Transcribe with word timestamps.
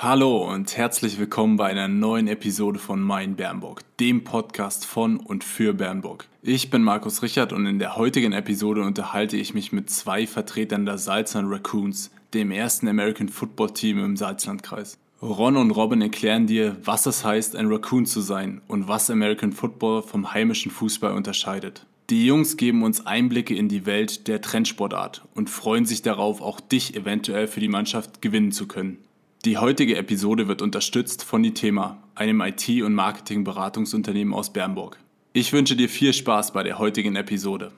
Hallo 0.00 0.48
und 0.48 0.76
herzlich 0.76 1.18
willkommen 1.18 1.56
bei 1.56 1.66
einer 1.66 1.88
neuen 1.88 2.28
Episode 2.28 2.78
von 2.78 3.02
Mein 3.02 3.34
Bernburg, 3.34 3.82
dem 3.98 4.22
Podcast 4.22 4.86
von 4.86 5.16
und 5.16 5.42
für 5.42 5.74
Bernburg. 5.74 6.28
Ich 6.40 6.70
bin 6.70 6.84
Markus 6.84 7.20
Richard 7.24 7.52
und 7.52 7.66
in 7.66 7.80
der 7.80 7.96
heutigen 7.96 8.30
Episode 8.30 8.82
unterhalte 8.82 9.36
ich 9.36 9.54
mich 9.54 9.72
mit 9.72 9.90
zwei 9.90 10.28
Vertretern 10.28 10.86
der 10.86 10.98
Salzland 10.98 11.50
Raccoons, 11.50 12.12
dem 12.32 12.52
ersten 12.52 12.86
American 12.86 13.28
Football 13.28 13.72
Team 13.72 13.98
im 13.98 14.16
Salzlandkreis. 14.16 14.98
Ron 15.20 15.56
und 15.56 15.72
Robin 15.72 16.00
erklären 16.00 16.46
dir, 16.46 16.76
was 16.84 17.06
es 17.06 17.24
heißt, 17.24 17.56
ein 17.56 17.66
Raccoon 17.66 18.06
zu 18.06 18.20
sein 18.20 18.60
und 18.68 18.86
was 18.86 19.10
American 19.10 19.50
Football 19.50 20.04
vom 20.04 20.32
heimischen 20.32 20.70
Fußball 20.70 21.12
unterscheidet. 21.12 21.86
Die 22.08 22.24
Jungs 22.24 22.56
geben 22.56 22.84
uns 22.84 23.04
Einblicke 23.04 23.56
in 23.56 23.68
die 23.68 23.84
Welt 23.84 24.28
der 24.28 24.42
Trendsportart 24.42 25.24
und 25.34 25.50
freuen 25.50 25.86
sich 25.86 26.02
darauf, 26.02 26.40
auch 26.40 26.60
dich 26.60 26.94
eventuell 26.94 27.48
für 27.48 27.58
die 27.58 27.66
Mannschaft 27.66 28.22
gewinnen 28.22 28.52
zu 28.52 28.68
können. 28.68 28.98
Die 29.44 29.56
heutige 29.56 29.96
Episode 29.96 30.48
wird 30.48 30.62
unterstützt 30.62 31.22
von 31.22 31.44
Itema, 31.44 32.02
einem 32.16 32.40
IT- 32.40 32.82
und 32.82 32.94
Marketingberatungsunternehmen 32.94 34.34
aus 34.34 34.52
Bernburg. 34.52 34.98
Ich 35.32 35.52
wünsche 35.52 35.76
dir 35.76 35.88
viel 35.88 36.12
Spaß 36.12 36.52
bei 36.52 36.64
der 36.64 36.80
heutigen 36.80 37.14
Episode. 37.14 37.70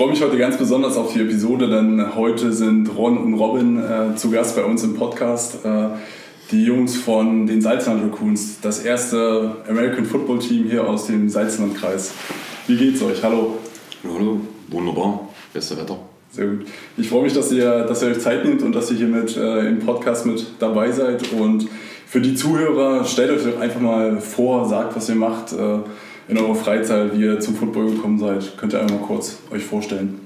Freue 0.00 0.12
mich 0.12 0.22
heute 0.22 0.38
ganz 0.38 0.56
besonders 0.56 0.96
auf 0.96 1.12
die 1.12 1.20
Episode, 1.20 1.68
denn 1.68 2.14
heute 2.14 2.54
sind 2.54 2.88
Ron 2.96 3.18
und 3.18 3.34
Robin 3.34 3.78
äh, 3.78 4.16
zu 4.16 4.30
Gast 4.30 4.56
bei 4.56 4.64
uns 4.64 4.82
im 4.82 4.94
Podcast. 4.94 5.62
Äh, 5.62 5.88
die 6.50 6.64
Jungs 6.64 6.96
von 6.96 7.46
den 7.46 7.60
Salzland 7.60 8.02
Raccoons, 8.04 8.62
das 8.62 8.82
erste 8.82 9.56
American 9.68 10.06
Football 10.06 10.38
Team 10.38 10.64
hier 10.70 10.88
aus 10.88 11.06
dem 11.06 11.28
Salzlandkreis. 11.28 12.14
Wie 12.66 12.78
geht's 12.78 13.02
euch? 13.02 13.22
Hallo. 13.22 13.58
Hallo, 14.02 14.40
wunderbar, 14.68 15.28
beste 15.52 15.76
Wetter. 15.76 15.98
Sehr 16.30 16.46
gut. 16.46 16.64
Ich 16.96 17.10
freue 17.10 17.24
mich, 17.24 17.34
dass 17.34 17.52
ihr, 17.52 17.84
dass 17.84 18.02
ihr 18.02 18.08
euch 18.08 18.20
Zeit 18.20 18.46
nehmt 18.46 18.62
und 18.62 18.72
dass 18.74 18.90
ihr 18.90 18.96
hier 18.96 19.06
mit 19.06 19.36
äh, 19.36 19.68
im 19.68 19.80
Podcast 19.80 20.24
mit 20.24 20.46
dabei 20.60 20.92
seid. 20.92 21.30
Und 21.34 21.68
für 22.06 22.22
die 22.22 22.34
Zuhörer, 22.34 23.04
stellt 23.04 23.32
euch 23.32 23.58
einfach 23.60 23.82
mal 23.82 24.18
vor, 24.22 24.66
sagt, 24.66 24.96
was 24.96 25.10
ihr 25.10 25.16
macht 25.16 25.52
äh, 25.52 25.80
in 26.30 26.38
eurer 26.38 26.54
Freizeit, 26.54 27.16
wie 27.16 27.24
ihr 27.24 27.40
zum 27.40 27.56
Football 27.56 27.90
gekommen 27.90 28.18
seid. 28.18 28.56
Könnt 28.56 28.72
ihr 28.72 28.80
einmal 28.80 29.00
kurz 29.00 29.38
euch 29.50 29.64
vorstellen? 29.64 30.20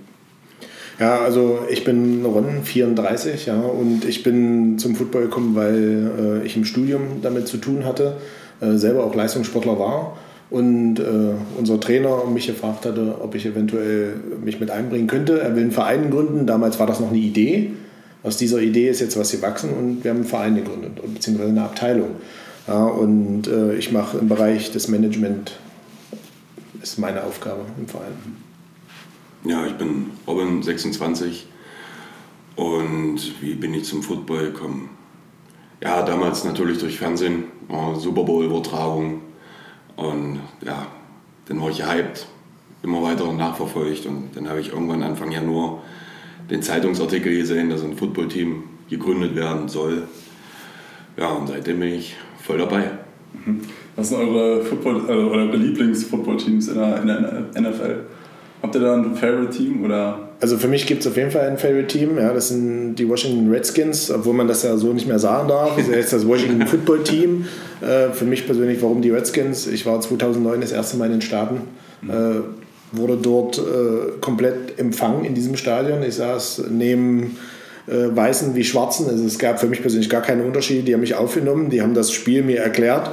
Ja, 1.00 1.20
also 1.20 1.60
ich 1.70 1.83
bin 1.83 2.24
Ron, 2.24 2.62
34, 2.62 3.47
ja, 3.47 3.60
und 3.60 4.05
ich 4.05 4.22
bin 4.22 4.78
zum 4.78 4.94
Football 4.94 5.22
gekommen, 5.22 5.56
weil 5.56 6.42
äh, 6.42 6.47
ich 6.47 6.56
im 6.56 6.64
Studium 6.64 7.20
damit 7.20 7.48
zu 7.48 7.56
tun 7.56 7.84
hatte, 7.84 8.16
äh, 8.60 8.77
selber 8.77 9.05
auch 9.05 9.14
Leistungssportler 9.14 9.77
war 9.78 10.16
und 10.50 11.00
äh, 11.00 11.34
unser 11.58 11.80
Trainer 11.80 12.25
mich 12.32 12.47
gefragt 12.47 12.86
hatte, 12.86 13.16
ob 13.20 13.34
ich 13.34 13.44
eventuell 13.44 14.14
mich 14.44 14.60
mit 14.60 14.70
einbringen 14.70 15.08
könnte. 15.08 15.41
Er 15.41 15.56
will 15.56 15.62
einen 15.62 15.72
Verein 15.72 16.10
gründen. 16.10 16.47
Damals 16.47 16.78
war 16.78 16.86
das 16.86 17.00
noch 17.00 17.10
eine 17.10 17.19
Idee. 17.19 17.72
Aus 18.22 18.36
dieser 18.36 18.60
Idee 18.60 18.88
ist 18.88 19.00
jetzt 19.00 19.19
was 19.19 19.32
gewachsen 19.32 19.70
und 19.70 20.05
wir 20.05 20.10
haben 20.10 20.19
einen 20.19 20.27
Verein 20.27 20.55
gegründet, 20.55 20.92
beziehungsweise 21.12 21.50
eine 21.50 21.62
Abteilung. 21.62 22.10
Ja, 22.69 22.84
und 22.84 23.48
äh, 23.48 23.75
ich 23.75 23.91
mache 23.91 24.19
im 24.19 24.28
Bereich 24.28 24.70
des 24.70 24.88
Management, 24.88 25.58
ist 26.85 26.99
meine 26.99 27.25
Aufgabe 27.25 27.65
im 27.79 27.89
Verein. 27.89 28.37
Ja, 29.43 29.67
ich 29.67 29.73
bin 29.73 30.11
Robin, 30.27 30.63
26 30.63 31.47
und 32.57 33.41
wie 33.41 33.55
bin 33.55 33.73
ich 33.73 33.85
zum 33.85 34.03
Football 34.03 34.53
gekommen? 34.53 34.91
Ja, 35.83 36.03
damals 36.03 36.44
natürlich 36.44 36.78
durch 36.78 36.99
Fernsehen, 36.99 37.44
Super 37.97 38.25
Bowl-Übertragung 38.25 39.23
und 39.97 40.41
ja, 40.62 40.87
dann 41.47 41.62
war 41.62 41.71
ich 41.71 41.78
gehypt, 41.78 42.27
immer 42.83 43.03
weiter 43.03 43.33
nachverfolgt 43.33 44.05
und 44.05 44.33
dann 44.34 44.47
habe 44.50 44.61
ich 44.61 44.69
irgendwann 44.69 45.03
Anfang 45.03 45.33
Januar 45.33 45.83
den 46.50 46.61
Zeitungsartikel 46.61 47.34
gesehen, 47.34 47.71
dass 47.71 47.83
ein 47.83 47.97
Footballteam 47.97 48.62
gegründet 48.91 49.34
werden 49.34 49.71
soll. 49.71 50.06
Ja, 51.17 51.28
und 51.28 51.47
seitdem 51.47 51.81
bin 51.81 51.94
ich 51.94 52.15
voll 52.43 52.59
dabei. 52.59 52.91
Was 53.97 54.09
sind 54.09 54.19
eure, 54.19 54.62
Football, 54.62 55.03
äh, 55.09 55.12
eure 55.12 55.56
Lieblings-Football-Teams 55.56 56.69
in 56.69 56.75
der, 56.75 57.00
in 57.00 57.06
der 57.06 57.71
NFL? 57.71 57.97
Habt 58.62 58.75
ihr 58.75 58.81
da 58.81 58.97
ein 58.97 59.15
Favorite-Team 59.15 59.84
oder? 59.84 60.31
Also 60.41 60.56
für 60.56 60.69
mich 60.69 60.87
gibt 60.87 61.03
es 61.03 61.06
auf 61.06 61.16
jeden 61.16 61.31
Fall 61.31 61.47
ein 61.49 61.59
Favorite-Team. 61.59 62.19
Ja, 62.19 62.32
das 62.32 62.49
sind 62.49 62.97
die 62.97 63.09
Washington 63.09 63.50
Redskins, 63.50 64.10
obwohl 64.10 64.34
man 64.34 64.49
das 64.49 64.62
ja 64.62 64.77
so 64.77 64.93
nicht 64.93 65.06
mehr 65.06 65.19
sagen 65.19 65.49
darf. 65.49 65.77
Das 65.77 65.87
ist 65.87 65.94
jetzt 65.94 66.12
das 66.12 66.27
Washington 66.27 66.66
Football 66.66 67.03
Team. 67.05 67.44
Äh, 67.81 68.10
für 68.12 68.25
mich 68.25 68.47
persönlich, 68.47 68.82
warum 68.82 69.03
die 69.03 69.10
Redskins? 69.10 69.66
Ich 69.66 69.87
war 69.87 70.00
2009 70.00 70.61
das 70.61 70.72
erste 70.72 70.97
Mal 70.97 71.06
in 71.06 71.12
den 71.12 71.22
Staaten. 71.22 71.61
Äh, 72.09 72.41
wurde 72.93 73.16
dort 73.21 73.59
äh, 73.59 74.19
komplett 74.21 74.78
empfangen 74.78 75.25
in 75.25 75.34
diesem 75.34 75.56
Stadion. 75.56 76.03
Ich 76.03 76.15
saß 76.15 76.65
neben 76.71 77.37
äh, 77.87 78.16
Weißen 78.16 78.55
wie 78.55 78.65
Schwarzen. 78.65 79.09
Also 79.09 79.25
es 79.25 79.38
gab 79.38 79.61
für 79.61 79.66
mich 79.66 79.82
persönlich 79.82 80.09
gar 80.09 80.22
keine 80.22 80.44
Unterschiede. 80.44 80.82
Die 80.82 80.94
haben 80.94 81.00
mich 81.00 81.15
aufgenommen, 81.15 81.71
die 81.71 81.82
haben 81.82 81.94
das 81.94 82.12
Spiel 82.12 82.43
mir 82.43 82.61
erklärt. 82.61 83.11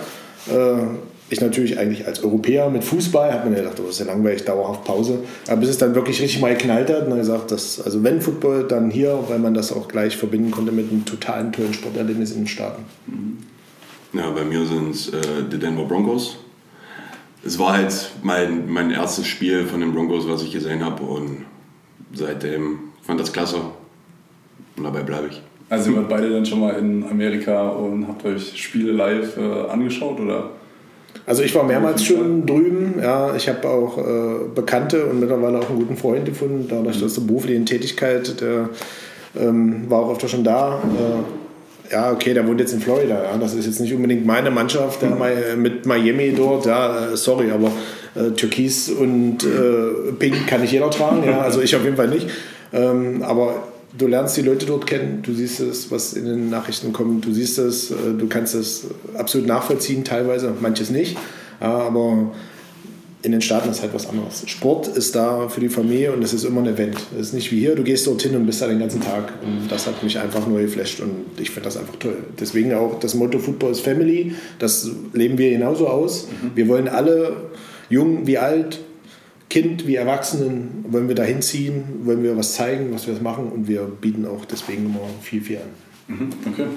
Äh, 0.49 0.97
ich 1.31 1.39
natürlich 1.39 1.79
eigentlich 1.79 2.05
als 2.05 2.23
Europäer 2.23 2.69
mit 2.69 2.83
Fußball, 2.83 3.31
hat 3.31 3.45
man 3.45 3.53
ja 3.53 3.61
gedacht, 3.61 3.79
oh, 3.79 3.83
das 3.83 3.95
ist 3.95 3.99
ja 3.99 4.13
langweilig, 4.13 4.43
dauerhaft 4.43 4.83
Pause. 4.83 5.19
Aber 5.47 5.61
bis 5.61 5.69
es 5.69 5.77
dann 5.77 5.95
wirklich 5.95 6.21
richtig 6.21 6.41
mal 6.41 6.53
geknallt 6.53 6.89
hat, 6.89 7.03
und 7.03 7.11
dann 7.11 7.19
gesagt, 7.19 7.51
dass, 7.51 7.79
also 7.79 8.03
wenn 8.03 8.19
Football, 8.19 8.67
dann 8.67 8.91
hier, 8.91 9.17
weil 9.29 9.39
man 9.39 9.53
das 9.53 9.71
auch 9.71 9.87
gleich 9.87 10.17
verbinden 10.17 10.51
konnte 10.51 10.73
mit 10.73 10.91
einem 10.91 11.05
totalen 11.05 11.53
tollen 11.53 11.73
Sporterlebnis 11.73 12.31
in 12.31 12.41
den 12.41 12.47
Staaten. 12.47 12.83
Ja, 14.13 14.29
bei 14.31 14.43
mir 14.43 14.65
sind 14.65 14.89
es 14.91 15.07
äh, 15.07 15.21
die 15.49 15.57
Denver 15.57 15.85
Broncos. 15.85 16.37
Es 17.45 17.57
war 17.57 17.77
halt 17.77 18.11
mein, 18.21 18.69
mein 18.69 18.91
erstes 18.91 19.25
Spiel 19.25 19.65
von 19.65 19.79
den 19.79 19.93
Broncos, 19.93 20.27
was 20.27 20.43
ich 20.43 20.51
gesehen 20.51 20.83
habe 20.83 21.01
und 21.03 21.45
seitdem 22.13 22.79
fand 23.03 23.21
das 23.21 23.31
klasse 23.31 23.61
und 24.75 24.83
dabei 24.83 25.01
bleibe 25.01 25.27
ich. 25.27 25.41
Also 25.71 25.91
ihr 25.91 25.97
wart 25.97 26.09
beide 26.09 26.29
dann 26.29 26.45
schon 26.45 26.59
mal 26.59 26.75
in 26.75 27.05
Amerika 27.09 27.69
und 27.69 28.05
habt 28.05 28.25
euch 28.25 28.61
Spiele 28.61 28.91
live 28.91 29.37
äh, 29.37 29.71
angeschaut 29.71 30.19
oder? 30.19 30.49
Also 31.25 31.43
ich 31.43 31.55
war 31.55 31.63
mehrmals 31.63 32.03
schon 32.03 32.45
drüben. 32.45 32.95
Ja, 33.01 33.33
ich 33.35 33.47
habe 33.47 33.69
auch 33.69 33.97
äh, 33.97 34.01
Bekannte 34.53 35.05
und 35.05 35.21
mittlerweile 35.21 35.59
auch 35.59 35.69
einen 35.69 35.79
guten 35.79 35.95
Freund 35.95 36.25
gefunden, 36.25 36.65
dadurch, 36.69 36.99
dass 36.99 37.13
die 37.13 37.21
berufliche 37.21 37.63
Tätigkeit, 37.63 38.41
der 38.41 38.69
ähm, 39.39 39.89
war 39.89 40.01
auch 40.01 40.11
öfter 40.11 40.27
schon 40.27 40.43
da. 40.43 40.79
Äh, 40.79 41.93
ja, 41.93 42.11
okay, 42.11 42.33
der 42.33 42.45
wohnt 42.45 42.59
jetzt 42.59 42.73
in 42.73 42.81
Florida. 42.81 43.23
Ja, 43.23 43.37
das 43.39 43.53
ist 43.53 43.65
jetzt 43.65 43.79
nicht 43.79 43.93
unbedingt 43.93 44.25
meine 44.25 44.51
Mannschaft, 44.51 45.01
der 45.01 45.11
Mi- 45.11 45.55
mit 45.55 45.85
Miami 45.85 46.33
dort. 46.35 46.65
Ja, 46.65 47.11
äh, 47.13 47.15
sorry, 47.15 47.49
aber 47.49 47.71
äh, 48.15 48.31
Türkis 48.31 48.89
und 48.89 49.45
äh, 49.45 50.11
Pink 50.19 50.47
kann 50.47 50.59
nicht 50.61 50.73
jeder 50.73 50.89
tragen. 50.89 51.23
Ja, 51.23 51.39
also 51.39 51.61
ich 51.61 51.73
auf 51.77 51.83
jeden 51.85 51.95
Fall 51.95 52.09
nicht. 52.09 52.27
Ähm, 52.73 53.23
aber 53.23 53.70
du 53.97 54.07
lernst 54.07 54.37
die 54.37 54.41
Leute 54.41 54.65
dort 54.65 54.87
kennen, 54.87 55.21
du 55.23 55.33
siehst 55.33 55.59
es, 55.59 55.91
was 55.91 56.13
in 56.13 56.25
den 56.25 56.49
Nachrichten 56.49 56.93
kommt, 56.93 57.25
du 57.25 57.33
siehst 57.33 57.57
es, 57.57 57.91
äh, 57.91 57.95
du 58.17 58.27
kannst 58.27 58.55
es 58.55 58.85
absolut 59.15 59.47
nachvollziehen, 59.47 60.03
teilweise, 60.03 60.53
manches 60.59 60.89
nicht. 60.89 61.17
Aber 61.59 62.31
in 63.23 63.31
den 63.31 63.41
Staaten 63.41 63.69
ist 63.69 63.81
halt 63.81 63.93
was 63.93 64.07
anderes. 64.09 64.43
Sport 64.47 64.87
ist 64.87 65.15
da 65.15 65.47
für 65.47 65.59
die 65.59 65.69
Familie 65.69 66.11
und 66.11 66.23
es 66.23 66.33
ist 66.33 66.43
immer 66.43 66.61
ein 66.61 66.67
Event. 66.67 66.97
Es 67.13 67.27
ist 67.27 67.33
nicht 67.33 67.51
wie 67.51 67.59
hier, 67.59 67.75
du 67.75 67.83
gehst 67.83 68.07
dorthin 68.07 68.35
und 68.35 68.47
bist 68.47 68.61
da 68.61 68.67
den 68.67 68.79
ganzen 68.79 69.01
Tag. 69.01 69.33
Und 69.43 69.71
das 69.71 69.85
hat 69.85 70.01
mich 70.01 70.17
einfach 70.17 70.47
nur 70.47 70.59
geflasht 70.59 70.99
und 71.01 71.39
ich 71.39 71.51
finde 71.51 71.65
das 71.65 71.77
einfach 71.77 71.95
toll. 71.97 72.17
Deswegen 72.39 72.73
auch 72.73 72.99
das 72.99 73.13
Motto 73.13 73.37
Football 73.37 73.71
is 73.71 73.79
Family, 73.79 74.33
das 74.57 74.89
leben 75.13 75.37
wir 75.37 75.51
genauso 75.51 75.87
aus. 75.87 76.27
Wir 76.55 76.67
wollen 76.67 76.87
alle, 76.87 77.51
jung 77.89 78.25
wie 78.25 78.39
alt, 78.39 78.79
Kind 79.51 79.85
wie 79.85 79.95
Erwachsenen, 79.95 80.85
wollen 80.87 81.09
wir 81.09 81.15
da 81.15 81.23
hinziehen, 81.23 81.83
wollen 82.05 82.23
wir 82.23 82.37
was 82.37 82.53
zeigen, 82.53 82.93
was 82.93 83.05
wir 83.05 83.13
machen 83.21 83.49
und 83.49 83.67
wir 83.67 83.81
bieten 83.81 84.25
auch 84.25 84.45
deswegen 84.45 84.85
immer 84.85 85.01
viel, 85.21 85.41
viel 85.41 85.57
an. 85.57 86.15
Mhm, 86.15 86.29
okay. 86.49 86.67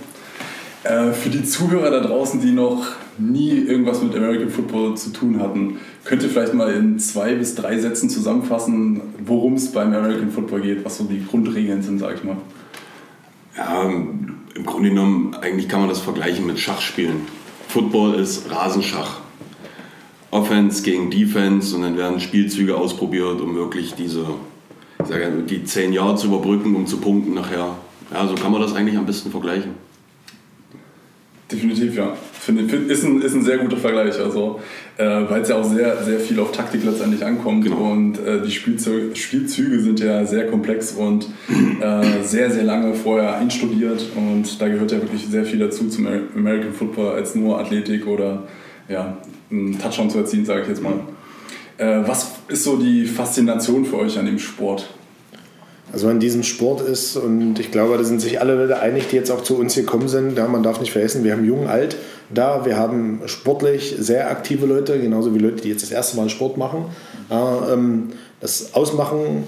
Äh, 0.83 1.13
für 1.13 1.31
die 1.31 1.45
Zuhörer 1.45 1.93
da 1.93 2.01
draußen, 2.01 2.41
die 2.41 2.51
noch 2.51 2.85
nie 3.17 3.53
irgendwas 3.53 4.03
mit 4.03 4.13
American 4.17 4.51
Football 4.51 4.97
zu 4.97 5.11
tun 5.11 5.39
hatten, 5.39 5.79
könnt 6.05 6.25
ihr 6.25 6.29
vielleicht 6.29 6.53
mal 6.53 6.73
in 6.75 6.99
zwei 6.99 7.37
bis 7.37 7.55
drei 7.55 7.79
Sätzen 7.79 8.11
zusammenfassen, 8.11 9.03
worum 9.25 9.55
es 9.55 9.71
beim 9.71 9.95
American 9.95 10.33
Football 10.33 10.63
geht, 10.63 10.85
was 10.85 10.99
so 10.99 11.05
die 11.05 11.25
Grundregeln 11.25 11.81
sind, 11.81 12.01
sag 12.01 12.17
ich 12.17 12.25
mal. 12.25 12.39
Ja, 13.57 13.85
im 13.85 14.67
Grunde 14.67 14.89
genommen, 14.89 15.37
eigentlich 15.41 15.69
kann 15.69 15.79
man 15.79 15.89
das 15.89 16.01
vergleichen 16.01 16.45
mit 16.45 16.59
Schachspielen. 16.59 17.21
Football 17.69 18.15
ist 18.15 18.51
Rasenschach. 18.51 19.21
Offense 20.35 20.83
gegen 20.83 21.11
Defense 21.11 21.77
und 21.77 21.83
dann 21.83 21.97
werden 21.97 22.19
Spielzüge 22.19 22.77
ausprobiert, 22.77 23.41
um 23.41 23.55
wirklich 23.55 23.95
diese, 23.95 24.27
sage, 25.05 25.31
die 25.49 25.63
zehn 25.63 25.93
Jahre 25.93 26.17
zu 26.17 26.27
überbrücken, 26.27 26.75
um 26.75 26.89
zu 26.89 26.97
punkten 26.97 27.35
nachher. 27.35 27.77
Ja, 28.13 28.27
so 28.27 28.35
kann 28.35 28.51
man 28.51 28.61
das 28.61 28.75
eigentlich 28.75 28.99
am 28.99 29.07
besten 29.07 29.31
vergleichen. 29.31 29.71
Definitiv, 31.51 31.95
ja. 31.97 32.17
Finde, 32.33 32.69
find, 32.69 32.91
ist, 32.91 33.05
ein, 33.05 33.23
ist 33.23 33.35
ein 33.35 33.45
sehr 33.45 33.59
guter 33.59 33.77
Vergleich, 33.77 34.19
also, 34.19 34.59
äh, 34.97 35.05
weil 35.05 35.43
es 35.43 35.51
ja 35.51 35.57
auch 35.57 35.65
sehr, 35.65 36.03
sehr 36.03 36.19
viel 36.19 36.41
auf 36.41 36.51
Taktik 36.51 36.85
letztendlich 36.85 37.25
ankommt 37.25 37.63
genau. 37.65 37.93
und 37.93 38.19
äh, 38.19 38.43
die 38.45 38.51
Spielzüge, 38.51 39.15
Spielzüge 39.15 39.79
sind 39.81 40.01
ja 40.01 40.27
sehr 40.27 40.49
komplex 40.49 40.93
und 40.93 41.29
äh, 41.81 42.25
sehr, 42.25 42.51
sehr 42.51 42.65
lange 42.65 42.95
vorher 42.95 43.37
einstudiert 43.37 44.05
und 44.17 44.61
da 44.61 44.67
gehört 44.67 44.91
ja 44.91 45.01
wirklich 45.01 45.27
sehr 45.27 45.45
viel 45.45 45.61
dazu 45.61 45.89
zum 45.89 46.09
American 46.35 46.73
Football 46.73 47.15
als 47.15 47.37
nur 47.37 47.61
Athletik 47.61 48.09
oder 48.09 48.49
ja, 48.89 49.17
einen 49.51 49.79
Touchdown 49.79 50.11
zu 50.11 50.19
erzielen, 50.19 50.45
sage 50.45 50.63
ich 50.63 50.69
jetzt 50.69 50.83
mal. 50.83 50.95
Äh, 51.79 52.07
was 52.07 52.33
ist 52.49 52.65
so 52.65 52.77
die 52.77 53.05
Faszination 53.05 53.85
für 53.85 53.99
euch 53.99 54.19
an 54.19 54.27
dem 54.27 54.39
Sport? 54.39 54.89
Also 55.93 56.09
an 56.09 56.19
diesem 56.19 56.43
Sport 56.43 56.81
ist, 56.81 57.17
und 57.17 57.59
ich 57.61 57.71
glaube, 57.71 57.97
da 57.97 58.05
sind 58.05 58.21
sich 58.21 58.41
alle 58.41 58.55
Leute 58.55 58.81
einig, 58.81 59.09
die 59.09 59.17
jetzt 59.17 59.31
auch 59.31 59.43
zu 59.43 59.57
uns 59.57 59.75
gekommen 59.75 60.09
sind, 60.09 60.37
ja, 60.37 60.49
man 60.49 60.63
darf 60.63 60.81
nicht 60.81 60.93
vergessen, 60.93 61.23
wir 61.23 61.33
haben 61.33 61.45
jung, 61.45 61.69
alt 61.69 61.97
da, 62.31 62.65
wir 62.65 62.77
haben 62.77 63.21
sportlich 63.27 63.95
sehr 63.99 64.31
aktive 64.31 64.67
Leute, 64.67 64.99
genauso 65.01 65.35
wie 65.35 65.39
Leute, 65.39 65.63
die 65.63 65.69
jetzt 65.69 65.83
das 65.83 65.91
erste 65.91 66.17
Mal 66.17 66.29
Sport 66.29 66.57
machen. 66.57 66.87
Ähm, 67.31 68.11
das 68.41 68.75
Ausmachen 68.75 69.45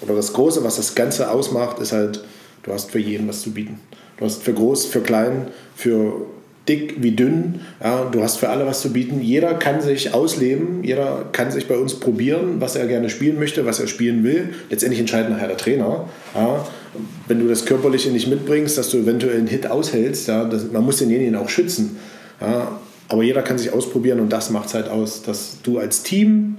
oder 0.00 0.14
das 0.14 0.32
Große, 0.32 0.62
was 0.64 0.76
das 0.76 0.94
Ganze 0.94 1.30
ausmacht, 1.30 1.78
ist 1.80 1.92
halt, 1.92 2.24
du 2.62 2.72
hast 2.72 2.90
für 2.90 2.98
jeden 2.98 3.28
was 3.28 3.42
zu 3.42 3.50
bieten. 3.50 3.80
Du 4.16 4.24
hast 4.24 4.42
für 4.42 4.52
groß, 4.52 4.86
für 4.86 5.00
klein, 5.00 5.48
für 5.74 6.26
dick 6.68 7.02
wie 7.02 7.12
dünn. 7.12 7.60
Ja, 7.82 8.04
du 8.10 8.22
hast 8.22 8.38
für 8.38 8.48
alle 8.48 8.66
was 8.66 8.80
zu 8.80 8.92
bieten. 8.92 9.20
Jeder 9.20 9.54
kann 9.54 9.80
sich 9.80 10.14
ausleben, 10.14 10.82
jeder 10.82 11.26
kann 11.32 11.50
sich 11.50 11.68
bei 11.68 11.76
uns 11.76 11.94
probieren, 11.94 12.60
was 12.60 12.76
er 12.76 12.86
gerne 12.86 13.08
spielen 13.08 13.38
möchte, 13.38 13.66
was 13.66 13.80
er 13.80 13.86
spielen 13.86 14.24
will. 14.24 14.50
Letztendlich 14.70 15.00
entscheidet 15.00 15.30
nachher 15.30 15.48
der 15.48 15.56
Trainer. 15.56 16.08
Ja, 16.34 16.66
wenn 17.28 17.40
du 17.40 17.48
das 17.48 17.66
Körperliche 17.66 18.10
nicht 18.10 18.28
mitbringst, 18.28 18.76
dass 18.78 18.90
du 18.90 18.98
eventuell 18.98 19.38
einen 19.38 19.46
Hit 19.46 19.66
aushältst, 19.66 20.28
ja, 20.28 20.44
das, 20.44 20.70
man 20.72 20.84
muss 20.84 20.98
denjenigen 20.98 21.36
auch 21.36 21.48
schützen. 21.48 21.96
Ja, 22.40 22.80
aber 23.08 23.22
jeder 23.22 23.42
kann 23.42 23.58
sich 23.58 23.72
ausprobieren 23.72 24.20
und 24.20 24.32
das 24.32 24.50
macht 24.50 24.68
es 24.68 24.74
halt 24.74 24.88
aus, 24.88 25.22
dass 25.22 25.58
du 25.62 25.78
als 25.78 26.02
Team, 26.02 26.56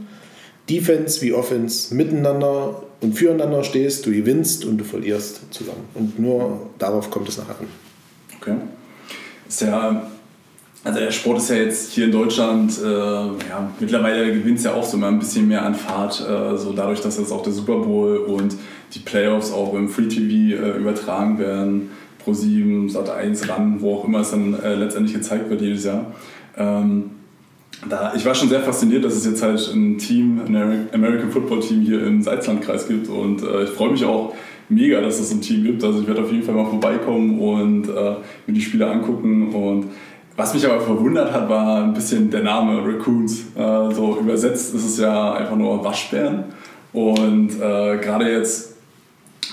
Defense 0.69 1.21
wie 1.21 1.33
Offense, 1.33 1.93
miteinander 1.93 2.83
und 3.01 3.13
füreinander 3.13 3.63
stehst, 3.63 4.05
du 4.05 4.11
gewinnst 4.11 4.65
und 4.65 4.77
du 4.77 4.83
verlierst 4.83 5.41
zusammen. 5.51 5.85
Und 5.93 6.19
nur 6.19 6.69
darauf 6.77 7.09
kommt 7.09 7.29
es 7.29 7.37
nachher 7.37 7.59
an. 7.59 7.86
Ist 9.47 9.61
ja, 9.61 10.07
also 10.83 10.99
der 10.99 11.11
Sport 11.11 11.37
ist 11.39 11.49
ja 11.49 11.55
jetzt 11.57 11.91
hier 11.91 12.05
in 12.05 12.11
Deutschland, 12.11 12.73
äh, 12.83 12.87
ja, 12.87 13.71
mittlerweile 13.79 14.33
gewinnt 14.33 14.59
es 14.59 14.65
ja 14.65 14.73
auch 14.73 14.83
so 14.83 14.97
mal 14.97 15.09
ein 15.09 15.19
bisschen 15.19 15.47
mehr 15.47 15.65
an 15.65 15.75
Fahrt, 15.75 16.21
äh, 16.21 16.57
so 16.57 16.73
dadurch, 16.73 17.01
dass 17.01 17.17
jetzt 17.17 17.31
auch 17.31 17.43
der 17.43 17.53
Super 17.53 17.79
Bowl 17.79 18.17
und 18.17 18.55
die 18.93 18.99
Playoffs 18.99 19.51
auch 19.51 19.73
im 19.73 19.89
Free 19.89 20.07
TV 20.07 20.61
äh, 20.61 20.77
übertragen 20.77 21.39
werden, 21.39 21.91
Pro 22.23 22.33
7, 22.33 22.89
Sat 22.89 23.09
1, 23.09 23.49
RAN, 23.49 23.81
wo 23.81 23.95
auch 23.95 24.05
immer 24.05 24.19
es 24.19 24.31
dann 24.31 24.53
äh, 24.59 24.75
letztendlich 24.75 25.13
gezeigt 25.13 25.49
wird 25.49 25.61
jedes 25.61 25.85
Jahr. 25.85 26.13
Ähm, 26.57 27.11
da, 27.89 28.13
ich 28.15 28.25
war 28.25 28.33
schon 28.33 28.49
sehr 28.49 28.61
fasziniert, 28.61 29.05
dass 29.05 29.13
es 29.13 29.25
jetzt 29.25 29.43
halt 29.43 29.59
ein 29.73 29.97
Team, 29.97 30.41
ein 30.45 30.89
American 30.93 31.31
Football 31.31 31.59
Team 31.59 31.81
hier 31.81 32.05
im 32.05 32.21
Salzlandkreis 32.21 32.87
gibt 32.87 33.07
und 33.07 33.43
äh, 33.43 33.63
ich 33.63 33.69
freue 33.69 33.91
mich 33.91 34.03
auch, 34.03 34.33
mega, 34.69 35.01
dass 35.01 35.19
es 35.19 35.31
ein 35.31 35.41
Team 35.41 35.63
gibt. 35.63 35.83
Also 35.83 36.01
ich 36.01 36.07
werde 36.07 36.21
auf 36.21 36.31
jeden 36.31 36.43
Fall 36.43 36.55
mal 36.55 36.65
vorbeikommen 36.65 37.39
und 37.39 37.89
äh, 37.89 38.15
mir 38.45 38.53
die 38.53 38.61
Spiele 38.61 38.89
angucken. 38.89 39.53
Und 39.53 39.87
was 40.35 40.53
mich 40.53 40.65
aber 40.65 40.81
verwundert 40.81 41.31
hat, 41.31 41.49
war 41.49 41.83
ein 41.83 41.93
bisschen 41.93 42.29
der 42.29 42.43
Name 42.43 42.81
Raccoons. 42.85 43.45
Äh, 43.55 43.93
so 43.93 44.17
übersetzt 44.19 44.73
ist 44.75 44.85
es 44.85 44.97
ja 44.97 45.33
einfach 45.33 45.55
nur 45.55 45.83
Waschbären. 45.83 46.45
Und 46.93 47.55
äh, 47.55 47.97
gerade 47.97 48.31
jetzt 48.31 48.75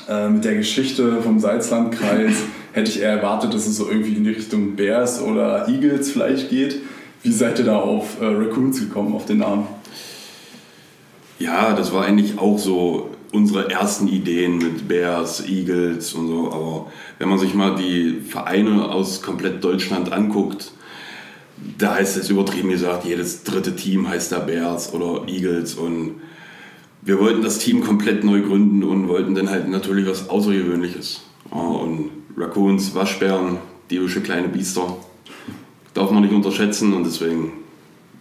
äh, 0.08 0.28
mit 0.28 0.44
der 0.44 0.56
Geschichte 0.56 1.22
vom 1.22 1.38
Salzlandkreis 1.38 2.42
hätte 2.72 2.90
ich 2.90 3.00
eher 3.00 3.12
erwartet, 3.12 3.54
dass 3.54 3.66
es 3.66 3.76
so 3.76 3.88
irgendwie 3.88 4.14
in 4.14 4.24
die 4.24 4.30
Richtung 4.30 4.76
Bears 4.76 5.22
oder 5.22 5.68
Eagles 5.68 6.10
vielleicht 6.10 6.50
geht. 6.50 6.80
Wie 7.22 7.32
seid 7.32 7.58
ihr 7.58 7.64
da 7.64 7.78
auf 7.78 8.20
äh, 8.20 8.26
Raccoons 8.26 8.80
gekommen, 8.80 9.14
auf 9.14 9.24
den 9.24 9.38
Namen? 9.38 9.66
Ja, 11.38 11.72
das 11.74 11.92
war 11.92 12.04
eigentlich 12.04 12.38
auch 12.38 12.58
so 12.58 13.10
unsere 13.34 13.68
ersten 13.70 14.06
Ideen 14.06 14.58
mit 14.58 14.86
Bears, 14.86 15.46
Eagles 15.46 16.14
und 16.14 16.28
so. 16.28 16.52
Aber 16.52 16.92
wenn 17.18 17.28
man 17.28 17.38
sich 17.38 17.52
mal 17.54 17.74
die 17.74 18.20
Vereine 18.20 18.88
aus 18.90 19.22
komplett 19.22 19.62
Deutschland 19.62 20.12
anguckt, 20.12 20.72
da 21.78 21.96
ist 21.96 22.16
es 22.16 22.30
übertrieben 22.30 22.70
gesagt, 22.70 23.04
jedes 23.04 23.42
dritte 23.42 23.74
Team 23.74 24.08
heißt 24.08 24.32
da 24.32 24.38
Bears 24.38 24.92
oder 24.94 25.28
Eagles 25.28 25.74
und 25.74 26.16
wir 27.02 27.20
wollten 27.20 27.42
das 27.42 27.58
Team 27.58 27.82
komplett 27.82 28.24
neu 28.24 28.40
gründen 28.40 28.82
und 28.82 29.08
wollten 29.08 29.34
dann 29.34 29.50
halt 29.50 29.68
natürlich 29.68 30.06
was 30.06 30.30
Außergewöhnliches. 30.30 31.22
und 31.50 32.10
Raccoons, 32.36 32.94
Waschbären, 32.94 33.58
diebische 33.90 34.20
kleine 34.20 34.48
Biester, 34.48 34.96
darf 35.92 36.10
man 36.10 36.22
nicht 36.22 36.34
unterschätzen 36.34 36.94
und 36.94 37.04
deswegen 37.04 37.52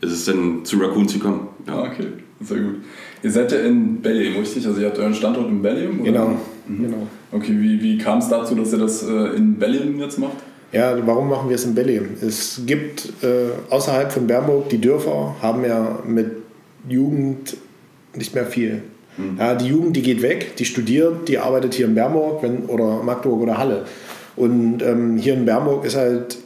ist 0.01 0.11
es 0.11 0.25
dann 0.25 0.65
zu 0.65 0.77
Raccoons 0.77 1.13
gekommen. 1.13 1.47
Ja, 1.65 1.83
okay, 1.83 2.07
sehr 2.43 2.59
gut. 2.59 2.75
Ihr 3.23 3.31
seid 3.31 3.51
ja 3.51 3.59
in 3.59 4.01
Belgium, 4.01 4.39
richtig? 4.39 4.65
Also 4.67 4.81
ihr 4.81 4.87
habt 4.87 4.99
euren 4.99 5.13
Standort 5.13 5.49
in 5.49 5.61
Belgium? 5.61 6.01
Oder? 6.01 6.11
Genau. 6.11 6.27
Mhm. 6.67 6.83
genau. 6.83 7.07
Okay, 7.31 7.55
wie, 7.59 7.81
wie 7.81 7.97
kam 7.97 8.19
es 8.19 8.29
dazu, 8.29 8.55
dass 8.55 8.73
ihr 8.73 8.79
das 8.79 9.03
äh, 9.03 9.35
in 9.35 9.55
Belgium 9.55 9.99
jetzt 9.99 10.19
macht? 10.19 10.37
Ja, 10.71 10.95
warum 11.05 11.29
machen 11.29 11.49
wir 11.49 11.55
es 11.55 11.65
in 11.65 11.75
Belgium? 11.75 12.07
Es 12.21 12.61
gibt 12.65 13.13
äh, 13.23 13.51
außerhalb 13.69 14.11
von 14.11 14.25
Bernburg, 14.27 14.69
die 14.69 14.81
Dörfer 14.81 15.35
haben 15.41 15.63
ja 15.63 15.99
mit 16.05 16.31
Jugend 16.89 17.57
nicht 18.15 18.33
mehr 18.33 18.45
viel. 18.45 18.81
Mhm. 19.17 19.37
Ja, 19.37 19.55
die 19.55 19.67
Jugend, 19.67 19.95
die 19.95 20.01
geht 20.01 20.21
weg, 20.21 20.55
die 20.57 20.65
studiert, 20.65 21.27
die 21.27 21.37
arbeitet 21.37 21.75
hier 21.75 21.85
in 21.85 21.95
Bernburg 21.95 22.41
wenn, 22.41 22.65
oder 22.65 23.03
Magdeburg 23.03 23.41
oder 23.41 23.57
Halle. 23.57 23.85
Und 24.35 24.81
ähm, 24.81 25.17
hier 25.17 25.35
in 25.35 25.45
Bernburg 25.45 25.85
ist 25.85 25.95
halt 25.95 26.37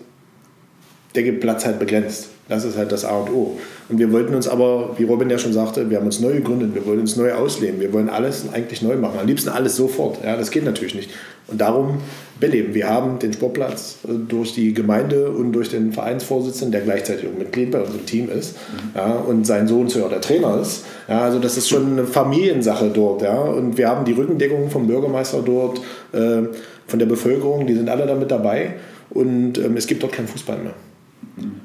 der 1.16 1.32
Platz 1.34 1.66
halt 1.66 1.80
begrenzt. 1.80 2.30
Das 2.50 2.64
ist 2.64 2.78
halt 2.78 2.92
das 2.92 3.04
A 3.04 3.18
und 3.18 3.30
O. 3.32 3.58
Und 3.90 4.00
wir 4.00 4.12
wollten 4.12 4.34
uns 4.34 4.48
aber, 4.48 4.96
wie 4.98 5.04
Robin 5.04 5.30
ja 5.30 5.38
schon 5.38 5.54
sagte, 5.54 5.90
wir 5.90 5.98
haben 5.98 6.06
uns 6.06 6.20
neu 6.20 6.34
gegründet, 6.34 6.74
wir 6.76 6.86
wollen 6.86 7.02
uns 7.02 7.16
neu 7.16 7.34
ausleben, 7.34 7.80
wir 7.80 7.92
wollen 7.94 8.10
alles 8.10 8.46
eigentlich 8.52 8.82
neu 8.82 8.96
machen. 8.96 9.20
Am 9.20 9.28
liebsten 9.28 9.50
alles 9.50 9.76
sofort. 9.76 10.24
Ja, 10.24 10.38
das 10.38 10.52
geht 10.52 10.64
natürlich 10.64 10.96
nicht. 10.96 11.10
Und 11.48 11.62
darum 11.62 12.00
beleben. 12.40 12.74
Wir 12.74 12.88
haben 12.88 13.20
den 13.20 13.34
Sportplatz 13.34 13.98
äh, 14.04 14.12
durch 14.28 14.54
die 14.54 14.74
Gemeinde 14.74 15.32
und 15.32 15.54
durch 15.54 15.70
den 15.70 15.92
Vereinsvorsitzenden, 15.92 16.72
der 16.72 16.82
gleichzeitig 16.82 17.28
auch 17.28 17.38
Mitglied 17.38 17.72
bei 17.72 17.80
unserem 17.80 18.06
Team 18.06 18.30
ist 18.30 18.56
mhm. 18.56 18.92
ja, 18.96 19.12
und 19.14 19.46
sein 19.46 19.68
Sohn 19.68 19.88
ja 19.88 20.08
der 20.08 20.22
Trainer 20.22 20.60
ist. 20.62 20.84
Ja, 21.08 21.22
also 21.22 21.40
das 21.40 21.58
ist 21.58 21.70
schon 21.70 21.94
eine 21.94 22.06
Familiensache 22.06 22.90
dort. 22.94 23.22
Ja. 23.22 23.40
Und 23.40 23.78
wir 23.78 23.90
haben 23.90 24.06
die 24.06 24.14
Rückendeckung 24.14 24.70
vom 24.70 24.88
Bürgermeister 24.88 25.42
dort, 25.44 25.80
äh, 26.14 26.44
von 26.86 27.00
der 27.00 27.06
Bevölkerung, 27.06 27.66
die 27.66 27.76
sind 27.76 27.90
alle 27.90 28.06
damit 28.06 28.32
dabei. 28.32 28.76
Und 29.10 29.58
ähm, 29.58 29.78
es 29.78 29.88
gibt 29.88 30.04
dort 30.04 30.14
keinen 30.14 30.28
Fußball 30.28 30.58
mehr. 30.58 30.74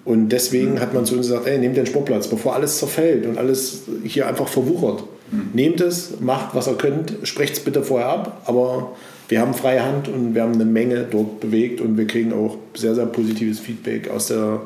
Und 0.05 0.29
deswegen 0.31 0.81
hat 0.81 0.93
man 0.93 1.07
zu 1.07 1.15
uns 1.17 1.29
gesagt, 1.29 1.47
ey, 1.47 1.59
nehmt 1.59 1.77
den 1.77 1.87
Sportplatz, 1.87 2.29
bevor 2.29 2.55
alles 2.55 2.79
zerfällt 2.79 3.27
und 3.27 3.39
alles 3.39 3.83
hier 4.05 4.27
einfach 4.27 4.49
verwuchert. 4.49 5.05
Mhm. 5.31 5.51
Nehmt 5.55 5.81
es, 5.81 6.21
macht, 6.21 6.55
was 6.55 6.69
ihr 6.69 6.75
könnt, 6.75 7.15
sprecht 7.23 7.55
es 7.55 7.61
bitte 7.61 7.83
vorher 7.83 8.09
ab, 8.09 8.43
aber 8.45 8.93
wir 9.29 9.41
haben 9.41 9.55
freie 9.55 9.85
Hand 9.85 10.09
und 10.09 10.35
wir 10.35 10.43
haben 10.43 10.55
eine 10.55 10.67
Menge 10.67 11.07
dort 11.11 11.41
bewegt 11.41 11.81
und 11.81 11.97
wir 11.97 12.07
kriegen 12.07 12.33
auch 12.33 12.59
sehr, 12.75 12.95
sehr 12.95 13.07
positives 13.07 13.61
Feedback 13.61 14.11
aus 14.11 14.27
der, 14.27 14.61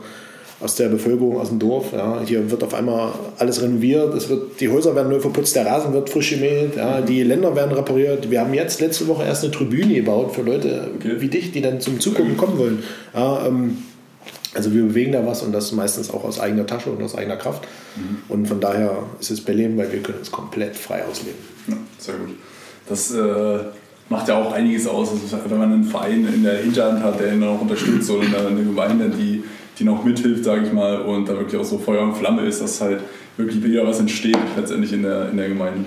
aus 0.61 0.75
der 0.75 0.89
Bevölkerung, 0.89 1.39
aus 1.39 1.51
dem 1.51 1.61
Dorf. 1.61 1.93
Ja. 1.93 2.21
Hier 2.27 2.51
wird 2.51 2.65
auf 2.65 2.75
einmal 2.75 3.13
alles 3.39 3.63
renoviert, 3.63 4.13
es 4.15 4.29
wird, 4.29 4.61
die 4.61 4.69
Häuser 4.69 4.97
werden 4.97 5.13
neu 5.13 5.21
verputzt, 5.21 5.55
der 5.55 5.67
Rasen 5.67 5.93
wird 5.93 6.11
frisch 6.11 6.31
gemäht, 6.31 6.77
ja, 6.77 7.01
die 7.01 7.23
Länder 7.23 7.55
werden 7.55 7.73
repariert. 7.73 8.29
Wir 8.29 8.41
haben 8.41 8.55
jetzt 8.55 8.81
letzte 8.81 9.07
Woche 9.07 9.25
erst 9.25 9.45
eine 9.45 9.53
Tribüne 9.53 9.95
gebaut 9.95 10.35
für 10.35 10.43
Leute 10.43 10.91
okay. 10.97 11.17
wie 11.19 11.29
dich, 11.29 11.53
die 11.53 11.61
dann 11.61 11.81
zum 11.81 12.01
Zugucken 12.01 12.37
kommen 12.37 12.59
wollen. 12.59 12.83
Ja, 13.15 13.47
ähm, 13.47 13.77
also 14.57 14.73
wir 14.73 14.85
bewegen 14.85 15.13
da 15.13 15.25
was 15.27 15.43
und 15.43 15.53
das 15.53 15.71
meistens 15.73 16.11
auch 16.11 16.25
aus 16.25 16.41
eigener 16.41 16.67
Tasche 16.67 16.91
und 16.91 17.03
aus 17.03 17.15
eigener 17.15 17.37
Kraft. 17.37 17.67
Mhm. 17.97 18.19
Und 18.29 18.49
von 18.49 18.61
daher 18.61 19.05
ist 19.21 19.31
es 19.31 19.41
Berlin, 19.41 19.77
weil 19.77 19.93
wir 19.93 20.01
können 20.01 20.19
es 20.23 20.31
komplett 20.31 20.77
frei 20.77 21.05
ausleben. 21.05 21.39
Ja, 21.69 21.77
sehr 21.99 22.15
gut. 22.15 22.31
Das 22.89 23.13
äh, 23.13 23.59
macht 24.09 24.29
ja 24.29 24.41
auch 24.41 24.53
einiges 24.53 24.87
aus. 24.87 25.11
Also 25.11 25.39
wenn 25.49 25.59
man 25.59 25.73
einen 25.73 25.85
Verein 25.85 26.27
in 26.33 26.43
der 26.43 26.59
Hinterhand 26.59 27.03
hat, 27.03 27.21
der 27.21 27.35
ihn 27.35 27.43
auch 27.45 27.61
unterstützt 27.61 28.11
oder 28.11 28.23
eine 28.47 28.65
Gemeinde, 28.65 29.11
die, 29.11 29.45
die 29.79 29.85
noch 29.85 30.05
mithilft, 30.05 30.45
sage 30.45 30.67
ich 30.67 30.73
mal, 30.73 31.03
und 31.03 31.29
da 31.29 31.35
wirklich 31.35 31.61
auch 31.61 31.65
so 31.65 31.79
Feuer 31.79 32.03
und 32.03 32.17
Flamme 32.17 32.43
ist, 32.43 32.63
dass 32.63 32.81
halt 32.81 33.01
wirklich 33.37 33.63
wieder 33.63 33.87
was 33.87 34.01
entsteht 34.01 34.39
letztendlich 34.57 34.93
in 34.93 35.03
der, 35.03 35.31
in 35.31 35.37
der 35.37 35.49
Gemeinde. 35.49 35.85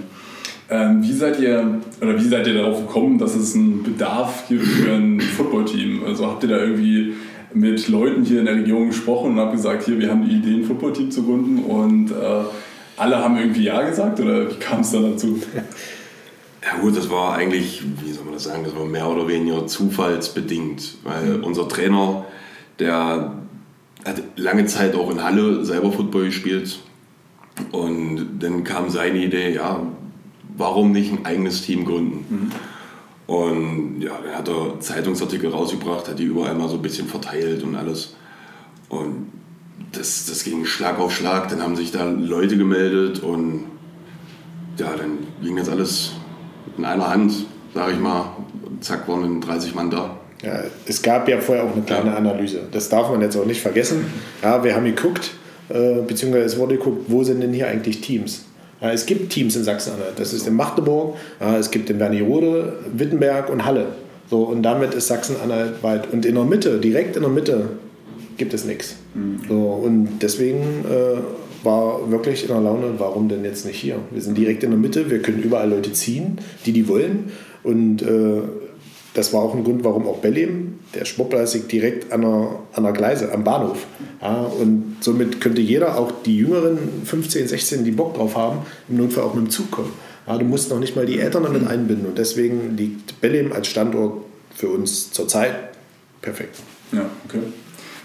Ähm, 0.71 1.01
wie 1.01 1.13
seid 1.13 1.39
ihr 1.39 1.79
oder 1.99 2.15
wie 2.15 2.27
seid 2.27 2.45
ihr 2.45 2.53
darauf 2.53 2.85
gekommen, 2.85 3.17
dass 3.17 3.35
es 3.35 3.55
einen 3.55 3.81
Bedarf 3.81 4.47
gibt 4.47 4.63
für 4.63 4.91
ein 4.91 5.19
Footballteam? 5.19 6.03
Also 6.05 6.27
habt 6.27 6.43
ihr 6.43 6.49
da 6.49 6.59
irgendwie 6.59 7.15
mit 7.53 7.87
Leuten 7.87 8.23
hier 8.23 8.39
in 8.39 8.45
der 8.45 8.55
Region 8.55 8.87
gesprochen 8.87 9.31
und 9.31 9.39
habe 9.39 9.53
gesagt, 9.53 9.83
hier, 9.83 9.99
wir 9.99 10.09
haben 10.09 10.27
die 10.27 10.35
Idee, 10.35 10.61
ein 10.61 10.65
Footballteam 10.65 11.11
zu 11.11 11.23
gründen 11.23 11.63
und 11.63 12.11
äh, 12.11 12.43
alle 12.97 13.17
haben 13.17 13.37
irgendwie 13.37 13.63
Ja 13.63 13.81
gesagt 13.87 14.19
oder 14.19 14.49
wie 14.49 14.55
kam 14.55 14.81
es 14.81 14.91
dann 14.91 15.11
dazu? 15.11 15.41
Ja 16.61 16.77
gut, 16.81 16.97
das 16.97 17.09
war 17.09 17.35
eigentlich, 17.35 17.81
wie 18.03 18.11
soll 18.11 18.25
man 18.25 18.33
das 18.33 18.43
sagen, 18.43 18.65
das 18.65 18.75
war 18.75 18.85
mehr 18.85 19.07
oder 19.07 19.29
weniger 19.29 19.65
zufallsbedingt, 19.65 20.97
weil 21.03 21.37
mhm. 21.37 21.43
unser 21.45 21.69
Trainer, 21.69 22.25
der 22.79 23.33
hat 24.05 24.21
lange 24.35 24.65
Zeit 24.65 24.93
auch 24.93 25.09
in 25.09 25.23
Halle 25.23 25.63
selber 25.63 25.91
Football 25.91 26.25
gespielt 26.25 26.79
und 27.71 28.39
dann 28.39 28.65
kam 28.65 28.89
seine 28.89 29.19
Idee, 29.19 29.53
ja, 29.53 29.81
warum 30.57 30.91
nicht 30.91 31.13
ein 31.13 31.25
eigenes 31.25 31.61
Team 31.61 31.85
gründen? 31.85 32.25
Mhm. 32.29 32.51
Und 33.29 34.01
ja, 34.01 34.17
dann 34.23 34.35
hat 34.35 34.47
er 34.47 34.79
Zeitungsartikel 34.79 35.51
rausgebracht, 35.51 36.09
hat 36.09 36.17
die 36.17 36.23
überall 36.23 36.55
mal 36.55 36.67
so 36.67 36.77
ein 36.77 36.81
bisschen 36.81 37.07
verteilt 37.07 37.61
und 37.61 37.75
alles. 37.75 38.15
Und 38.89 39.27
das, 39.91 40.25
das 40.25 40.43
ging 40.43 40.65
Schlag 40.65 40.97
auf 40.97 41.13
Schlag. 41.13 41.47
Dann 41.49 41.61
haben 41.61 41.75
sich 41.75 41.91
da 41.91 42.05
Leute 42.05 42.57
gemeldet 42.57 43.19
und 43.19 43.65
ja, 44.77 44.95
dann 44.97 45.19
ging 45.43 45.57
jetzt 45.57 45.69
alles 45.69 46.13
in 46.75 46.83
einer 46.83 47.07
Hand, 47.07 47.45
sage 47.75 47.91
ich 47.91 47.99
mal. 47.99 48.35
Zack, 48.81 49.07
waren 49.07 49.39
30 49.39 49.75
Mann 49.75 49.91
da. 49.91 50.17
Ja, 50.41 50.63
es 50.87 50.99
gab 50.99 51.29
ja 51.29 51.39
vorher 51.39 51.65
auch 51.65 51.73
eine 51.73 51.83
kleine 51.83 52.09
ja. 52.09 52.15
Analyse. 52.15 52.61
Das 52.71 52.89
darf 52.89 53.11
man 53.11 53.21
jetzt 53.21 53.37
auch 53.37 53.45
nicht 53.45 53.61
vergessen. 53.61 54.07
Ja, 54.41 54.63
wir 54.63 54.75
haben 54.75 54.85
geguckt, 54.85 55.29
äh, 55.69 56.01
beziehungsweise 56.01 56.45
es 56.45 56.57
wurde 56.57 56.77
geguckt, 56.77 57.03
wo 57.07 57.23
sind 57.23 57.41
denn 57.41 57.53
hier 57.53 57.67
eigentlich 57.67 58.01
Teams? 58.01 58.45
Es 58.81 59.05
gibt 59.05 59.31
Teams 59.31 59.55
in 59.55 59.63
Sachsen-Anhalt. 59.63 60.13
Das 60.17 60.33
ist 60.33 60.47
in 60.47 60.55
Magdeburg, 60.55 61.15
es 61.59 61.69
gibt 61.69 61.89
in 61.89 61.99
Wernigerode, 61.99 62.77
Wittenberg 62.93 63.49
und 63.49 63.65
Halle. 63.65 63.87
So, 64.29 64.43
und 64.43 64.63
damit 64.63 64.93
ist 64.93 65.07
Sachsen-Anhalt 65.07 65.81
weit. 65.83 66.13
Und 66.13 66.25
in 66.25 66.35
der 66.35 66.45
Mitte, 66.45 66.79
direkt 66.79 67.15
in 67.15 67.23
der 67.23 67.31
Mitte, 67.31 67.69
gibt 68.37 68.53
es 68.53 68.63
nichts. 68.63 68.95
So, 69.47 69.55
und 69.55 70.19
deswegen 70.21 70.85
äh, 70.85 71.65
war 71.65 72.09
wirklich 72.09 72.43
in 72.43 72.49
der 72.49 72.61
Laune, 72.61 72.93
warum 72.97 73.27
denn 73.27 73.43
jetzt 73.43 73.65
nicht 73.65 73.77
hier? 73.77 73.97
Wir 74.11 74.21
sind 74.21 74.37
direkt 74.37 74.63
in 74.63 74.69
der 74.69 74.79
Mitte, 74.79 75.09
wir 75.09 75.21
können 75.21 75.43
überall 75.43 75.69
Leute 75.69 75.91
ziehen, 75.91 76.37
die 76.65 76.71
die 76.71 76.87
wollen. 76.87 77.31
Und 77.63 78.01
äh, 78.01 78.41
das 79.13 79.33
war 79.33 79.41
auch 79.41 79.55
ein 79.55 79.63
Grund, 79.63 79.83
warum 79.83 80.07
auch 80.07 80.17
Bellem, 80.17 80.79
der 80.93 81.05
Sportplatz 81.05 81.53
liegt 81.55 81.71
direkt 81.71 82.11
an 82.11 82.21
der, 82.21 82.59
an 82.73 82.83
der 82.83 82.93
Gleise, 82.93 83.31
am 83.31 83.43
Bahnhof. 83.43 83.85
Ja, 84.21 84.41
und 84.41 84.97
somit 85.01 85.41
könnte 85.41 85.61
jeder, 85.61 85.97
auch 85.97 86.11
die 86.25 86.37
Jüngeren 86.37 86.77
15, 87.05 87.47
16, 87.47 87.83
die 87.83 87.91
Bock 87.91 88.15
drauf 88.15 88.35
haben, 88.35 88.59
im 88.87 88.97
Notfall 88.97 89.23
auch 89.23 89.33
mit 89.33 89.45
dem 89.45 89.49
Zug 89.49 89.71
kommen. 89.71 89.91
Ja, 90.27 90.37
du 90.37 90.45
musst 90.45 90.69
noch 90.69 90.79
nicht 90.79 90.95
mal 90.95 91.05
die 91.05 91.19
Eltern 91.19 91.43
damit 91.43 91.67
einbinden. 91.67 92.05
Und 92.05 92.17
deswegen 92.17 92.77
liegt 92.77 93.19
Bellem 93.19 93.51
als 93.51 93.67
Standort 93.67 94.25
für 94.53 94.69
uns 94.69 95.11
zurzeit 95.11 95.55
perfekt. 96.21 96.57
Ja, 96.91 97.09
okay. 97.25 97.39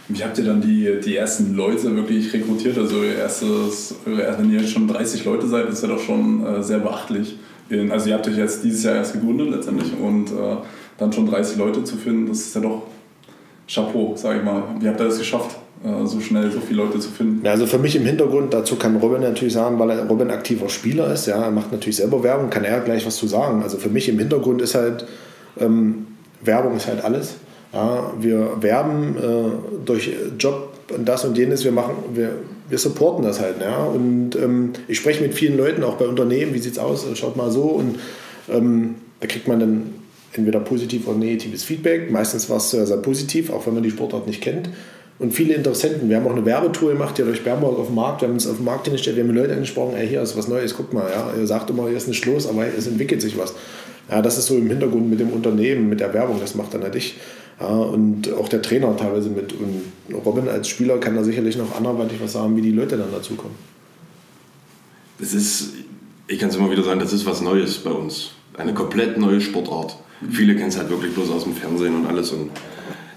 Wie 0.08 0.22
habt 0.22 0.36
ihr 0.38 0.44
dann 0.44 0.60
die, 0.60 1.00
die 1.04 1.16
ersten 1.16 1.54
Leute 1.54 1.94
wirklich 1.96 2.32
rekrutiert? 2.32 2.76
Also 2.76 3.02
erstes, 3.02 3.94
wenn 4.04 4.50
ihr 4.50 4.60
jetzt 4.60 4.72
schon 4.72 4.86
30 4.86 5.24
Leute 5.24 5.46
seid, 5.48 5.68
ist 5.68 5.82
ja 5.82 5.88
doch 5.88 6.00
schon 6.00 6.46
äh, 6.46 6.62
sehr 6.62 6.78
beachtlich. 6.78 7.38
also 7.90 8.08
ihr 8.08 8.14
habt 8.14 8.28
euch 8.28 8.36
jetzt 8.36 8.62
dieses 8.62 8.84
Jahr 8.84 8.96
erst 8.96 9.14
gegründet 9.14 9.50
letztendlich 9.50 9.92
und 9.98 10.30
äh, 10.30 10.56
dann 10.98 11.12
schon 11.12 11.26
30 11.26 11.56
Leute 11.58 11.84
zu 11.84 11.96
finden, 11.96 12.28
das 12.28 12.38
ist 12.38 12.54
ja 12.54 12.60
doch 12.60 12.82
Chapeau, 13.68 14.14
sage 14.16 14.38
ich 14.38 14.44
mal. 14.44 14.62
Wie 14.78 14.88
habt 14.88 15.00
ihr 15.00 15.06
das 15.06 15.18
geschafft, 15.18 15.56
äh, 15.84 16.06
so 16.06 16.20
schnell 16.20 16.50
so 16.50 16.60
viele 16.60 16.82
Leute 16.82 16.98
zu 17.00 17.10
finden? 17.10 17.44
Ja, 17.44 17.52
also 17.52 17.66
für 17.66 17.78
mich 17.78 17.96
im 17.96 18.04
Hintergrund, 18.04 18.52
dazu 18.52 18.76
kann 18.76 18.96
Robin 18.96 19.22
natürlich 19.22 19.54
sagen, 19.54 19.78
weil 19.78 19.98
Robin 20.00 20.30
aktiver 20.30 20.68
Spieler 20.68 21.12
ist, 21.12 21.26
ja, 21.26 21.42
er 21.42 21.50
macht 21.50 21.72
natürlich 21.72 21.96
selber 21.96 22.22
Werbung, 22.22 22.50
kann 22.50 22.64
er 22.64 22.80
gleich 22.80 23.06
was 23.06 23.16
zu 23.16 23.26
sagen. 23.26 23.62
Also 23.62 23.78
für 23.78 23.88
mich 23.88 24.08
im 24.08 24.18
Hintergrund 24.18 24.60
ist 24.62 24.74
halt, 24.74 25.06
ähm, 25.58 26.06
Werbung 26.42 26.76
ist 26.76 26.86
halt 26.86 27.02
alles. 27.02 27.34
Ja, 27.72 28.12
wir 28.20 28.62
werben 28.62 29.16
äh, 29.16 29.84
durch 29.84 30.12
Job 30.38 30.74
und 30.94 31.08
das 31.08 31.24
und 31.24 31.36
jenes, 31.36 31.64
wir 31.64 31.72
machen, 31.72 31.94
wir, 32.14 32.36
wir 32.68 32.78
supporten 32.78 33.24
das 33.24 33.40
halt. 33.40 33.60
Ja? 33.60 33.84
Und 33.84 34.36
ähm, 34.36 34.72
ich 34.86 34.98
spreche 34.98 35.22
mit 35.22 35.34
vielen 35.34 35.56
Leuten, 35.56 35.82
auch 35.82 35.96
bei 35.96 36.06
Unternehmen, 36.06 36.54
wie 36.54 36.58
sieht 36.58 36.74
es 36.74 36.78
aus, 36.78 37.04
schaut 37.14 37.36
mal 37.36 37.50
so 37.50 37.62
und 37.62 37.98
ähm, 38.48 38.96
da 39.20 39.26
kriegt 39.26 39.48
man 39.48 39.58
dann 39.58 40.03
entweder 40.36 40.60
positiv 40.60 41.06
oder 41.06 41.18
negatives 41.18 41.64
Feedback. 41.64 42.10
Meistens 42.10 42.48
war 42.50 42.58
es 42.58 42.70
sehr, 42.70 42.86
sehr 42.86 42.96
positiv, 42.98 43.50
auch 43.50 43.66
wenn 43.66 43.74
man 43.74 43.82
die 43.82 43.90
Sportart 43.90 44.26
nicht 44.26 44.40
kennt. 44.40 44.68
Und 45.18 45.32
viele 45.32 45.54
Interessenten. 45.54 46.08
Wir 46.08 46.16
haben 46.16 46.26
auch 46.26 46.32
eine 46.32 46.44
Werbetour 46.44 46.92
gemacht 46.92 47.16
hier 47.16 47.24
durch 47.24 47.44
Bernburg 47.44 47.78
auf 47.78 47.86
dem 47.86 47.94
Markt. 47.94 48.20
Wir 48.20 48.28
haben 48.28 48.34
uns 48.34 48.46
auf 48.48 48.56
dem 48.56 48.64
Markt 48.64 48.86
hingestellt, 48.86 49.16
wir 49.16 49.22
haben 49.22 49.34
Leute 49.34 49.54
angesprochen, 49.54 49.94
ey, 49.96 50.08
hier 50.08 50.20
ist 50.20 50.36
was 50.36 50.48
Neues, 50.48 50.74
guck 50.76 50.92
mal. 50.92 51.08
Ja. 51.08 51.32
Ihr 51.38 51.46
sagt 51.46 51.70
immer, 51.70 51.86
hier 51.88 51.96
ist 51.96 52.08
nicht 52.08 52.26
los, 52.26 52.48
aber 52.48 52.66
es 52.66 52.86
entwickelt 52.86 53.22
sich 53.22 53.38
was. 53.38 53.54
Ja, 54.10 54.20
das 54.20 54.38
ist 54.38 54.46
so 54.46 54.56
im 54.56 54.68
Hintergrund 54.68 55.08
mit 55.08 55.20
dem 55.20 55.30
Unternehmen, 55.30 55.88
mit 55.88 56.00
der 56.00 56.12
Werbung, 56.12 56.38
das 56.40 56.54
macht 56.54 56.74
dann 56.74 56.82
halt 56.82 56.94
ich. 56.96 57.16
Ja, 57.60 57.68
und 57.68 58.32
auch 58.34 58.48
der 58.48 58.60
Trainer 58.60 58.96
teilweise 58.96 59.30
mit. 59.30 59.52
Und 59.52 59.82
Robin 60.24 60.48
als 60.48 60.68
Spieler 60.68 60.98
kann 60.98 61.14
da 61.14 61.22
sicherlich 61.22 61.56
noch 61.56 61.76
anderweitig 61.76 62.18
was 62.20 62.32
sagen, 62.32 62.56
wie 62.56 62.62
die 62.62 62.72
Leute 62.72 62.96
dann 62.96 63.12
dazukommen. 63.12 63.56
Das 65.20 65.32
ist, 65.32 65.74
ich 66.26 66.40
kann 66.40 66.48
es 66.48 66.56
immer 66.56 66.70
wieder 66.70 66.82
sagen, 66.82 66.98
das 66.98 67.12
ist 67.12 67.24
was 67.24 67.40
Neues 67.40 67.78
bei 67.78 67.90
uns. 67.90 68.32
Eine 68.58 68.74
komplett 68.74 69.16
neue 69.16 69.40
Sportart. 69.40 69.96
Viele 70.30 70.54
kennen 70.54 70.68
es 70.68 70.78
halt 70.78 70.90
wirklich 70.90 71.14
bloß 71.14 71.30
aus 71.30 71.44
dem 71.44 71.54
Fernsehen 71.54 71.94
und 71.96 72.06
alles. 72.06 72.30
Und 72.30 72.50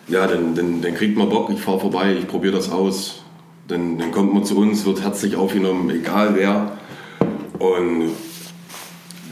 ja, 0.07 0.27
dann, 0.27 0.55
dann, 0.55 0.81
dann 0.81 0.93
kriegt 0.95 1.17
man 1.17 1.29
Bock, 1.29 1.49
ich 1.49 1.61
fahre 1.61 1.79
vorbei, 1.79 2.15
ich 2.17 2.27
probiere 2.27 2.55
das 2.55 2.71
aus. 2.71 3.23
Dann, 3.67 3.97
dann 3.97 4.11
kommt 4.11 4.33
man 4.33 4.45
zu 4.45 4.57
uns, 4.57 4.85
wird 4.85 5.01
herzlich 5.01 5.35
aufgenommen, 5.35 5.89
egal 5.89 6.35
wer. 6.35 6.77
Und 7.59 8.11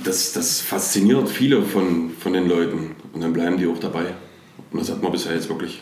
das, 0.03 0.33
das 0.33 0.61
fasziniert 0.61 1.29
viele 1.29 1.61
von, 1.61 2.11
von 2.19 2.33
den 2.33 2.47
Leuten. 2.47 2.95
Und 3.13 3.23
dann 3.23 3.33
bleiben 3.33 3.57
die 3.57 3.67
auch 3.67 3.79
dabei. 3.79 4.05
Und 4.71 4.81
das 4.81 4.91
hat 4.91 5.01
man 5.01 5.11
bisher 5.11 5.33
jetzt 5.33 5.49
wirklich. 5.49 5.81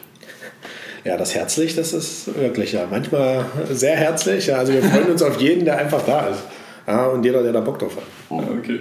Ja, 1.03 1.17
das 1.17 1.35
herzlich, 1.35 1.75
das 1.75 1.91
ist 1.91 2.33
wirklich 2.39 2.71
ja 2.71 2.87
manchmal 2.89 3.45
sehr 3.71 3.95
herzlich. 3.95 4.47
Ja, 4.47 4.57
also 4.57 4.71
wir 4.71 4.81
freuen 4.83 5.11
uns 5.11 5.21
auf 5.21 5.41
jeden, 5.41 5.65
der 5.65 5.77
einfach 5.77 6.01
da 6.05 6.27
ist. 6.27 6.43
Ja, 6.87 7.07
und 7.07 7.25
jeder, 7.25 7.43
der 7.43 7.51
da 7.51 7.59
Bock 7.59 7.79
drauf 7.79 7.97
hat. 7.97 8.03
Okay. 8.29 8.79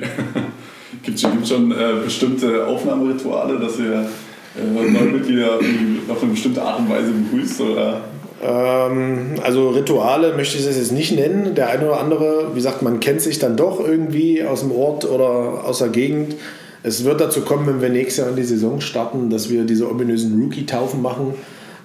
Gibt 1.13 1.17
es 1.17 1.21
schon, 1.21 1.45
schon 1.45 1.73
äh, 1.73 2.03
bestimmte 2.05 2.67
Aufnahmerituale, 2.67 3.59
dass 3.59 3.79
ihr 3.79 4.07
äh, 4.57 4.93
neue 4.93 5.13
Mitglieder 5.13 5.59
auf 6.09 6.23
eine 6.23 6.33
bestimmte 6.33 6.63
Art 6.63 6.79
und 6.79 6.89
Weise 6.89 7.11
begrüßt? 7.11 7.61
Oder? 7.61 8.01
Ähm, 8.43 9.35
also 9.43 9.71
Rituale 9.71 10.35
möchte 10.35 10.57
ich 10.57 10.67
es 10.67 10.77
jetzt 10.77 10.93
nicht 10.93 11.13
nennen. 11.13 11.55
Der 11.55 11.69
eine 11.69 11.87
oder 11.87 12.01
andere, 12.01 12.49
wie 12.53 12.57
gesagt, 12.57 12.83
man 12.83 13.01
kennt 13.01 13.21
sich 13.21 13.39
dann 13.39 13.57
doch 13.57 13.79
irgendwie 13.81 14.43
aus 14.43 14.61
dem 14.61 14.73
Ort 14.73 15.05
oder 15.05 15.65
aus 15.65 15.79
der 15.79 15.89
Gegend. 15.89 16.37
Es 16.83 17.05
wird 17.05 17.21
dazu 17.21 17.43
kommen, 17.43 17.67
wenn 17.67 17.83
wir 17.83 17.91
nächstes 17.91 18.19
Jahr 18.19 18.31
in 18.31 18.37
die 18.37 18.43
Saison 18.43 18.81
starten, 18.81 19.29
dass 19.29 19.51
wir 19.51 19.65
diese 19.65 19.89
ominösen 19.89 20.41
Rookie-Taufen 20.43 21.03
machen. 21.03 21.35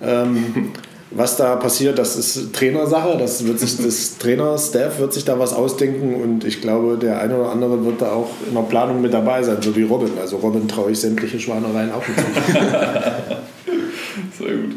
Ähm, 0.01 0.71
was 1.11 1.37
da 1.37 1.55
passiert, 1.55 1.97
das 1.97 2.17
ist 2.17 2.53
Trainersache. 2.53 3.17
Das 3.17 3.45
wird 3.45 3.59
sich 3.59 3.77
das 3.77 4.17
Trainerstaff 4.19 4.99
wird 4.99 5.13
sich 5.13 5.25
da 5.25 5.39
was 5.39 5.53
ausdenken 5.53 6.21
und 6.21 6.43
ich 6.43 6.61
glaube, 6.61 6.97
der 6.97 7.21
eine 7.21 7.37
oder 7.37 7.51
andere 7.51 7.85
wird 7.85 8.01
da 8.01 8.11
auch 8.11 8.29
in 8.47 8.53
der 8.53 8.61
Planung 8.61 9.01
mit 9.01 9.13
dabei 9.13 9.41
sein, 9.43 9.57
so 9.61 9.75
wie 9.75 9.83
Robin. 9.83 10.11
Also 10.19 10.37
Robin 10.37 10.67
traue 10.67 10.91
ich 10.91 10.99
sämtliche 10.99 11.39
Schwanereien 11.39 11.91
auch 11.91 12.07
nicht. 12.07 12.19
Sehr 14.37 14.55
gut. 14.55 14.75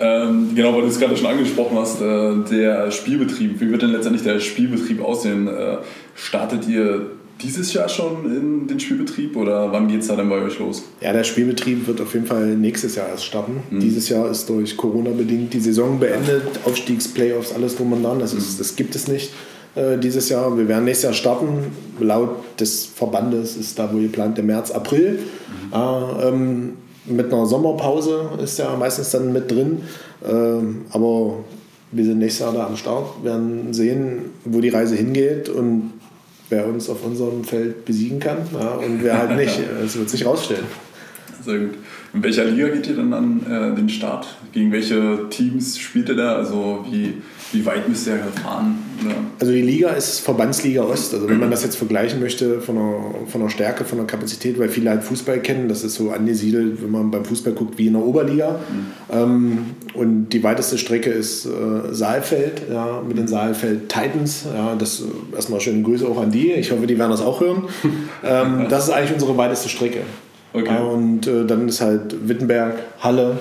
Ähm, 0.00 0.50
genau, 0.54 0.74
weil 0.74 0.82
du 0.82 0.88
es 0.88 0.98
gerade 0.98 1.16
schon 1.16 1.26
angesprochen 1.26 1.78
hast, 1.78 2.00
äh, 2.00 2.34
der 2.50 2.90
Spielbetrieb. 2.90 3.60
Wie 3.60 3.70
wird 3.70 3.82
denn 3.82 3.92
letztendlich 3.92 4.24
der 4.24 4.40
Spielbetrieb 4.40 5.02
aussehen? 5.02 5.46
Äh, 5.46 5.76
startet 6.14 6.66
ihr 6.68 7.12
dieses 7.44 7.72
Jahr 7.74 7.88
schon 7.88 8.24
in 8.24 8.66
den 8.66 8.80
Spielbetrieb 8.80 9.36
oder 9.36 9.70
wann 9.70 9.88
geht 9.88 10.00
es 10.00 10.08
da 10.08 10.16
denn 10.16 10.28
bei 10.28 10.40
euch 10.40 10.58
los? 10.58 10.82
Ja, 11.00 11.12
der 11.12 11.24
Spielbetrieb 11.24 11.86
wird 11.86 12.00
auf 12.00 12.14
jeden 12.14 12.26
Fall 12.26 12.56
nächstes 12.56 12.96
Jahr 12.96 13.08
erst 13.08 13.24
starten. 13.24 13.62
Mhm. 13.70 13.80
Dieses 13.80 14.08
Jahr 14.08 14.30
ist 14.30 14.48
durch 14.48 14.76
Corona 14.76 15.10
bedingt 15.10 15.52
die 15.52 15.60
Saison 15.60 16.00
beendet, 16.00 16.42
Aufstiegsplayoffs, 16.64 17.52
alles 17.52 17.76
drum 17.76 17.92
und 17.92 18.02
dran. 18.02 18.18
Das, 18.18 18.32
ist, 18.32 18.58
das 18.58 18.76
gibt 18.76 18.94
es 18.94 19.08
nicht 19.08 19.32
äh, 19.74 19.98
dieses 19.98 20.28
Jahr. 20.28 20.56
Wir 20.56 20.66
werden 20.68 20.84
nächstes 20.84 21.04
Jahr 21.04 21.12
starten. 21.12 21.72
Laut 22.00 22.60
des 22.60 22.86
Verbandes 22.86 23.56
ist 23.56 23.78
da 23.78 23.92
wohl 23.92 24.02
geplant 24.02 24.38
der 24.38 24.44
März, 24.44 24.70
April. 24.70 25.18
Mhm. 25.18 25.74
Äh, 25.74 26.28
ähm, 26.28 26.72
mit 27.06 27.32
einer 27.32 27.46
Sommerpause 27.46 28.30
ist 28.42 28.58
ja 28.58 28.74
meistens 28.76 29.10
dann 29.10 29.32
mit 29.32 29.50
drin. 29.50 29.82
Ähm, 30.26 30.86
aber 30.90 31.36
wir 31.92 32.04
sind 32.04 32.18
nächstes 32.18 32.46
Jahr 32.46 32.54
da 32.54 32.66
am 32.66 32.76
Start, 32.76 33.22
werden 33.22 33.72
sehen, 33.72 34.30
wo 34.44 34.60
die 34.60 34.70
Reise 34.70 34.96
hingeht 34.96 35.48
und 35.48 35.92
wer 36.50 36.66
uns 36.66 36.88
auf 36.88 37.04
unserem 37.04 37.44
Feld 37.44 37.84
besiegen 37.84 38.20
kann 38.20 38.38
ja, 38.52 38.74
und 38.74 39.02
wer 39.02 39.18
halt 39.18 39.36
nicht. 39.36 39.58
Es 39.84 39.96
wird 39.96 40.10
sich 40.10 40.24
rausstellen. 40.26 40.64
Sehr 41.44 41.58
gut. 41.58 41.74
In 42.12 42.22
welcher 42.22 42.44
Liga 42.44 42.68
geht 42.68 42.86
ihr 42.86 42.96
dann 42.96 43.12
an 43.12 43.40
äh, 43.46 43.74
den 43.74 43.88
Start? 43.88 44.26
Gegen 44.52 44.72
welche 44.72 45.28
Teams 45.30 45.78
spielt 45.78 46.08
ihr 46.08 46.16
da? 46.16 46.36
Also 46.36 46.86
wie, 46.88 47.14
wie 47.52 47.64
weit 47.66 47.88
müsst 47.88 48.06
ihr 48.06 48.18
fahren? 48.42 48.78
Oder? 49.04 49.14
Also 49.40 49.52
die 49.52 49.62
Liga 49.62 49.90
ist 49.90 50.20
Verbandsliga 50.20 50.82
Ost. 50.82 51.14
Also 51.14 51.28
wenn 51.28 51.38
man 51.38 51.50
das 51.50 51.62
jetzt 51.62 51.76
vergleichen 51.76 52.20
möchte 52.20 52.60
von 52.60 52.76
der, 52.76 53.28
von 53.28 53.40
der 53.40 53.48
Stärke, 53.48 53.84
von 53.84 53.98
der 53.98 54.06
Kapazität, 54.06 54.58
weil 54.58 54.68
viele 54.68 54.90
halt 54.90 55.04
Fußball 55.04 55.40
kennen, 55.40 55.68
das 55.68 55.84
ist 55.84 55.94
so 55.94 56.10
angesiedelt, 56.10 56.82
wenn 56.82 56.90
man 56.90 57.10
beim 57.10 57.24
Fußball 57.24 57.52
guckt, 57.52 57.78
wie 57.78 57.86
in 57.86 57.92
der 57.92 58.02
Oberliga. 58.02 58.60
Mhm. 58.70 59.16
Ähm, 59.16 59.58
und 59.94 60.30
die 60.30 60.42
weiteste 60.42 60.78
Strecke 60.78 61.10
ist 61.10 61.46
äh, 61.46 61.92
Saalfeld, 61.92 62.62
ja, 62.70 63.02
mit 63.06 63.18
den 63.18 63.28
Saalfeld 63.28 63.88
Titans. 63.88 64.44
Ja, 64.52 64.74
das 64.74 65.00
äh, 65.00 65.36
erstmal 65.36 65.60
schöne 65.60 65.82
Grüße 65.82 66.06
auch 66.06 66.20
an 66.20 66.30
die. 66.30 66.52
Ich 66.52 66.72
hoffe, 66.72 66.86
die 66.86 66.98
werden 66.98 67.10
das 67.10 67.20
auch 67.20 67.40
hören. 67.40 67.64
ähm, 68.24 68.66
das 68.68 68.84
ist 68.84 68.90
eigentlich 68.90 69.12
unsere 69.12 69.36
weiteste 69.36 69.68
Strecke. 69.68 70.00
Okay. 70.56 70.80
und 70.80 71.26
äh, 71.26 71.44
dann 71.44 71.68
ist 71.68 71.80
halt 71.80 72.28
Wittenberg, 72.28 72.76
Halle, 73.00 73.38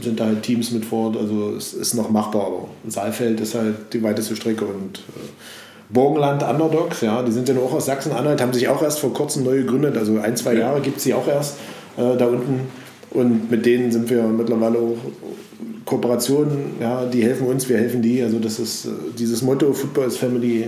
sind 0.00 0.20
da 0.20 0.26
halt 0.26 0.42
Teams 0.42 0.70
mit 0.70 0.84
vor 0.84 1.08
Ort. 1.08 1.16
Also 1.16 1.54
es 1.56 1.74
ist 1.74 1.94
noch 1.94 2.10
machbar, 2.10 2.46
aber 2.46 2.68
Saalfeld 2.86 3.40
ist 3.40 3.54
halt 3.54 3.92
die 3.92 4.02
weiteste 4.02 4.36
Strecke 4.36 4.64
und 4.64 5.00
äh, 5.00 5.92
Burgenland 5.92 6.42
Underdogs, 6.42 7.02
ja, 7.02 7.22
die 7.22 7.32
sind 7.32 7.48
ja 7.48 7.56
auch 7.56 7.72
aus 7.72 7.86
Sachsen-Anhalt, 7.86 8.40
haben 8.40 8.52
sich 8.52 8.68
auch 8.68 8.82
erst 8.82 9.00
vor 9.00 9.12
kurzem 9.12 9.44
neu 9.44 9.58
gegründet, 9.58 9.96
also 9.98 10.18
ein, 10.18 10.36
zwei 10.36 10.54
Jahre 10.54 10.80
gibt 10.80 10.98
es 10.98 11.02
sie 11.02 11.12
auch 11.12 11.26
erst 11.28 11.56
äh, 11.98 12.16
da 12.16 12.26
unten. 12.26 12.60
Und 13.10 13.50
mit 13.50 13.66
denen 13.66 13.92
sind 13.92 14.08
wir 14.08 14.22
mittlerweile 14.22 14.78
auch 14.78 14.96
Kooperationen, 15.84 16.76
ja, 16.80 17.04
die 17.04 17.22
helfen 17.22 17.46
uns, 17.46 17.68
wir 17.68 17.76
helfen 17.76 18.00
die. 18.00 18.22
Also 18.22 18.38
das 18.38 18.58
ist 18.58 18.86
äh, 18.86 18.90
dieses 19.18 19.42
Motto 19.42 19.72
Football 19.72 20.06
is 20.06 20.16
Family 20.16 20.66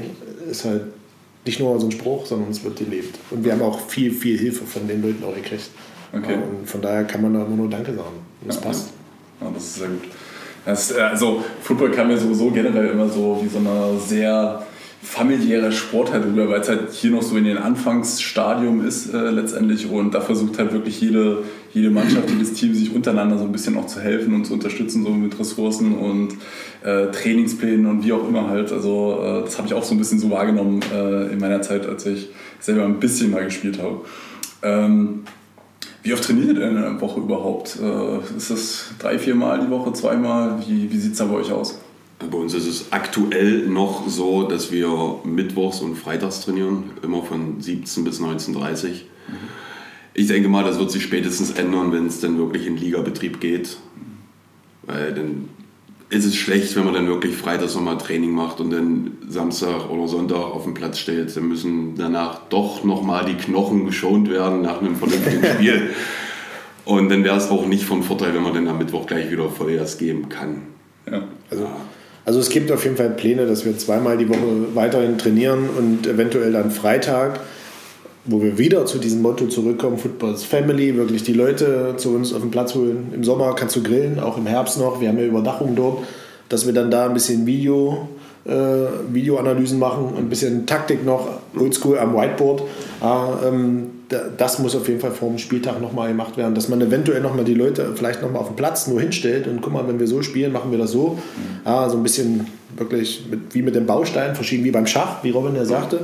ist 0.50 0.64
halt 0.64 0.82
nicht 1.46 1.60
nur 1.60 1.78
so 1.80 1.86
ein 1.86 1.92
Spruch, 1.92 2.26
sondern 2.26 2.50
es 2.50 2.62
wird 2.64 2.76
gelebt. 2.76 3.18
Und 3.30 3.44
wir 3.44 3.52
haben 3.52 3.62
auch 3.62 3.80
viel, 3.80 4.12
viel 4.12 4.38
Hilfe 4.38 4.64
von 4.64 4.86
den 4.88 5.02
Leuten 5.02 5.24
auch 5.24 5.34
gekriegt. 5.34 5.70
Okay. 6.12 6.34
Und 6.34 6.68
von 6.68 6.80
daher 6.80 7.04
kann 7.04 7.22
man 7.22 7.34
da 7.34 7.40
nur, 7.40 7.56
nur 7.56 7.70
Danke 7.70 7.92
sagen. 7.94 8.18
Und 8.40 8.48
das 8.48 8.56
ja, 8.56 8.62
passt. 8.62 8.90
Ja, 9.40 9.48
das 9.52 9.64
ist 9.64 9.74
sehr 9.76 9.88
gut. 9.88 10.02
Das, 10.64 10.92
äh, 10.92 11.00
also 11.00 11.44
Football 11.62 11.90
kam 11.90 12.08
mir 12.08 12.18
sowieso 12.18 12.50
generell 12.50 12.88
immer 12.88 13.08
so 13.08 13.40
wie 13.42 13.48
so 13.48 13.58
eine 13.58 13.98
sehr 13.98 14.64
familiäre 15.04 15.70
Sport 15.70 16.12
halt 16.12 16.24
rüber, 16.24 16.48
weil 16.48 16.62
es 16.62 16.68
halt 16.68 16.90
hier 16.92 17.10
noch 17.10 17.22
so 17.22 17.36
in 17.36 17.44
den 17.44 17.58
Anfangsstadium 17.58 18.84
ist 18.84 19.12
äh, 19.12 19.30
letztendlich 19.30 19.90
und 19.90 20.14
da 20.14 20.22
versucht 20.22 20.58
halt 20.58 20.72
wirklich 20.72 20.98
jede, 21.00 21.42
jede 21.74 21.90
Mannschaft, 21.90 22.30
jedes 22.30 22.54
Team 22.54 22.74
sich 22.74 22.94
untereinander 22.94 23.36
so 23.36 23.44
ein 23.44 23.52
bisschen 23.52 23.76
auch 23.76 23.86
zu 23.86 24.00
helfen 24.00 24.34
und 24.34 24.46
zu 24.46 24.54
unterstützen, 24.54 25.04
so 25.04 25.10
mit 25.10 25.38
Ressourcen 25.38 25.94
und 25.94 26.32
äh, 26.82 27.10
Trainingsplänen 27.12 27.84
und 27.86 28.02
wie 28.04 28.14
auch 28.14 28.26
immer 28.26 28.48
halt. 28.48 28.72
Also 28.72 29.20
äh, 29.22 29.40
das 29.42 29.58
habe 29.58 29.68
ich 29.68 29.74
auch 29.74 29.84
so 29.84 29.94
ein 29.94 29.98
bisschen 29.98 30.18
so 30.18 30.30
wahrgenommen 30.30 30.80
äh, 30.92 31.32
in 31.32 31.38
meiner 31.38 31.60
Zeit, 31.60 31.86
als 31.86 32.06
ich 32.06 32.30
selber 32.58 32.84
ein 32.84 32.98
bisschen 32.98 33.30
mal 33.30 33.44
gespielt 33.44 33.78
habe. 33.82 34.00
Ähm, 34.62 35.24
wie 36.04 36.12
oft 36.12 36.22
trainiert 36.22 36.48
ihr 36.48 36.54
denn 36.54 36.76
in 36.76 36.76
einer 36.76 37.00
Woche 37.00 37.18
überhaupt? 37.18 37.78
Äh, 37.82 38.36
ist 38.36 38.50
das 38.50 38.90
drei, 38.98 39.18
vier 39.18 39.34
Mal 39.34 39.60
die 39.60 39.70
Woche, 39.70 39.92
zweimal? 39.94 40.62
Wie, 40.66 40.90
wie 40.92 40.98
sieht 40.98 41.12
es 41.12 41.18
da 41.18 41.24
bei 41.24 41.36
euch 41.36 41.50
aus? 41.50 41.80
Bei 42.30 42.36
uns 42.36 42.52
ist 42.52 42.66
es 42.66 42.92
aktuell 42.92 43.66
noch 43.66 44.06
so, 44.06 44.44
dass 44.44 44.70
wir 44.70 45.20
mittwochs 45.24 45.80
und 45.80 45.96
freitags 45.96 46.42
trainieren, 46.42 46.90
immer 47.02 47.22
von 47.22 47.60
17 47.60 48.04
bis 48.04 48.20
19.30 48.20 48.54
Uhr. 48.54 48.90
Mhm. 48.90 48.94
Ich 50.12 50.28
denke 50.28 50.48
mal, 50.48 50.62
das 50.62 50.78
wird 50.78 50.90
sich 50.90 51.02
spätestens 51.02 51.52
ändern, 51.52 51.90
wenn 51.90 52.06
es 52.06 52.20
dann 52.20 52.38
wirklich 52.38 52.66
in 52.66 52.76
Ligabetrieb 52.76 53.40
geht. 53.40 53.78
Weil 54.82 55.14
dann 55.14 55.48
ist 56.14 56.24
es 56.24 56.36
schlecht, 56.36 56.76
wenn 56.76 56.84
man 56.84 56.94
dann 56.94 57.08
wirklich 57.08 57.36
freitags 57.36 57.74
nochmal 57.74 57.98
Training 57.98 58.30
macht 58.30 58.60
und 58.60 58.70
dann 58.70 59.18
Samstag 59.28 59.90
oder 59.90 60.08
Sonntag 60.08 60.36
auf 60.36 60.64
dem 60.64 60.74
Platz 60.74 60.98
steht. 60.98 61.36
Dann 61.36 61.48
müssen 61.48 61.94
danach 61.96 62.40
doch 62.48 62.84
nochmal 62.84 63.24
die 63.24 63.34
Knochen 63.34 63.86
geschont 63.86 64.30
werden 64.30 64.62
nach 64.62 64.80
einem 64.80 64.96
vernünftigen 64.96 65.44
Spiel. 65.54 65.90
Und 66.84 67.08
dann 67.08 67.24
wäre 67.24 67.36
es 67.36 67.48
auch 67.50 67.66
nicht 67.66 67.84
von 67.84 68.02
Vorteil, 68.02 68.34
wenn 68.34 68.42
man 68.42 68.54
dann 68.54 68.68
am 68.68 68.78
Mittwoch 68.78 69.06
gleich 69.06 69.30
wieder 69.30 69.48
Vollgas 69.48 69.98
geben 69.98 70.28
kann. 70.28 70.62
Ja. 71.10 71.22
Also, 71.50 71.68
also 72.24 72.40
es 72.40 72.50
gibt 72.50 72.70
auf 72.72 72.84
jeden 72.84 72.96
Fall 72.96 73.10
Pläne, 73.10 73.46
dass 73.46 73.64
wir 73.64 73.76
zweimal 73.78 74.16
die 74.16 74.28
Woche 74.28 74.74
weiterhin 74.74 75.18
trainieren 75.18 75.68
und 75.70 76.06
eventuell 76.06 76.52
dann 76.52 76.70
Freitag, 76.70 77.40
wo 78.26 78.40
wir 78.40 78.56
wieder 78.58 78.86
zu 78.86 78.98
diesem 78.98 79.22
Motto 79.22 79.46
zurückkommen, 79.46 79.98
Football 79.98 80.34
is 80.34 80.44
Family, 80.44 80.96
wirklich 80.96 81.24
die 81.24 81.34
Leute 81.34 81.94
zu 81.96 82.10
uns 82.10 82.32
auf 82.32 82.40
den 82.40 82.50
Platz 82.50 82.74
holen. 82.74 83.12
Im 83.14 83.22
Sommer 83.22 83.54
kannst 83.54 83.76
du 83.76 83.82
grillen, 83.82 84.18
auch 84.18 84.38
im 84.38 84.46
Herbst 84.46 84.78
noch, 84.78 85.00
wir 85.00 85.08
haben 85.08 85.18
ja 85.18 85.24
Überdachung 85.24 85.76
dort, 85.76 85.98
dass 86.48 86.66
wir 86.66 86.72
dann 86.72 86.90
da 86.90 87.06
ein 87.06 87.14
bisschen 87.14 87.44
Video, 87.44 88.08
äh, 88.46 88.52
Videoanalysen 89.12 89.78
machen 89.78 90.06
und 90.06 90.18
ein 90.18 90.28
bisschen 90.28 90.66
Taktik 90.66 91.04
noch, 91.04 91.28
oldschool 91.58 91.98
am 91.98 92.14
Whiteboard. 92.14 92.62
Äh, 93.02 93.48
ähm, 93.48 93.90
das 94.36 94.58
muss 94.58 94.76
auf 94.76 94.86
jeden 94.88 95.00
Fall 95.00 95.10
vor 95.10 95.28
dem 95.28 95.38
Spieltag 95.38 95.80
nochmal 95.80 96.08
gemacht 96.08 96.36
werden, 96.36 96.54
dass 96.54 96.68
man 96.68 96.80
eventuell 96.80 97.20
nochmal 97.20 97.44
die 97.44 97.54
Leute 97.54 97.92
vielleicht 97.94 98.22
nochmal 98.22 98.42
auf 98.42 98.48
den 98.48 98.56
Platz 98.56 98.86
nur 98.86 99.00
hinstellt 99.00 99.46
und 99.46 99.60
guck 99.60 99.72
mal, 99.72 99.88
wenn 99.88 99.98
wir 99.98 100.06
so 100.06 100.22
spielen, 100.22 100.52
machen 100.52 100.70
wir 100.70 100.78
das 100.78 100.92
so. 100.92 101.18
Mhm. 101.18 101.66
Ja, 101.66 101.88
so 101.88 101.96
ein 101.96 102.02
bisschen 102.02 102.46
wirklich 102.76 103.24
mit, 103.30 103.54
wie 103.54 103.62
mit 103.62 103.74
dem 103.74 103.86
Baustein, 103.86 104.34
verschieden 104.34 104.64
wie 104.64 104.70
beim 104.70 104.86
Schach, 104.86 105.22
wie 105.22 105.30
Robin 105.30 105.56
ja 105.56 105.64
sagte. 105.64 106.00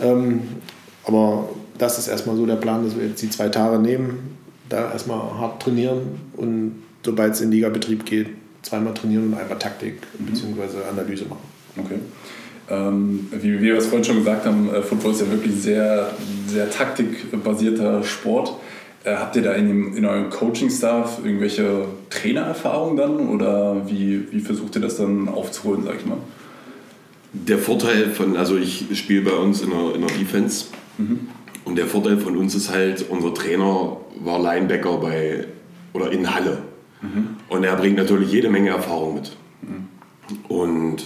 Ähm, 0.00 0.40
aber 1.08 1.48
das 1.78 1.98
ist 1.98 2.06
erstmal 2.06 2.36
so 2.36 2.46
der 2.46 2.56
Plan, 2.56 2.84
dass 2.84 2.96
wir 2.96 3.06
jetzt 3.06 3.22
die 3.22 3.30
zwei 3.30 3.48
Tage 3.48 3.78
nehmen, 3.78 4.36
da 4.68 4.92
erstmal 4.92 5.18
hart 5.18 5.62
trainieren 5.62 6.02
und 6.36 6.82
sobald 7.04 7.32
es 7.32 7.40
in 7.40 7.50
Ligabetrieb 7.50 8.04
geht, 8.04 8.28
zweimal 8.62 8.94
trainieren 8.94 9.32
und 9.32 9.34
einmal 9.34 9.58
Taktik 9.58 10.00
mhm. 10.18 10.26
bzw. 10.26 10.84
Analyse 10.90 11.24
machen. 11.24 11.42
Okay. 11.78 11.98
Ähm, 12.70 13.28
wie, 13.32 13.58
wie 13.58 13.62
wir 13.62 13.78
es 13.78 13.86
vorhin 13.86 14.04
schon 14.04 14.16
gesagt 14.16 14.44
haben, 14.44 14.68
äh, 14.72 14.82
Football 14.82 15.12
ist 15.12 15.22
ja 15.22 15.30
wirklich 15.30 15.54
sehr, 15.54 16.10
sehr 16.46 16.70
taktikbasierter 16.70 18.04
Sport. 18.04 18.56
Äh, 19.04 19.14
habt 19.14 19.36
ihr 19.36 19.42
da 19.42 19.52
in, 19.52 19.68
dem, 19.68 19.96
in 19.96 20.04
eurem 20.04 20.28
Coaching-Staff 20.28 21.20
irgendwelche 21.24 21.86
Trainererfahrungen 22.10 22.96
dann 22.98 23.28
oder 23.30 23.88
wie, 23.88 24.30
wie 24.30 24.40
versucht 24.40 24.74
ihr 24.76 24.82
das 24.82 24.98
dann 24.98 25.28
aufzuholen, 25.28 25.84
sag 25.84 25.96
ich 25.96 26.04
mal? 26.04 26.18
Der 27.32 27.58
Vorteil 27.58 28.10
von, 28.10 28.36
also 28.36 28.58
ich 28.58 28.86
spiele 28.98 29.22
bei 29.22 29.36
uns 29.36 29.62
in 29.62 29.70
der, 29.70 29.94
in 29.94 30.06
der 30.06 30.16
Defense 30.16 30.66
mhm. 30.98 31.28
und 31.64 31.76
der 31.76 31.86
Vorteil 31.86 32.18
von 32.18 32.36
uns 32.36 32.54
ist 32.54 32.70
halt, 32.70 33.06
unser 33.08 33.32
Trainer 33.32 33.96
war 34.20 34.38
Linebacker 34.40 34.98
bei 34.98 35.46
oder 35.92 36.10
in 36.10 36.34
Halle 36.34 36.58
mhm. 37.00 37.36
und 37.48 37.64
er 37.64 37.76
bringt 37.76 37.96
natürlich 37.96 38.30
jede 38.30 38.50
Menge 38.50 38.70
Erfahrung 38.70 39.14
mit. 39.14 39.36
Mhm. 39.62 39.88
Und 40.48 41.02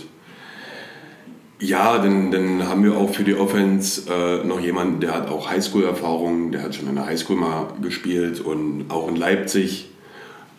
ja, 1.63 1.99
dann, 1.99 2.33
dann 2.33 2.69
haben 2.69 2.83
wir 2.83 2.97
auch 2.97 3.11
für 3.11 3.23
die 3.23 3.37
Offense 3.37 4.13
äh, 4.13 4.45
noch 4.45 4.59
jemanden, 4.59 4.99
der 4.99 5.15
hat 5.15 5.31
auch 5.31 5.49
Highschool-Erfahrung, 5.49 6.51
der 6.51 6.65
hat 6.65 6.75
schon 6.75 6.89
in 6.89 6.97
der 6.97 7.07
Highschool 7.07 7.37
mal 7.37 7.69
gespielt 7.81 8.41
und 8.41 8.87
auch 8.89 9.09
in 9.09 9.15
Leipzig. 9.15 9.89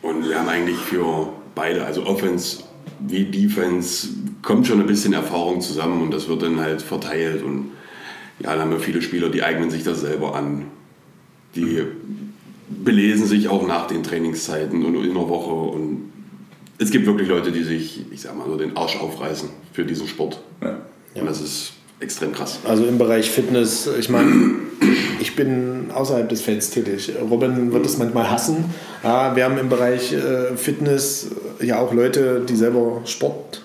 Und 0.01 0.29
wir 0.29 0.39
haben 0.39 0.47
eigentlich 0.47 0.77
für 0.77 1.27
beide, 1.55 1.83
also 1.85 2.05
Offense 2.05 2.63
wie 2.99 3.25
Defense, 3.25 4.07
kommt 4.41 4.65
schon 4.65 4.79
ein 4.79 4.87
bisschen 4.87 5.11
Erfahrung 5.11 5.59
zusammen 5.59 6.03
und 6.03 6.13
das 6.13 6.29
wird 6.29 6.41
dann 6.41 6.61
halt 6.61 6.81
verteilt. 6.81 7.43
Und 7.43 7.71
ja, 8.43 8.51
dann 8.51 8.59
haben 8.59 8.71
wir 8.71 8.79
viele 8.79 9.01
Spieler, 9.01 9.29
die 9.29 9.41
eignen 9.41 9.71
sich 9.71 9.83
das 9.83 10.01
selber 10.01 10.35
an. 10.35 10.65
Die 11.55 11.83
belesen 12.69 13.25
sich 13.25 13.47
auch 13.47 13.65
nach 13.65 13.87
den 13.87 14.03
Trainingszeiten 14.03 14.83
und 14.83 14.95
in 14.95 15.13
der 15.13 15.29
Woche. 15.29 15.51
Und 15.51 16.11
es 16.77 16.91
gibt 16.91 17.05
wirklich 17.05 17.29
Leute, 17.29 17.51
die 17.51 17.63
sich, 17.63 18.01
ich 18.11 18.21
sag 18.21 18.37
mal 18.37 18.47
so, 18.47 18.57
den 18.57 18.75
Arsch 18.75 18.97
aufreißen 18.97 19.49
für 19.71 19.85
diesen 19.85 20.07
Sport. 20.07 20.41
Ja. 20.61 20.77
Und 21.15 21.25
das 21.25 21.39
ist 21.39 21.73
extrem 22.01 22.33
krass. 22.33 22.59
Also 22.65 22.85
im 22.85 22.97
Bereich 22.97 23.29
Fitness, 23.31 23.87
ich 23.97 24.09
meine, 24.09 24.55
ich 25.21 25.37
bin 25.37 25.91
außerhalb 25.93 26.27
des 26.27 26.41
Felds 26.41 26.69
tätig. 26.71 27.13
Robin 27.29 27.71
wird 27.71 27.85
es 27.85 27.97
manchmal 27.97 28.29
hassen. 28.29 28.65
Ja, 29.03 29.35
wir 29.37 29.45
haben 29.45 29.57
im 29.57 29.69
Bereich 29.69 30.11
äh, 30.11 30.57
Fitness 30.57 31.27
ja 31.61 31.79
auch 31.79 31.93
Leute, 31.93 32.41
die 32.47 32.57
selber 32.57 33.01
Sport 33.05 33.63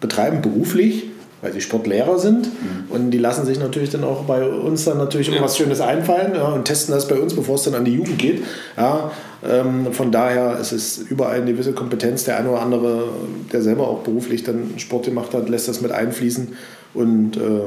betreiben, 0.00 0.42
beruflich 0.42 1.06
weil 1.42 1.52
sie 1.52 1.60
Sportlehrer 1.60 2.18
sind 2.18 2.46
mhm. 2.46 2.90
und 2.90 3.10
die 3.10 3.18
lassen 3.18 3.44
sich 3.44 3.58
natürlich 3.58 3.90
dann 3.90 4.04
auch 4.04 4.22
bei 4.22 4.46
uns 4.46 4.84
dann 4.84 4.98
natürlich 4.98 5.28
ja. 5.28 5.40
was 5.42 5.56
Schönes 5.56 5.80
einfallen 5.80 6.34
ja, 6.34 6.48
und 6.48 6.64
testen 6.64 6.94
das 6.94 7.08
bei 7.08 7.16
uns, 7.16 7.34
bevor 7.34 7.56
es 7.56 7.62
dann 7.64 7.74
an 7.74 7.84
die 7.84 7.92
Jugend 7.92 8.18
geht. 8.18 8.42
Ja, 8.76 9.10
ähm, 9.44 9.92
von 9.92 10.12
daher 10.12 10.58
ist 10.58 10.72
es 10.72 10.98
überall 10.98 11.40
eine 11.40 11.52
gewisse 11.52 11.72
Kompetenz. 11.72 12.24
Der 12.24 12.38
eine 12.38 12.50
oder 12.50 12.62
andere, 12.62 13.08
der 13.52 13.62
selber 13.62 13.88
auch 13.88 14.00
beruflich 14.00 14.44
dann 14.44 14.74
Sport 14.78 15.06
gemacht 15.06 15.34
hat, 15.34 15.48
lässt 15.48 15.68
das 15.68 15.80
mit 15.80 15.92
einfließen 15.92 16.56
und 16.94 17.36
äh, 17.36 17.60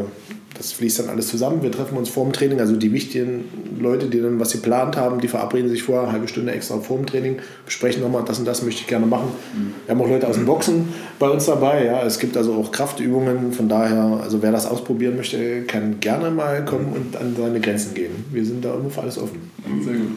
das 0.59 0.73
fließt 0.73 0.99
dann 0.99 1.09
alles 1.09 1.29
zusammen. 1.29 1.63
Wir 1.63 1.71
treffen 1.71 1.97
uns 1.97 2.09
vor 2.09 2.25
dem 2.25 2.33
Training, 2.33 2.59
also 2.59 2.75
die 2.75 2.91
wichtigen 2.91 3.45
Leute, 3.79 4.07
die 4.07 4.19
dann 4.19 4.39
was 4.39 4.51
geplant 4.51 4.97
haben, 4.97 5.21
die 5.21 5.29
verabreden 5.29 5.69
sich 5.69 5.83
vorher 5.83 6.03
eine 6.03 6.11
halbe 6.11 6.27
Stunde 6.27 6.51
extra 6.51 6.79
vor 6.79 6.97
dem 6.97 7.05
Training, 7.05 7.37
besprechen 7.65 8.01
nochmal, 8.01 8.23
das 8.25 8.39
und 8.39 8.45
das 8.45 8.61
möchte 8.63 8.81
ich 8.81 8.87
gerne 8.87 9.05
machen. 9.05 9.29
Mhm. 9.55 9.73
Wir 9.85 9.95
haben 9.95 10.01
auch 10.01 10.09
Leute 10.09 10.27
aus 10.27 10.35
dem 10.35 10.45
Boxen 10.45 10.89
bei 11.17 11.29
uns 11.29 11.45
dabei. 11.45 11.85
Ja. 11.85 12.03
Es 12.03 12.19
gibt 12.19 12.35
also 12.35 12.55
auch 12.55 12.71
Kraftübungen, 12.71 13.53
von 13.53 13.69
daher, 13.69 14.19
also 14.21 14.41
wer 14.41 14.51
das 14.51 14.65
ausprobieren 14.65 15.15
möchte, 15.15 15.61
kann 15.61 16.01
gerne 16.01 16.29
mal 16.29 16.65
kommen 16.65 16.91
und 16.93 17.15
an 17.15 17.35
seine 17.37 17.61
Grenzen 17.61 17.93
gehen. 17.93 18.25
Wir 18.31 18.43
sind 18.43 18.65
da 18.65 18.73
immer 18.73 18.89
für 18.89 19.01
alles 19.01 19.17
offen. 19.17 19.39
Sehr 19.85 19.93
gut. 19.93 20.11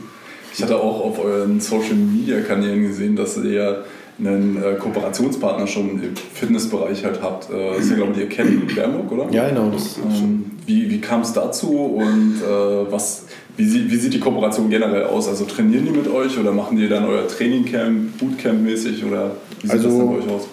Ich 0.54 0.62
hatte 0.62 0.76
auch 0.76 1.00
auf 1.04 1.24
euren 1.24 1.60
Social 1.60 1.94
Media 1.94 2.40
Kanälen 2.40 2.82
gesehen, 2.82 3.16
dass 3.16 3.36
ihr 3.38 3.84
einen 4.18 4.62
äh, 4.62 4.74
Kooperationspartner 4.74 5.66
schon 5.66 6.02
im 6.02 6.16
Fitnessbereich 6.16 7.04
halt 7.04 7.22
habt. 7.22 7.50
Äh, 7.50 7.70
das 7.74 7.84
ist 7.84 7.90
ja, 7.90 7.96
glaube 7.96 8.12
ich, 8.12 8.18
ihr 8.18 8.28
kennt 8.28 8.74
Bernburg, 8.74 9.10
oder? 9.10 9.32
Ja, 9.32 9.48
genau. 9.48 9.70
Das 9.70 9.98
ähm, 9.98 10.52
wie 10.66 10.90
wie 10.90 11.00
kam 11.00 11.22
es 11.22 11.32
dazu 11.32 11.96
und 11.96 12.36
äh, 12.42 12.92
was, 12.92 13.26
wie, 13.56 13.64
sie, 13.64 13.90
wie 13.90 13.96
sieht 13.96 14.14
die 14.14 14.20
Kooperation 14.20 14.70
generell 14.70 15.04
aus? 15.04 15.28
Also 15.28 15.44
trainieren 15.44 15.86
die 15.86 15.90
mit 15.90 16.08
euch 16.08 16.38
oder 16.38 16.52
machen 16.52 16.76
die 16.76 16.88
dann 16.88 17.04
euer 17.04 17.26
Trainingcamp, 17.26 18.20
Bootcamp-mäßig 18.20 19.04
oder 19.04 19.32
wie 19.60 19.68
sieht 19.68 19.70
also, 19.76 19.88
das 19.88 19.98
denn 19.98 20.06
bei 20.06 20.14
euch 20.18 20.28
aus? 20.28 20.48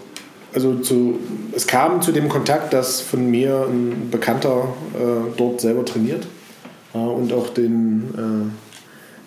Also 0.54 0.76
zu, 0.76 1.20
es 1.56 1.68
kam 1.68 2.02
zu 2.02 2.12
dem 2.12 2.28
Kontakt, 2.28 2.74
dass 2.74 3.02
von 3.02 3.30
mir 3.30 3.68
ein 3.70 4.10
Bekannter 4.10 4.74
äh, 4.96 5.32
dort 5.38 5.62
selber 5.62 5.86
trainiert 5.86 6.26
äh, 6.94 6.98
und 6.98 7.32
auch 7.34 7.50
den 7.50 8.06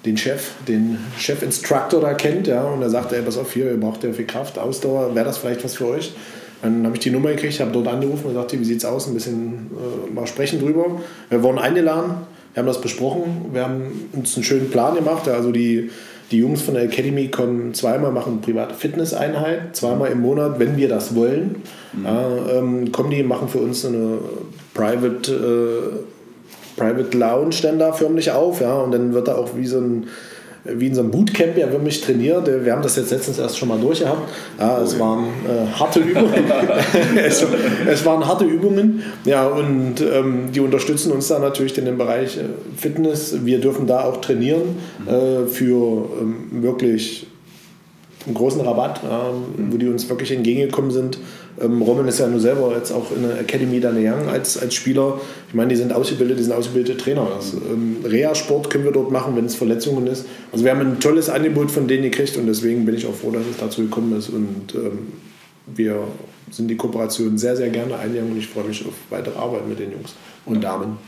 den 0.05 0.17
Chef, 0.17 0.51
den 0.67 0.99
Chef-Instructor 1.19 2.01
da 2.01 2.15
kennt, 2.15 2.47
ja, 2.47 2.65
und 2.65 2.83
er 2.83 2.91
sagte, 2.91 3.17
ey, 3.17 3.23
pass 3.23 3.39
auf, 3.39 3.53
hier, 3.53 3.67
ihr 3.71 3.79
braucht 3.79 4.03
ja 4.05 4.13
viel 4.13 4.27
Kraft, 4.27 4.59
Ausdauer, 4.59 5.15
wäre 5.15 5.27
das 5.27 5.39
vielleicht 5.39 5.63
was 5.65 5.75
für 5.77 5.87
euch? 5.89 6.13
Dann 6.63 6.85
habe 6.85 6.97
ich 6.97 7.03
die 7.03 7.11
Nummer 7.11 7.31
gekriegt, 7.31 7.59
habe 7.61 7.73
dort 7.73 7.89
angerufen 7.89 8.27
und 8.27 8.35
sagte, 8.35 8.59
wie 8.59 8.65
sieht 8.65 8.79
es 8.79 8.85
aus, 8.85 9.09
ein 9.09 9.15
bisschen 9.15 9.71
äh, 9.73 10.13
mal 10.13 10.27
sprechen 10.27 10.61
drüber. 10.61 11.01
Wir 11.29 11.43
wurden 11.43 11.59
eingeladen, 11.59 12.15
wir 12.55 12.61
haben 12.61 12.67
das 12.67 12.81
besprochen, 12.81 13.47
wir 13.53 13.65
haben 13.65 14.09
uns 14.13 14.37
einen 14.37 14.45
schönen 14.45 14.71
Plan 14.71 14.95
gemacht, 14.95 15.29
also 15.29 15.51
die, 15.51 15.91
die 16.31 16.39
Jungs 16.39 16.63
von 16.63 16.75
der 16.75 16.85
Academy 16.85 17.29
kommen 17.29 17.75
zweimal, 17.75 18.13
machen 18.13 18.41
private 18.41 18.75
Fitnesseinheit, 18.75 19.75
zweimal 19.75 20.11
im 20.11 20.21
Monat, 20.21 20.59
wenn 20.59 20.77
wir 20.77 20.89
das 20.89 21.15
wollen. 21.15 21.63
Mhm. 21.93 22.05
Ja, 22.05 22.59
ähm, 22.59 22.93
kommen 22.93 23.11
die, 23.11 23.23
machen 23.23 23.49
für 23.49 23.59
uns 23.59 23.85
eine 23.85 24.19
Private 24.75 25.33
äh, 25.33 26.22
Private 26.77 27.17
Lounge 27.17 27.57
dann 27.63 27.79
da 27.79 27.93
förmlich 27.93 28.31
auf, 28.31 28.61
ja, 28.61 28.75
und 28.75 28.93
dann 28.93 29.15
wird 29.15 29.29
da 29.29 29.35
auch 29.35 29.57
wie 29.57 29.67
so 29.67 29.79
ein 29.79 30.07
wie 30.65 30.87
in 30.87 30.95
so 30.95 31.01
einem 31.01 31.11
Bootcamp 31.11 31.57
ja 31.59 31.71
wirklich 31.73 32.01
trainiert. 32.01 32.47
Wir 32.47 32.73
haben 32.73 32.83
das 32.83 32.97
jetzt 32.97 33.11
letztens 33.11 33.39
erst 33.39 33.59
schon 33.59 33.69
mal 33.69 33.81
durchgehabt. 33.81 34.31
Ja, 34.61 34.81
es 34.81 34.99
waren 34.99 35.25
äh, 35.25 35.67
harte 35.77 35.99
Übungen. 35.99 36.45
es, 37.17 37.45
es, 37.89 38.05
waren 38.05 38.25
harte 38.27 38.45
Übungen. 38.45 39.03
Ja, 39.25 39.47
und 39.49 40.01
ähm, 40.01 40.53
die 40.55 40.61
unterstützen 40.61 41.11
uns 41.11 41.29
da 41.29 41.41
natürlich 41.41 41.77
in 41.79 41.85
dem 41.85 41.99
Bereich 41.99 42.37
äh, 42.37 42.43
Fitness. 42.77 43.45
Wir 43.45 43.61
dürfen 43.61 43.89
da 43.89 44.05
auch 44.05 44.21
trainieren 44.21 44.77
äh, 45.07 45.47
für 45.47 46.09
ähm, 46.21 46.63
wirklich 46.63 47.27
einen 48.27 48.35
großen 48.35 48.61
Rabatt, 48.61 49.01
ähm, 49.05 49.73
wo 49.73 49.77
die 49.77 49.89
uns 49.89 50.09
wirklich 50.09 50.31
entgegengekommen 50.33 50.91
sind. 50.91 51.19
Ähm, 51.61 51.83
Robin 51.83 52.07
ist 52.07 52.19
ja 52.19 52.27
nur 52.27 52.41
selber 52.41 52.73
jetzt 52.75 52.93
auch 52.93 53.11
in 53.15 53.23
der 53.23 53.41
Academy 53.41 53.81
da 53.81 53.91
Young 53.91 54.29
als, 54.29 54.59
als 54.59 54.75
Spieler. 54.75 55.21
Ich 55.49 55.55
meine, 55.55 55.69
die 55.69 55.77
sind 55.77 55.93
ausgebildet, 55.93 56.39
die 56.39 56.45
sind 56.45 56.53
ausgebildete 56.53 56.97
Trainer. 56.97 57.27
Das, 57.37 57.53
ähm, 57.55 57.97
Reha-Sport 58.05 58.71
können 58.71 58.85
wir 58.85 58.93
dort 58.93 59.11
machen, 59.11 59.37
wenn 59.37 59.45
es 59.45 59.55
Verletzungen 59.55 60.07
ist. 60.07 60.27
Also 60.53 60.65
wir 60.65 60.73
haben 60.73 60.81
ein 60.81 61.01
tolles 61.01 61.29
Angebot 61.29 61.71
von 61.71 61.89
denen 61.89 62.05
gekriegt 62.05 62.37
und 62.37 62.47
deswegen 62.47 62.87
bin 62.87 62.95
ich 62.95 63.07
auch 63.07 63.15
froh, 63.15 63.31
dass 63.31 63.47
es 63.51 63.57
dazu 63.59 63.83
gekommen 63.83 64.17
ist 64.17 64.31
und 64.31 64.75
ähm, 64.75 65.13
wir 65.67 66.05
sind 66.51 66.69
die 66.69 66.77
Kooperation 66.77 67.39
sehr, 67.39 67.57
sehr 67.57 67.71
gerne 67.71 67.97
eingegangen 67.97 68.33
und 68.33 68.39
ich 68.39 68.49
freue 68.49 68.65
mich 68.65 68.85
auf 68.87 68.95
weitere 69.11 69.39
Arbeit 69.39 69.69
mit 69.69 69.79
den 69.79 69.93
Jungs 69.93 70.15
und 70.45 70.63
Damen. 70.63 70.99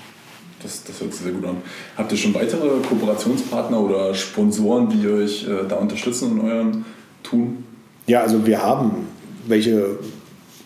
Das, 0.62 0.82
das 0.82 1.00
hört 1.00 1.12
sich 1.12 1.22
sehr 1.22 1.32
gut 1.32 1.44
an. 1.44 1.56
Habt 1.96 2.10
ihr 2.10 2.16
schon 2.16 2.32
weitere 2.34 2.80
Kooperationspartner 2.88 3.78
oder 3.78 4.14
Sponsoren, 4.14 4.88
die 4.88 5.06
euch 5.06 5.46
äh, 5.46 5.68
da 5.68 5.76
unterstützen 5.76 6.38
in 6.38 6.50
eurem 6.50 6.84
Tun? 7.24 7.64
Ja, 8.06 8.22
also 8.22 8.46
wir 8.46 8.62
haben 8.62 9.08
welche 9.46 9.98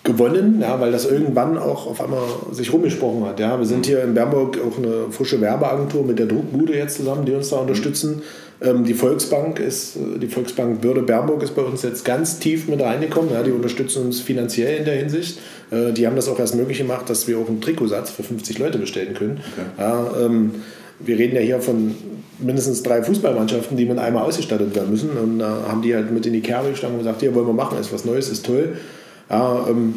gewonnen, 0.04 0.60
ja, 0.60 0.80
weil 0.80 0.92
das 0.92 1.04
irgendwann 1.04 1.58
auch 1.58 1.86
auf 1.86 2.00
einmal 2.00 2.22
sich 2.52 2.72
rumgesprochen 2.72 3.24
hat. 3.26 3.40
Ja. 3.40 3.58
Wir 3.58 3.66
sind 3.66 3.86
hier 3.86 4.02
in 4.02 4.14
Bernburg 4.14 4.58
auch 4.58 4.78
eine 4.78 5.10
frische 5.10 5.40
Werbeagentur 5.40 6.04
mit 6.04 6.18
der 6.18 6.26
Druckbude 6.26 6.74
jetzt 6.74 6.96
zusammen, 6.96 7.26
die 7.26 7.32
uns 7.32 7.50
da 7.50 7.56
unterstützen. 7.56 8.22
Ähm, 8.60 8.84
die 8.84 8.94
Volksbank 8.94 9.60
ist, 9.60 9.96
äh, 9.96 10.18
die 10.18 10.28
Volksbank 10.28 10.80
Bürde 10.80 11.02
Bernburg 11.02 11.42
ist 11.42 11.54
bei 11.54 11.62
uns 11.62 11.82
jetzt 11.82 12.04
ganz 12.04 12.38
tief 12.38 12.68
mit 12.68 12.80
reingekommen. 12.80 13.32
Ja, 13.32 13.42
die 13.42 13.52
unterstützen 13.52 14.06
uns 14.06 14.20
finanziell 14.20 14.78
in 14.78 14.84
der 14.84 14.96
Hinsicht. 14.96 15.38
Äh, 15.70 15.92
die 15.92 16.06
haben 16.06 16.16
das 16.16 16.28
auch 16.28 16.38
erst 16.38 16.56
möglich 16.56 16.78
gemacht, 16.78 17.08
dass 17.10 17.28
wir 17.28 17.38
auch 17.38 17.48
einen 17.48 17.60
Trikotsatz 17.60 18.10
für 18.10 18.22
50 18.22 18.58
Leute 18.58 18.78
bestellen 18.78 19.14
können. 19.14 19.40
Okay. 19.52 19.66
Ja, 19.78 20.10
ähm, 20.24 20.54
wir 21.00 21.18
reden 21.18 21.36
ja 21.36 21.42
hier 21.42 21.60
von 21.60 21.94
mindestens 22.38 22.82
drei 22.82 23.02
Fußballmannschaften, 23.02 23.76
die 23.76 23.84
mit 23.84 23.98
einmal 23.98 24.24
ausgestattet 24.24 24.74
werden 24.74 24.90
müssen. 24.90 25.10
Und 25.10 25.38
da 25.40 25.64
haben 25.68 25.82
die 25.82 25.94
halt 25.94 26.10
mit 26.10 26.26
in 26.26 26.32
die 26.32 26.40
Kerbe 26.40 26.70
gestanden 26.70 26.98
und 26.98 27.04
gesagt, 27.04 27.20
hier 27.20 27.34
wollen 27.34 27.46
wir 27.46 27.54
machen, 27.54 27.78
ist 27.78 27.92
was 27.92 28.04
Neues, 28.04 28.28
ist 28.28 28.46
toll. 28.46 28.76
Ja, 29.30 29.66
ähm, 29.68 29.94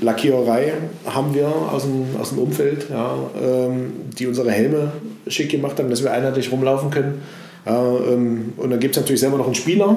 Lackiererei 0.00 0.72
haben 1.06 1.34
wir 1.34 1.46
aus 1.46 1.82
dem, 1.82 2.20
aus 2.20 2.30
dem 2.30 2.38
Umfeld, 2.38 2.88
ja, 2.90 3.16
ähm, 3.40 3.92
die 4.18 4.26
unsere 4.26 4.50
Helme 4.50 4.92
schick 5.28 5.50
gemacht 5.50 5.78
haben, 5.78 5.88
dass 5.88 6.02
wir 6.02 6.12
einheitlich 6.12 6.50
rumlaufen 6.50 6.90
können. 6.90 7.22
Ja, 7.64 7.80
ähm, 8.10 8.54
und 8.56 8.70
dann 8.70 8.80
gibt 8.80 8.96
es 8.96 9.00
natürlich 9.00 9.20
selber 9.20 9.38
noch 9.38 9.46
einen 9.46 9.54
Spieler, 9.54 9.96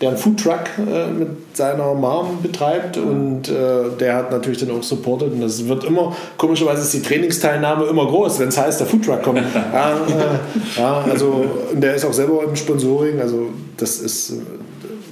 der 0.00 0.10
einen 0.10 0.18
Foodtruck 0.18 0.64
äh, 0.78 1.06
mit 1.06 1.28
seiner 1.54 1.94
Mom 1.94 2.38
betreibt 2.42 2.96
und 2.96 3.48
äh, 3.48 3.90
der 3.98 4.16
hat 4.16 4.30
natürlich 4.30 4.58
dann 4.58 4.70
auch 4.72 4.82
supportet 4.82 5.32
und 5.32 5.40
das 5.40 5.66
wird 5.68 5.84
immer, 5.84 6.14
komischerweise 6.36 6.82
ist 6.82 6.94
die 6.94 7.02
Trainingsteilnahme 7.02 7.86
immer 7.86 8.06
groß, 8.06 8.40
wenn 8.40 8.48
es 8.48 8.58
heißt, 8.58 8.80
der 8.80 8.86
Foodtruck 8.86 9.22
kommt. 9.22 9.38
ja, 9.72 9.90
äh, 9.92 10.80
ja, 10.80 11.04
also 11.10 11.44
und 11.72 11.80
der 11.80 11.94
ist 11.94 12.04
auch 12.04 12.12
selber 12.12 12.42
im 12.44 12.56
Sponsoring, 12.56 13.20
also 13.20 13.48
das 13.76 13.98
ist 13.98 14.34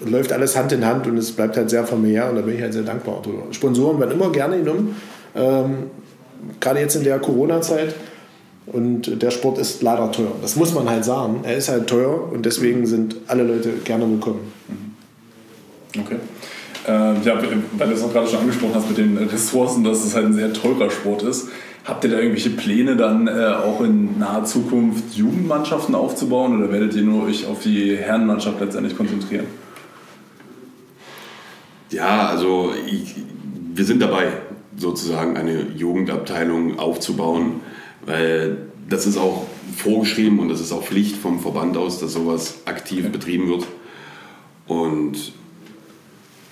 läuft 0.04 0.32
alles 0.32 0.56
Hand 0.56 0.72
in 0.72 0.84
Hand 0.84 1.06
und 1.06 1.16
es 1.16 1.32
bleibt 1.32 1.56
halt 1.56 1.70
sehr 1.70 1.84
familiär 1.84 2.28
und 2.28 2.36
da 2.36 2.42
bin 2.42 2.56
ich 2.56 2.62
halt 2.62 2.72
sehr 2.72 2.82
dankbar. 2.82 3.22
Sponsoren 3.52 4.00
werden 4.00 4.12
immer 4.12 4.30
gerne 4.30 4.58
genommen, 4.58 4.96
ähm, 5.34 5.90
gerade 6.60 6.80
jetzt 6.80 6.96
in 6.96 7.04
der 7.04 7.18
Corona-Zeit. 7.18 7.94
Und 8.66 9.22
der 9.22 9.30
Sport 9.30 9.58
ist 9.58 9.82
leider 9.82 10.10
teuer. 10.12 10.32
Das 10.40 10.56
muss 10.56 10.72
man 10.72 10.88
halt 10.88 11.04
sagen. 11.04 11.40
Er 11.42 11.56
ist 11.56 11.68
halt 11.68 11.88
teuer 11.88 12.32
und 12.32 12.46
deswegen 12.46 12.86
sind 12.86 13.16
alle 13.26 13.42
Leute 13.42 13.70
gerne 13.84 14.08
willkommen. 14.08 14.52
Mhm. 14.68 16.00
Okay. 16.00 16.16
Äh, 16.86 16.90
ja, 17.24 17.40
weil 17.76 17.88
du 17.88 17.94
es 17.94 18.02
auch 18.02 18.12
gerade 18.12 18.28
schon 18.28 18.40
angesprochen 18.40 18.74
hast 18.74 18.88
mit 18.88 18.98
den 18.98 19.16
Ressourcen, 19.18 19.84
dass 19.84 20.04
es 20.04 20.14
halt 20.14 20.26
ein 20.26 20.34
sehr 20.34 20.52
teurer 20.52 20.90
Sport 20.90 21.22
ist. 21.22 21.48
Habt 21.84 22.04
ihr 22.04 22.10
da 22.10 22.18
irgendwelche 22.18 22.50
Pläne 22.50 22.96
dann 22.96 23.26
äh, 23.26 23.30
auch 23.30 23.80
in 23.80 24.18
naher 24.18 24.44
Zukunft 24.44 25.14
Jugendmannschaften 25.14 25.94
aufzubauen 25.96 26.56
oder 26.56 26.72
werdet 26.72 26.94
ihr 26.94 27.02
nur 27.02 27.24
euch 27.24 27.46
auf 27.46 27.60
die 27.62 27.96
Herrenmannschaft 27.96 28.60
letztendlich 28.60 28.96
konzentrieren? 28.96 29.46
Ja, 31.90 32.28
also 32.28 32.72
ich, 32.86 33.16
wir 33.74 33.84
sind 33.84 34.00
dabei, 34.00 34.28
sozusagen 34.76 35.36
eine 35.36 35.66
Jugendabteilung 35.76 36.78
aufzubauen, 36.78 37.60
weil 38.06 38.66
das 38.88 39.06
ist 39.06 39.16
auch 39.16 39.46
vorgeschrieben 39.76 40.38
und 40.38 40.48
das 40.48 40.60
ist 40.60 40.72
auch 40.72 40.84
Pflicht 40.84 41.16
vom 41.16 41.40
Verband 41.40 41.76
aus, 41.76 41.98
dass 42.00 42.12
sowas 42.12 42.60
aktiv 42.66 43.10
betrieben 43.10 43.48
wird. 43.48 43.66
Und 44.66 45.32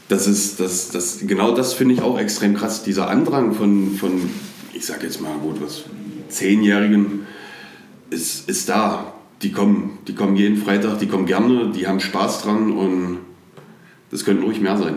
das 0.09 0.27
ist, 0.27 0.59
das, 0.59 0.91
das, 0.91 1.21
genau 1.27 1.55
das 1.55 1.73
finde 1.73 1.95
ich 1.95 2.03
auch 2.03 2.19
extrem 2.19 2.55
krass. 2.55 2.83
Dieser 2.83 3.09
Andrang 3.09 3.53
von, 3.53 3.95
von 3.97 4.31
ich 4.73 4.87
sage 4.87 5.05
jetzt 5.05 5.21
mal 5.21 5.35
gut, 5.39 5.61
was, 5.61 5.85
Zehnjährigen 6.31 7.27
ist, 8.11 8.49
ist 8.49 8.69
da. 8.69 9.15
Die 9.43 9.53
kommen, 9.53 9.99
die 10.07 10.15
kommen 10.15 10.37
jeden 10.37 10.59
Freitag, 10.59 10.99
die 10.99 11.07
kommen 11.07 11.25
gerne, 11.25 11.73
die 11.75 11.87
haben 11.87 12.01
Spaß 12.01 12.43
dran 12.43 12.73
und 12.73 13.19
das 14.11 14.25
könnten 14.25 14.43
ruhig 14.43 14.61
mehr 14.61 14.77
sein. 14.77 14.97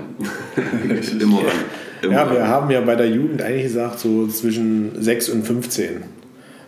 immer 1.20 1.42
dann. 1.44 1.56
Immer 2.02 2.14
ja, 2.14 2.32
wir 2.32 2.48
haben 2.48 2.70
ja 2.70 2.82
bei 2.82 2.96
der 2.96 3.10
Jugend 3.10 3.42
eigentlich 3.42 3.64
gesagt, 3.64 4.00
so 4.00 4.28
zwischen 4.28 5.02
6 5.02 5.30
und 5.30 5.44
15. 5.44 6.04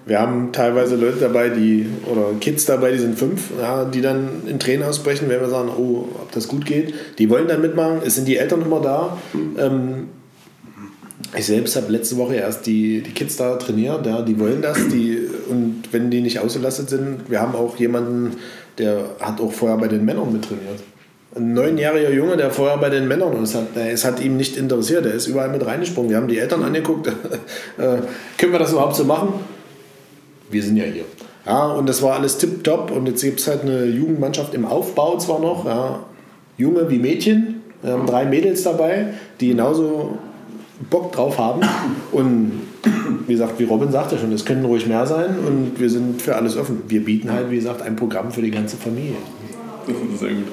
Wir 0.06 0.20
haben 0.20 0.52
teilweise 0.52 0.96
Leute 0.96 1.18
dabei, 1.20 1.50
die, 1.50 1.88
oder 2.06 2.34
Kids 2.40 2.66
dabei, 2.66 2.92
die 2.92 3.00
sind 3.00 3.18
fünf, 3.18 3.50
ja, 3.60 3.86
die 3.86 4.02
dann 4.02 4.44
in 4.46 4.60
Tränen 4.60 4.88
ausbrechen, 4.88 5.30
wenn 5.30 5.42
wir 5.42 5.50
sagen, 5.50 5.70
oh, 5.70 6.08
ob 6.22 6.32
das 6.32 6.48
gut 6.48 6.66
geht. 6.66 6.94
Die 7.18 7.30
wollen 7.30 7.48
dann 7.48 7.62
mitmachen, 7.62 8.02
es 8.06 8.16
sind 8.16 8.28
die 8.28 8.38
Eltern 8.38 8.62
immer 8.62 8.82
da. 8.82 9.18
Ähm, 9.58 10.10
ich 11.36 11.48
selbst 11.48 11.76
habe 11.76 11.92
letzte 11.92 12.18
Woche 12.18 12.36
erst 12.36 12.68
die, 12.68 13.02
die 13.02 13.12
Kids 13.12 13.38
da 13.38 13.56
trainiert, 13.56 14.06
ja, 14.06 14.22
die 14.22 14.40
wollen 14.40 14.62
das, 14.62 14.78
die, 14.90 15.28
und 15.50 15.84
wenn 15.92 16.12
die 16.12 16.22
nicht 16.22 16.40
ausgelastet 16.40 16.90
sind, 16.90 17.30
wir 17.30 17.42
haben 17.42 17.56
auch 17.56 17.76
jemanden, 17.78 18.38
der 18.78 19.06
hat 19.20 19.42
auch 19.42 19.52
vorher 19.52 19.78
bei 19.78 19.88
den 19.88 20.06
Männern 20.06 20.32
mit 20.32 20.44
trainiert 20.44 20.82
ein 21.36 21.54
neunjähriger 21.54 22.12
Junge, 22.12 22.38
der 22.38 22.50
vorher 22.50 22.78
bei 22.78 22.90
den 22.90 23.08
Männern 23.08 23.44
ist, 23.44 23.56
hat, 23.56 23.76
es 23.76 24.06
hat 24.06 24.22
ihm 24.22 24.38
nicht 24.38 24.56
interessiert, 24.56 25.06
er 25.06 25.14
ist 25.14 25.28
überall 25.28 25.50
mit 25.50 25.66
reingesprungen. 25.66 26.10
Wir 26.10 26.18
haben 26.18 26.30
die 26.30 26.40
Eltern 26.40 26.64
angeguckt, 26.64 27.08
äh, 27.78 27.98
können 28.38 28.52
wir 28.54 28.60
das 28.60 28.72
überhaupt 28.72 28.96
so 28.96 29.04
machen? 29.04 29.34
Wir 30.50 30.64
sind 30.64 30.78
ja 30.78 30.86
hier. 30.86 31.06
Ja, 31.46 31.68
und 31.68 31.88
das 31.88 32.02
war 32.02 32.16
alles 32.16 32.38
tipptopp 32.38 32.92
und 32.92 33.08
jetzt 33.08 33.22
gibt 33.22 33.40
es 33.40 33.48
halt 33.48 33.62
eine 33.62 33.86
Jugendmannschaft 33.86 34.54
im 34.54 34.66
Aufbau 34.66 35.18
zwar 35.18 35.40
noch, 35.40 35.66
ja, 35.66 36.00
Junge 36.58 36.90
wie 36.90 36.98
Mädchen, 36.98 37.62
wir 37.84 37.94
haben 37.94 38.08
drei 38.08 38.26
Mädels 38.26 38.64
dabei, 38.64 39.14
die 39.40 39.50
genauso 39.50 40.18
Bock 40.90 41.12
drauf 41.12 41.38
haben 41.38 41.62
und 42.12 42.52
wie 43.28 43.34
gesagt, 43.34 43.60
wie 43.60 43.64
Robin 43.66 43.92
sagte 43.92 44.18
schon, 44.18 44.32
es 44.32 44.46
können 44.46 44.66
ruhig 44.66 44.88
mehr 44.88 45.06
sein 45.06 45.36
und 45.46 45.80
wir 45.80 45.90
sind 45.90 46.22
für 46.22 46.36
alles 46.36 46.58
offen. 46.58 46.84
Wir 46.88 47.04
bieten 47.04 47.32
halt, 47.32 47.52
wie 47.52 47.58
gesagt, 47.58 47.82
ein 47.82 47.96
Programm 47.96 48.32
für 48.32 48.42
die 48.42 48.52
ganze 48.52 48.78
Familie. 48.78 49.16
Das 49.88 49.96
ist 49.96 50.20
sehr 50.20 50.30
gut. 50.30 50.48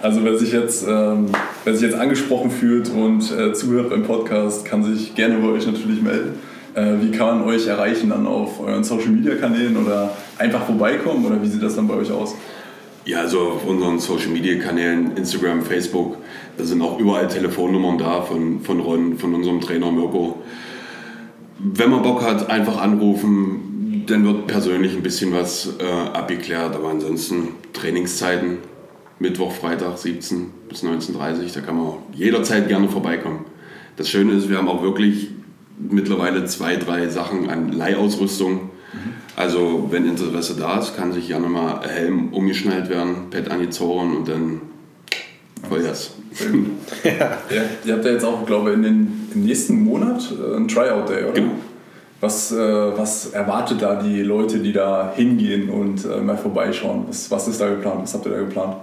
Also 0.00 0.22
wer 0.22 0.38
sich 0.38 0.52
jetzt, 0.52 0.86
ähm, 0.88 1.26
wer 1.64 1.74
sich 1.74 1.82
jetzt 1.82 1.98
angesprochen 1.98 2.50
fühlt 2.50 2.90
und 2.90 3.32
äh, 3.32 3.52
zuhört 3.52 3.90
beim 3.90 4.04
Podcast, 4.04 4.64
kann 4.64 4.84
sich 4.84 5.14
gerne 5.14 5.38
bei 5.38 5.48
euch 5.48 5.66
natürlich 5.66 6.00
melden. 6.00 6.38
Äh, 6.78 7.02
wie 7.02 7.10
kann 7.10 7.38
man 7.38 7.48
euch 7.48 7.66
erreichen 7.66 8.10
dann 8.10 8.26
auf 8.26 8.60
euren 8.60 8.84
Social 8.84 9.08
Media 9.08 9.34
Kanälen 9.34 9.76
oder 9.76 10.10
einfach 10.38 10.64
vorbeikommen 10.64 11.24
oder 11.24 11.42
wie 11.42 11.48
sieht 11.48 11.62
das 11.62 11.74
dann 11.74 11.88
bei 11.88 11.94
euch 11.94 12.12
aus? 12.12 12.36
Ja, 13.04 13.20
also 13.20 13.40
auf 13.40 13.66
unseren 13.66 13.98
Social 13.98 14.28
Media 14.28 14.58
Kanälen, 14.60 15.16
Instagram, 15.16 15.62
Facebook, 15.62 16.18
da 16.56 16.64
sind 16.64 16.80
auch 16.82 17.00
überall 17.00 17.26
Telefonnummern 17.26 17.98
da 17.98 18.22
von, 18.22 18.60
von 18.60 18.78
Ron, 18.80 19.18
von 19.18 19.34
unserem 19.34 19.60
Trainer 19.60 19.90
Mirko. 19.90 20.40
Wenn 21.58 21.90
man 21.90 22.02
Bock 22.02 22.22
hat, 22.22 22.48
einfach 22.48 22.80
anrufen, 22.80 24.04
dann 24.06 24.24
wird 24.24 24.46
persönlich 24.46 24.94
ein 24.94 25.02
bisschen 25.02 25.32
was 25.32 25.74
äh, 25.80 26.16
abgeklärt, 26.16 26.76
aber 26.76 26.90
ansonsten 26.90 27.48
Trainingszeiten 27.72 28.58
Mittwoch, 29.18 29.50
Freitag 29.50 29.98
17 29.98 30.46
bis 30.68 30.84
19.30 30.84 31.52
da 31.54 31.60
kann 31.60 31.76
man 31.76 31.94
jederzeit 32.12 32.68
gerne 32.68 32.88
vorbeikommen. 32.88 33.46
Das 33.96 34.08
Schöne 34.08 34.34
ist, 34.34 34.48
wir 34.48 34.58
haben 34.58 34.68
auch 34.68 34.82
wirklich 34.82 35.30
mittlerweile 35.78 36.44
zwei, 36.44 36.76
drei 36.76 37.08
Sachen 37.08 37.48
an 37.50 37.72
Leihausrüstung. 37.72 38.54
Mhm. 38.54 38.68
Also 39.36 39.88
wenn 39.90 40.06
Interesse 40.06 40.56
da 40.58 40.78
ist, 40.78 40.96
kann 40.96 41.12
sich 41.12 41.28
gerne 41.28 41.48
mal 41.48 41.80
Helm 41.86 42.32
umgeschnallt 42.32 42.88
werden, 42.88 43.30
Pad 43.30 43.50
angezogen 43.50 44.16
und 44.16 44.28
dann 44.28 44.60
Vollgas. 45.68 46.12
ja. 47.04 47.10
ja. 47.10 47.62
Ihr 47.84 47.92
habt 47.94 48.04
ja 48.04 48.12
jetzt 48.12 48.24
auch, 48.24 48.44
glaube 48.46 48.70
ich, 48.70 48.76
in 48.76 48.82
den, 48.82 49.28
im 49.34 49.44
nächsten 49.44 49.82
Monat 49.82 50.32
äh, 50.32 50.56
ein 50.56 50.68
Tryout-Day, 50.68 51.24
oder? 51.24 51.32
Genau. 51.32 51.52
Was, 52.20 52.50
äh, 52.50 52.56
was 52.56 53.26
erwartet 53.26 53.80
da 53.80 54.02
die 54.02 54.22
Leute, 54.22 54.58
die 54.58 54.72
da 54.72 55.12
hingehen 55.14 55.70
und 55.70 56.04
äh, 56.04 56.20
mal 56.20 56.36
vorbeischauen? 56.36 57.04
Was, 57.08 57.30
was 57.30 57.46
ist 57.46 57.60
da 57.60 57.68
geplant? 57.68 58.02
Was 58.02 58.14
habt 58.14 58.26
ihr 58.26 58.32
da 58.32 58.38
geplant? 58.38 58.76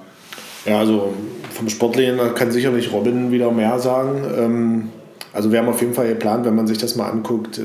Ja, 0.66 0.80
also 0.80 1.14
vom 1.52 1.70
Sportlichen 1.70 2.18
kann 2.36 2.52
sicherlich 2.52 2.92
Robin 2.94 3.32
wieder 3.32 3.52
mehr 3.52 3.78
sagen. 3.80 4.24
Ähm, 4.38 4.90
also 5.36 5.52
wir 5.52 5.60
haben 5.60 5.68
auf 5.68 5.82
jeden 5.82 5.94
Fall 5.94 6.08
geplant, 6.08 6.46
wenn 6.46 6.56
man 6.56 6.66
sich 6.66 6.78
das 6.78 6.96
mal 6.96 7.10
anguckt, 7.10 7.60
äh, 7.60 7.62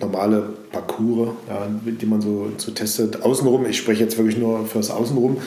normale 0.00 0.42
Parcours, 0.70 1.30
ja, 1.48 1.66
die 1.84 2.06
man 2.06 2.20
so, 2.20 2.48
so 2.58 2.72
testet. 2.72 3.22
Außenrum, 3.22 3.64
ich 3.64 3.78
spreche 3.78 4.04
jetzt 4.04 4.18
wirklich 4.18 4.36
nur 4.36 4.66
fürs 4.66 4.90
Außenrum. 4.90 5.38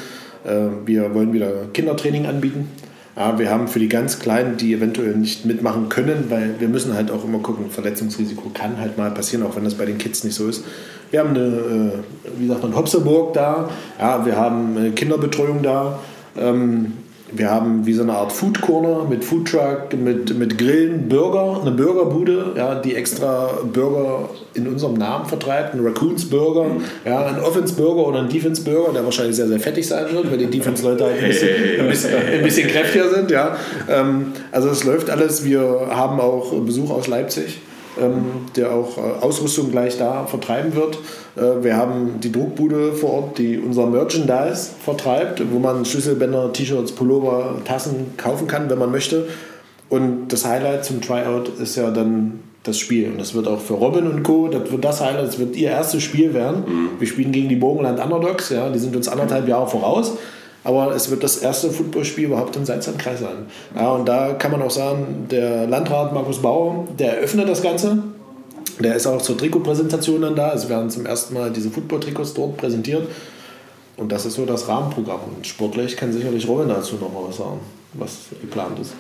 Äh, 0.44 0.68
wir 0.86 1.14
wollen 1.14 1.32
wieder 1.32 1.52
Kindertraining 1.74 2.26
anbieten. 2.26 2.70
Ja, 3.16 3.38
wir 3.38 3.52
haben 3.52 3.68
für 3.68 3.80
die 3.80 3.88
ganz 3.88 4.20
Kleinen, 4.20 4.58
die 4.58 4.74
eventuell 4.74 5.16
nicht 5.16 5.46
mitmachen 5.46 5.90
können, 5.90 6.26
weil 6.30 6.56
wir 6.60 6.68
müssen 6.68 6.96
halt 6.96 7.12
auch 7.12 7.24
immer 7.24 7.40
gucken, 7.40 7.70
Verletzungsrisiko 7.70 8.50
kann 8.54 8.80
halt 8.80 8.98
mal 8.98 9.12
passieren, 9.12 9.46
auch 9.46 9.56
wenn 9.56 9.64
das 9.64 9.76
bei 9.76 9.86
den 9.86 10.00
Kids 10.00 10.24
nicht 10.24 10.36
so 10.36 10.48
ist. 10.48 10.66
Wir 11.12 11.20
haben 11.20 11.30
eine, 11.30 11.46
äh, 11.46 12.40
wie 12.40 12.48
sagt 12.48 12.64
man, 12.64 12.76
Hopseburg 12.76 13.34
da, 13.34 13.70
ja, 14.00 14.26
wir 14.26 14.36
haben 14.36 14.96
Kinderbetreuung 14.96 15.62
da, 15.62 16.00
ähm, 16.36 16.94
wir 17.38 17.50
haben 17.50 17.86
wie 17.86 17.94
so 17.94 18.04
eine 18.04 18.14
Art 18.14 18.32
Food 18.32 18.62
Corner 18.62 19.06
mit 19.10 19.24
Food 19.24 19.50
Truck, 19.50 19.94
mit, 19.94 20.38
mit 20.38 20.58
Grillen, 20.58 21.08
Burger, 21.10 21.62
eine 21.62 21.72
Burgerbude, 21.72 22.54
ja, 22.56 22.76
die 22.76 22.96
extra 22.96 23.50
Burger 23.72 24.30
in 24.54 24.68
unserem 24.68 24.94
Namen 24.94 25.26
vertreibt, 25.26 25.74
ein 25.74 25.86
Raccoons 25.86 26.30
Burger, 26.30 26.68
ja, 27.06 27.26
ein 27.26 27.40
Offense 27.42 27.74
Burger 27.76 28.08
oder 28.08 28.20
ein 28.20 28.30
Defense 28.30 28.64
Burger, 28.64 28.94
der 28.94 29.04
wahrscheinlich 29.04 29.36
sehr, 29.36 29.48
sehr 29.48 29.60
fettig 29.60 29.88
sein 29.88 30.06
wird, 30.12 30.32
weil 30.32 30.38
die 30.38 30.48
Defense-Leute 30.48 31.06
halt 31.06 31.22
ein 31.22 31.28
bisschen, 31.28 31.50
ein, 31.80 31.90
bisschen, 31.90 32.12
ein 32.16 32.44
bisschen 32.44 32.70
kräftiger 32.70 33.10
sind. 33.10 33.32
Ja. 33.32 33.58
Ähm, 33.90 34.34
also 34.52 34.70
es 34.70 34.84
läuft 34.84 35.10
alles. 35.10 35.44
Wir 35.44 35.62
haben 35.90 36.20
auch 36.20 36.54
Besuch 36.62 36.90
aus 36.90 37.08
Leipzig 37.08 37.60
ähm, 38.02 38.26
der 38.56 38.74
auch 38.74 38.98
äh, 38.98 39.02
Ausrüstung 39.22 39.72
gleich 39.72 39.98
da 39.98 40.26
vertreiben 40.26 40.76
wird. 40.76 40.98
Äh, 41.36 41.64
wir 41.64 41.78
haben 41.78 42.20
die 42.22 42.32
Druckbude 42.32 42.94
vor 42.94 43.14
Ort, 43.14 43.38
die 43.38 43.58
unser 43.58 43.88
Merchandise 43.88 44.72
vertreibt, 44.84 45.42
wo 45.52 45.60
man 45.60 45.86
Schlüsselbänder, 45.86 46.54
T-Shirts, 46.54 46.92
Pullover, 46.92 47.62
Tassen 47.66 48.14
kaufen 48.18 48.48
kann, 48.48 48.70
wenn 48.70 48.80
man 48.80 48.92
möchte. 48.92 49.28
Und 49.90 50.30
das 50.30 50.46
Highlight 50.46 50.86
zum 50.86 51.02
Tryout 51.02 51.50
ist 51.60 51.76
ja 51.76 51.92
dann 51.92 52.40
das 52.64 52.80
Spiel. 52.80 53.12
Und 53.12 53.20
das 53.20 53.36
wird 53.36 53.48
auch 53.48 53.60
für 53.60 53.76
Robin 53.76 54.08
und 54.08 54.24
Co. 54.24 54.48
Das 54.48 54.72
wird 54.72 54.84
das 54.84 55.02
Highlight, 55.02 55.28
das 55.28 55.40
wird 55.40 55.56
ihr 55.56 55.70
erstes 55.70 56.04
Spiel 56.04 56.34
werden. 56.34 56.64
Mhm. 56.68 56.90
Wir 57.00 57.08
spielen 57.08 57.32
gegen 57.32 57.50
die 57.50 57.56
Burgenland 57.56 58.04
Underdogs, 58.04 58.50
ja, 58.50 58.70
die 58.70 58.80
sind 58.80 58.96
uns 58.96 59.08
anderthalb 59.08 59.48
Jahre 59.48 59.68
voraus 59.68 60.14
aber 60.66 60.96
es 60.96 61.12
wird 61.12 61.24
das 61.24 61.38
erste 61.38 61.70
Footballspiel 61.70 62.26
überhaupt 62.26 62.56
im 62.56 62.66
Salzlandkreis 62.66 63.20
sein. 63.20 63.46
Ja, 63.76 63.92
und 63.92 64.08
da 64.08 64.34
kann 64.34 64.52
man 64.52 64.64
auch 64.64 64.72
sagen, 64.72 65.28
der 65.30 65.68
Landrat 65.68 66.12
Markus 66.12 66.42
Bauer, 66.42 66.88
der 66.98 67.18
eröffnet 67.18 67.48
das 67.48 67.62
Ganze. 67.62 68.00
Der 68.80 68.96
ist 68.96 69.06
auch 69.06 69.22
zur 69.22 69.38
Trikotpräsentation 69.38 70.22
dann 70.22 70.36
da. 70.36 70.54
Es 70.54 70.68
werden 70.68 70.90
zum 70.90 71.06
ersten 71.06 71.36
Mal 71.36 71.52
diese 71.52 71.70
Football-Trikots 71.70 72.34
dort 72.34 72.58
präsentiert. 72.58 73.08
Und 73.96 74.12
das 74.12 74.26
ist 74.26 74.34
so 74.34 74.46
das 74.46 74.68
Rahmenprogramm. 74.68 75.20
Und 75.38 75.46
sportlich 75.46 75.96
kann 75.96 76.12
sicherlich 76.12 76.48
Robin 76.48 76.68
dazu 76.68 76.96
noch 76.96 77.14
mal 77.14 77.30
was 77.30 77.38
sagen, 77.38 77.60
was 77.94 78.18
geplant 78.42 78.80
ist. 78.80 78.96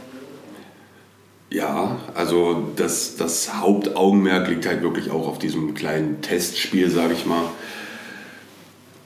Ja, 1.50 1.98
also 2.14 2.64
das, 2.76 3.16
das 3.18 3.56
Hauptaugenmerk 3.56 4.50
liegt 4.50 4.68
halt 4.68 4.84
wirklich 4.84 5.10
auch 5.10 5.28
auf 5.28 5.40
diesem 5.40 5.74
kleinen 5.74 6.22
Testspiel, 6.22 6.92
sage 6.92 7.14
ich 7.14 7.26
mal. 7.26 7.44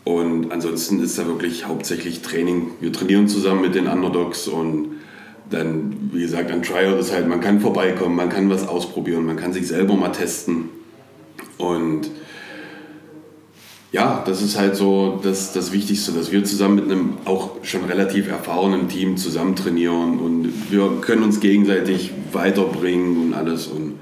Und 0.10 0.52
ansonsten 0.52 1.04
ist 1.04 1.20
da 1.20 1.28
wirklich 1.28 1.68
hauptsächlich 1.68 2.24
Training. 2.24 2.72
Wir 2.80 2.92
trainieren 2.92 3.28
zusammen 3.28 3.62
mit 3.62 3.76
den 3.76 3.86
Underdogs 3.86 4.48
und 4.48 4.96
dann, 5.52 6.10
wie 6.12 6.22
gesagt, 6.22 6.50
ein 6.50 6.64
Tryout 6.64 7.00
ist 7.00 7.14
halt, 7.14 7.28
man 7.28 7.42
kann 7.42 7.60
vorbeikommen, 7.60 8.16
man 8.16 8.30
kann 8.30 8.50
was 8.50 8.68
ausprobieren, 8.68 9.28
man 9.28 9.38
kann 9.38 9.54
sich 9.54 9.68
selber 9.68 9.94
mal 9.94 10.10
testen. 10.10 10.70
Und 11.60 12.10
ja, 13.92 14.24
das 14.26 14.42
ist 14.42 14.58
halt 14.58 14.76
so 14.76 15.20
das, 15.22 15.54
das 15.54 15.72
Wichtigste, 15.74 16.12
dass 16.12 16.32
wir 16.32 16.44
zusammen 16.44 16.78
mit 16.78 16.86
einem 16.86 17.18
auch 17.26 17.58
schon 17.62 17.86
relativ 17.86 18.30
erfahrenen 18.30 18.90
Team 18.90 19.16
zusammen 19.16 19.56
trainieren 19.56 20.18
und 20.18 20.72
wir 20.72 20.90
können 21.02 21.22
uns 21.22 21.40
gegenseitig 21.40 22.14
weiterbringen 22.34 23.28
und 23.28 23.34
alles. 23.36 23.68
Und 23.68 24.00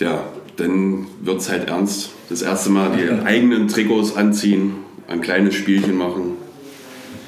ja, 0.00 0.24
dann 0.56 1.06
wird 1.22 1.42
es 1.42 1.48
halt 1.48 1.68
ernst. 1.68 2.10
Das 2.28 2.42
erste 2.42 2.70
Mal 2.70 2.90
die 2.96 3.24
eigenen 3.24 3.68
Trikots 3.68 4.16
anziehen 4.16 4.84
ein 5.08 5.20
kleines 5.20 5.54
Spielchen 5.54 5.96
machen. 5.96 6.36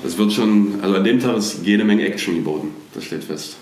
Das 0.02 0.16
wird 0.16 0.32
schon, 0.32 0.74
also 0.82 0.94
an 0.94 1.04
dem 1.04 1.20
Tag 1.20 1.36
ist 1.36 1.60
jede 1.64 1.84
Menge 1.84 2.06
Action 2.06 2.36
geboten, 2.36 2.68
das 2.94 3.04
steht 3.04 3.24
fest. 3.24 3.56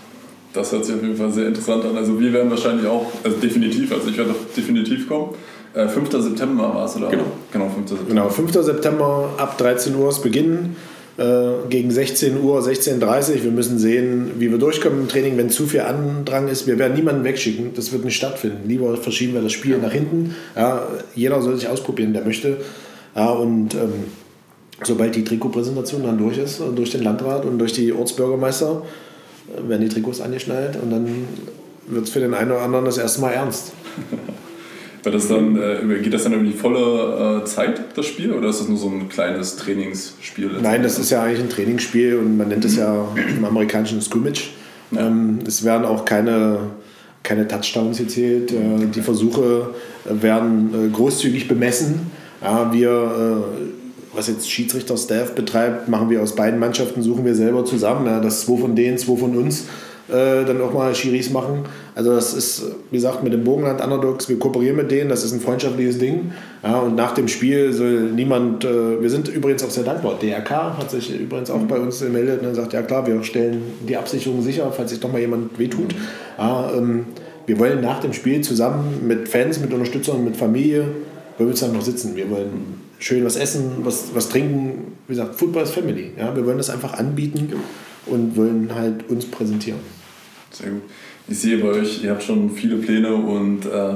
Das 0.52 0.72
hört 0.72 0.84
sich 0.84 0.94
auf 0.94 1.02
jeden 1.02 1.16
Fall 1.16 1.30
sehr 1.30 1.48
interessant 1.48 1.84
an. 1.84 1.96
Also 1.96 2.18
wir 2.18 2.32
werden 2.32 2.50
wahrscheinlich 2.50 2.86
auch, 2.86 3.10
also 3.22 3.36
definitiv, 3.36 3.92
also 3.92 4.08
ich 4.08 4.16
werde 4.16 4.30
auch 4.30 4.54
definitiv 4.56 5.08
kommen. 5.08 5.34
Äh, 5.74 5.88
5. 5.88 6.10
September 6.10 6.74
war 6.74 6.86
es, 6.86 6.96
oder? 6.96 7.08
Genau. 7.08 7.24
Genau 7.52 7.68
5. 7.68 7.88
September. 7.88 8.08
Genau, 8.08 8.28
5. 8.30 8.52
September 8.52 9.34
ab 9.36 9.58
13 9.58 9.94
Uhr 9.94 10.08
ist 10.08 10.22
Beginn. 10.22 10.76
Äh, 11.18 11.68
gegen 11.70 11.90
16 11.90 12.42
Uhr, 12.42 12.60
16.30 12.60 13.36
Uhr. 13.36 13.44
Wir 13.44 13.50
müssen 13.50 13.78
sehen, 13.78 14.32
wie 14.38 14.50
wir 14.50 14.58
durchkommen 14.58 15.00
im 15.00 15.08
Training, 15.08 15.38
wenn 15.38 15.48
zu 15.48 15.66
viel 15.66 15.80
Andrang 15.80 16.48
ist. 16.48 16.66
Wir 16.66 16.78
werden 16.78 16.94
niemanden 16.94 17.24
wegschicken, 17.24 17.72
das 17.74 17.90
wird 17.92 18.04
nicht 18.04 18.16
stattfinden. 18.16 18.68
Lieber 18.68 18.94
verschieben 18.98 19.32
wir 19.32 19.40
das 19.40 19.52
Spiel 19.52 19.72
ja. 19.72 19.78
nach 19.78 19.92
hinten. 19.92 20.34
Ja, 20.54 20.86
jeder 21.14 21.40
soll 21.40 21.56
sich 21.56 21.68
ausprobieren, 21.68 22.12
der 22.12 22.22
möchte. 22.22 22.58
Ja, 23.16 23.30
und 23.30 23.74
ähm, 23.74 24.04
sobald 24.82 25.16
die 25.16 25.24
Trikotpräsentation 25.24 26.02
dann 26.02 26.18
durch 26.18 26.36
ist, 26.36 26.60
durch 26.74 26.90
den 26.90 27.02
Landrat 27.02 27.44
und 27.46 27.58
durch 27.58 27.72
die 27.72 27.92
Ortsbürgermeister, 27.92 28.82
äh, 29.48 29.68
werden 29.68 29.82
die 29.82 29.88
Trikots 29.88 30.20
angeschnallt 30.20 30.76
und 30.80 30.90
dann 30.90 31.06
wird 31.88 32.04
es 32.04 32.10
für 32.10 32.20
den 32.20 32.34
einen 32.34 32.50
oder 32.50 32.62
anderen 32.62 32.84
das 32.84 32.98
erste 32.98 33.22
Mal 33.22 33.32
ernst. 33.32 33.72
das 35.02 35.28
dann, 35.28 35.56
äh, 35.56 35.98
geht 36.02 36.12
das 36.12 36.24
dann 36.24 36.34
über 36.34 36.44
die 36.44 36.52
volle 36.52 37.40
äh, 37.42 37.44
Zeit, 37.46 37.80
das 37.94 38.06
Spiel, 38.06 38.32
oder 38.32 38.50
ist 38.50 38.60
das 38.60 38.68
nur 38.68 38.76
so 38.76 38.88
ein 38.88 39.08
kleines 39.08 39.56
Trainingsspiel? 39.56 40.50
Nein, 40.60 40.82
das 40.82 40.98
ist 40.98 41.10
ja 41.10 41.22
eigentlich 41.22 41.40
ein 41.40 41.48
Trainingsspiel 41.48 42.18
und 42.18 42.36
man 42.36 42.48
nennt 42.48 42.64
es 42.66 42.76
ja 42.76 43.08
im 43.16 43.44
amerikanischen 43.44 44.02
Scrimmage. 44.02 44.50
Ja. 44.90 45.06
Ähm, 45.06 45.38
es 45.46 45.64
werden 45.64 45.86
auch 45.86 46.04
keine, 46.04 46.58
keine 47.22 47.48
Touchdowns 47.48 47.96
gezählt. 47.96 48.52
Äh, 48.52 48.86
die 48.94 49.00
Versuche 49.00 49.70
werden 50.04 50.74
äh, 50.74 50.88
großzügig 50.90 51.48
bemessen 51.48 52.10
ja, 52.42 52.72
wir, 52.72 52.90
äh, 52.90 54.16
was 54.16 54.28
jetzt 54.28 54.50
Schiedsrichter-Staff 54.50 55.34
betreibt, 55.34 55.88
machen 55.88 56.10
wir 56.10 56.22
aus 56.22 56.34
beiden 56.34 56.58
Mannschaften, 56.58 57.02
suchen 57.02 57.24
wir 57.24 57.34
selber 57.34 57.64
zusammen. 57.64 58.06
Ja, 58.06 58.20
dass 58.20 58.42
zwei 58.42 58.56
von 58.58 58.74
denen, 58.74 58.98
zwei 58.98 59.16
von 59.16 59.36
uns 59.36 59.66
äh, 60.08 60.44
dann 60.44 60.60
auch 60.60 60.72
mal 60.72 60.94
Schiris 60.94 61.30
machen. 61.30 61.64
Also 61.94 62.10
das 62.10 62.32
ist, 62.32 62.62
wie 62.90 62.96
gesagt, 62.96 63.24
mit 63.24 63.32
dem 63.32 63.42
Bogenland 63.42 63.82
Underdogs, 63.82 64.28
wir 64.28 64.38
kooperieren 64.38 64.76
mit 64.76 64.90
denen, 64.90 65.08
das 65.08 65.24
ist 65.24 65.32
ein 65.32 65.40
freundschaftliches 65.40 65.98
Ding. 65.98 66.32
Ja, 66.62 66.78
und 66.78 66.94
nach 66.94 67.12
dem 67.12 67.26
Spiel 67.26 67.72
soll 67.72 68.12
niemand, 68.12 68.64
äh, 68.64 69.00
wir 69.00 69.10
sind 69.10 69.28
übrigens 69.28 69.64
auch 69.64 69.70
sehr 69.70 69.84
dankbar. 69.84 70.14
DRK 70.20 70.78
hat 70.78 70.90
sich 70.90 71.18
übrigens 71.18 71.50
auch 71.50 71.60
bei 71.62 71.78
uns 71.78 72.00
gemeldet 72.00 72.42
und 72.42 72.54
sagt, 72.54 72.72
ja 72.72 72.82
klar, 72.82 73.06
wir 73.06 73.22
stellen 73.24 73.62
die 73.88 73.96
Absicherung 73.96 74.42
sicher, 74.42 74.70
falls 74.70 74.90
sich 74.90 75.00
doch 75.00 75.10
mal 75.10 75.20
jemand 75.20 75.58
wehtut. 75.58 75.94
Ja, 76.38 76.70
ähm, 76.76 77.06
wir 77.46 77.58
wollen 77.58 77.80
nach 77.80 78.00
dem 78.00 78.12
Spiel 78.12 78.40
zusammen 78.42 79.06
mit 79.06 79.28
Fans, 79.28 79.60
mit 79.60 79.72
Unterstützern, 79.72 80.24
mit 80.24 80.36
Familie 80.36 80.88
wir 81.38 81.46
uns 81.46 81.60
dann 81.60 81.72
noch 81.72 81.82
sitzen. 81.82 82.16
Wir 82.16 82.30
wollen 82.30 82.80
schön 82.98 83.24
was 83.24 83.36
essen, 83.36 83.70
was, 83.82 84.14
was 84.14 84.28
trinken. 84.28 84.92
Wie 85.06 85.12
gesagt, 85.14 85.34
Football 85.34 85.64
ist 85.64 85.72
Family. 85.72 86.12
Ja? 86.18 86.34
Wir 86.34 86.46
wollen 86.46 86.58
das 86.58 86.70
einfach 86.70 86.94
anbieten 86.94 87.52
und 88.06 88.36
wollen 88.36 88.74
halt 88.74 89.08
uns 89.08 89.26
präsentieren. 89.26 89.80
Sehr 90.50 90.70
gut. 90.70 90.82
Ich 91.28 91.38
sehe 91.38 91.58
bei 91.58 91.68
euch, 91.68 92.04
ihr 92.04 92.10
habt 92.10 92.22
schon 92.22 92.50
viele 92.50 92.76
Pläne 92.76 93.14
und 93.14 93.66
äh, 93.66 93.94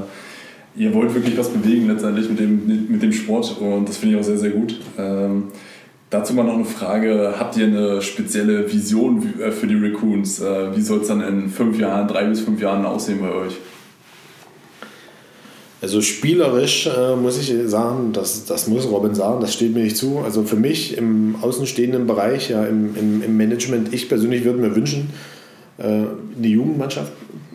ihr 0.77 0.93
wollt 0.93 1.15
wirklich 1.15 1.39
was 1.39 1.49
bewegen 1.49 1.87
letztendlich 1.87 2.29
mit 2.29 2.41
dem, 2.41 2.89
mit 2.91 3.03
dem 3.03 3.13
Sport 3.13 3.57
und 3.61 3.89
das 3.89 3.99
finde 3.99 4.17
ich 4.17 4.21
auch 4.21 4.25
sehr, 4.25 4.39
sehr 4.39 4.51
gut. 4.51 4.81
Ähm, 4.99 5.45
dazu 6.11 6.35
mal 6.35 6.45
noch 6.45 6.55
eine 6.55 6.65
Frage, 6.65 7.35
habt 7.39 7.57
ihr 7.57 7.67
eine 7.67 8.03
spezielle 8.03 8.71
Vision 8.71 9.41
äh, 9.41 9.53
für 9.53 9.69
die 9.69 9.77
Raccoons? 9.77 10.41
Äh, 10.41 10.77
wie 10.77 10.83
soll 10.83 11.01
es 11.01 11.09
dann 11.09 11.21
in 11.21 11.49
fünf 11.49 11.79
Jahren, 11.79 12.09
drei 12.09 12.25
bis 12.25 12.41
fünf 12.41 12.61
Jahren 12.61 12.85
aussehen 12.85 13.21
bei 13.21 13.33
euch? 13.33 13.57
Also 15.83 16.03
spielerisch 16.03 16.87
äh, 16.87 17.17
muss 17.17 17.39
ich 17.39 17.55
sagen, 17.71 18.13
das, 18.13 18.45
das 18.45 18.69
muss 18.69 18.91
Robin 18.91 19.15
sagen, 19.15 19.41
das 19.41 19.55
steht 19.55 19.73
mir 19.73 19.83
nicht 19.83 19.97
zu. 19.97 20.19
Also 20.19 20.43
für 20.43 20.57
mich 20.57 20.99
im 20.99 21.37
außenstehenden 21.41 22.07
Bereich, 22.07 22.51
ja, 22.51 22.65
im, 22.67 22.95
im, 22.97 23.23
im 23.23 23.37
Management, 23.37 23.95
ich 23.95 24.09
persönlich 24.09 24.45
würde 24.45 24.59
mir 24.59 24.77
wünschen, 24.77 25.11
äh, 25.79 25.85
eine 25.85 26.47
Jugendmannschaft 26.47 27.13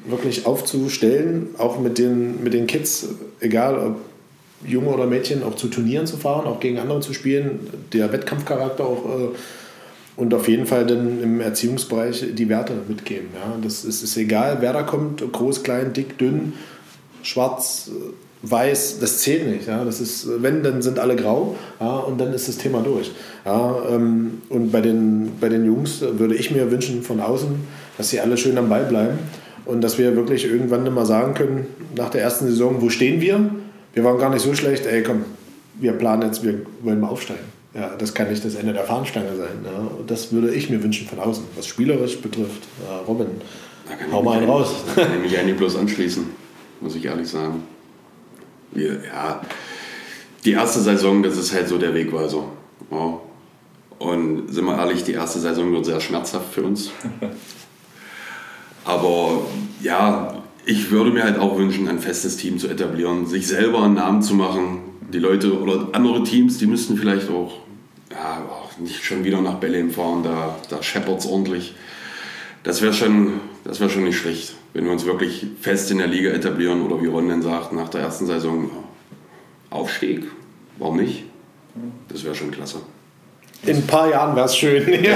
wirklich 0.07 0.47
aufzustellen, 0.47 1.49
auch 1.59 1.79
mit 1.79 1.99
den, 1.99 2.43
mit 2.43 2.53
den 2.53 2.65
Kids, 2.65 3.09
egal 3.39 3.77
ob 3.77 3.97
Junge 4.67 4.87
oder 4.89 5.05
Mädchen, 5.05 5.43
auch 5.43 5.55
zu 5.55 5.67
Turnieren 5.67 6.07
zu 6.07 6.17
fahren, 6.17 6.47
auch 6.47 6.59
gegen 6.59 6.79
andere 6.79 7.01
zu 7.01 7.13
spielen, 7.13 7.59
der 7.93 8.11
Wettkampfcharakter 8.11 8.85
auch 8.85 9.05
äh, 9.05 9.35
und 10.17 10.33
auf 10.33 10.47
jeden 10.47 10.65
Fall 10.65 10.85
dann 10.87 11.21
im 11.21 11.41
Erziehungsbereich 11.41 12.25
die 12.33 12.49
Werte 12.49 12.73
mitgeben. 12.87 13.27
Ja. 13.35 13.57
Das 13.61 13.83
ist, 13.83 14.01
ist 14.01 14.17
egal, 14.17 14.57
wer 14.61 14.73
da 14.73 14.81
kommt, 14.81 15.21
groß, 15.31 15.61
klein, 15.61 15.93
dick, 15.93 16.17
dünn 16.17 16.53
schwarz, 17.25 17.89
weiß, 18.43 18.99
das 18.99 19.19
zählt 19.19 19.47
nicht. 19.47 19.67
Ja? 19.67 19.83
Das 19.83 19.99
ist, 19.99 20.27
wenn, 20.41 20.63
dann 20.63 20.81
sind 20.81 20.99
alle 20.99 21.15
grau 21.15 21.55
ja? 21.79 21.97
und 21.97 22.19
dann 22.19 22.33
ist 22.33 22.47
das 22.47 22.57
Thema 22.57 22.81
durch. 22.81 23.11
Ja? 23.45 23.75
Ähm, 23.89 24.41
und 24.49 24.71
bei 24.71 24.81
den, 24.81 25.33
bei 25.39 25.49
den 25.49 25.65
Jungs 25.65 26.01
würde 26.01 26.35
ich 26.35 26.51
mir 26.51 26.71
wünschen 26.71 27.01
von 27.01 27.19
außen, 27.19 27.49
dass 27.97 28.09
sie 28.09 28.19
alle 28.19 28.37
schön 28.37 28.57
am 28.57 28.69
Ball 28.69 28.85
bleiben 28.85 29.19
und 29.65 29.81
dass 29.81 29.97
wir 29.97 30.15
wirklich 30.15 30.45
irgendwann 30.45 30.91
mal 30.93 31.05
sagen 31.05 31.33
können, 31.33 31.67
nach 31.95 32.09
der 32.09 32.21
ersten 32.21 32.47
Saison, 32.47 32.81
wo 32.81 32.89
stehen 32.89 33.21
wir? 33.21 33.49
Wir 33.93 34.03
waren 34.03 34.17
gar 34.17 34.29
nicht 34.29 34.43
so 34.43 34.53
schlecht, 34.53 34.85
ey 34.85 35.01
komm, 35.03 35.23
wir 35.79 35.93
planen 35.93 36.23
jetzt, 36.23 36.43
wir 36.43 36.61
wollen 36.83 36.99
mal 36.99 37.09
aufsteigen. 37.09 37.55
Ja, 37.73 37.91
das 37.97 38.13
kann 38.13 38.29
nicht 38.29 38.45
das 38.45 38.55
Ende 38.55 38.71
der 38.71 38.83
Fahnenstange 38.83 39.35
sein. 39.35 39.65
Ja. 39.65 39.91
Das 40.07 40.31
würde 40.31 40.53
ich 40.53 40.69
mir 40.69 40.81
wünschen 40.81 41.07
von 41.07 41.19
außen, 41.19 41.43
was 41.57 41.67
spielerisch 41.67 42.17
betrifft. 42.19 42.63
Robin, 43.05 43.27
hau 44.13 44.23
mal 44.23 44.37
einen 44.37 44.49
raus. 44.49 44.69
Kann 44.95 45.07
ich 45.17 45.31
mich 45.31 45.37
eigentlich 45.37 45.57
bloß 45.57 45.75
anschließen 45.75 46.44
muss 46.81 46.95
ich 46.95 47.05
ehrlich 47.05 47.27
sagen. 47.27 47.63
Ja, 48.73 49.41
die 50.43 50.51
erste 50.51 50.79
Saison, 50.79 51.23
das 51.23 51.37
ist 51.37 51.53
halt 51.53 51.67
so 51.67 51.77
der 51.77 51.93
Wegweiser. 51.93 52.43
Ja. 52.91 53.19
Und 53.97 54.53
sind 54.53 54.65
wir 54.65 54.77
ehrlich, 54.77 55.03
die 55.03 55.13
erste 55.13 55.39
Saison 55.39 55.71
wird 55.71 55.85
sehr 55.85 56.01
schmerzhaft 56.01 56.53
für 56.53 56.63
uns. 56.63 56.91
Aber 58.85 59.47
ja, 59.81 60.43
ich 60.65 60.91
würde 60.91 61.11
mir 61.11 61.23
halt 61.23 61.39
auch 61.39 61.57
wünschen, 61.57 61.87
ein 61.87 61.99
festes 61.99 62.37
Team 62.37 62.59
zu 62.59 62.67
etablieren, 62.67 63.25
sich 63.25 63.47
selber 63.47 63.83
einen 63.83 63.95
Namen 63.95 64.21
zu 64.21 64.35
machen. 64.35 64.79
Die 65.13 65.19
Leute 65.19 65.59
oder 65.59 65.89
andere 65.93 66.23
Teams, 66.23 66.57
die 66.57 66.65
müssten 66.65 66.97
vielleicht 66.97 67.29
auch 67.29 67.53
ja, 68.11 68.43
nicht 68.79 69.03
schon 69.03 69.23
wieder 69.23 69.41
nach 69.41 69.59
Belém 69.59 69.91
fahren, 69.91 70.23
da, 70.23 70.55
da 70.69 70.83
scheppert 70.83 71.19
es 71.19 71.25
ordentlich. 71.25 71.75
Das 72.63 72.81
wäre 72.81 72.93
schon, 72.93 73.33
wär 73.63 73.89
schon 73.89 74.03
nicht 74.03 74.17
schlecht, 74.17 74.55
wenn 74.75 74.83
wir 74.83 74.91
uns 74.91 75.05
wirklich 75.05 75.47
fest 75.61 75.89
in 75.89 75.99
der 75.99 76.07
Liga 76.07 76.31
etablieren 76.31 76.81
oder 76.81 77.01
wie 77.01 77.07
Ron 77.07 77.29
dann 77.29 77.41
sagt, 77.41 77.71
nach 77.71 77.87
der 77.87 78.01
ersten 78.01 78.25
Saison 78.25 78.69
Aufstieg, 79.69 80.23
warum 80.77 80.97
nicht? 80.97 81.23
Das 82.09 82.25
wäre 82.25 82.35
schon 82.35 82.51
klasse. 82.51 82.79
In 83.65 83.77
ein 83.77 83.87
paar 83.87 84.09
Jahren 84.09 84.35
wäre 84.35 84.45
es 84.45 84.55
schön. 84.55 84.83
ja, 85.03 85.15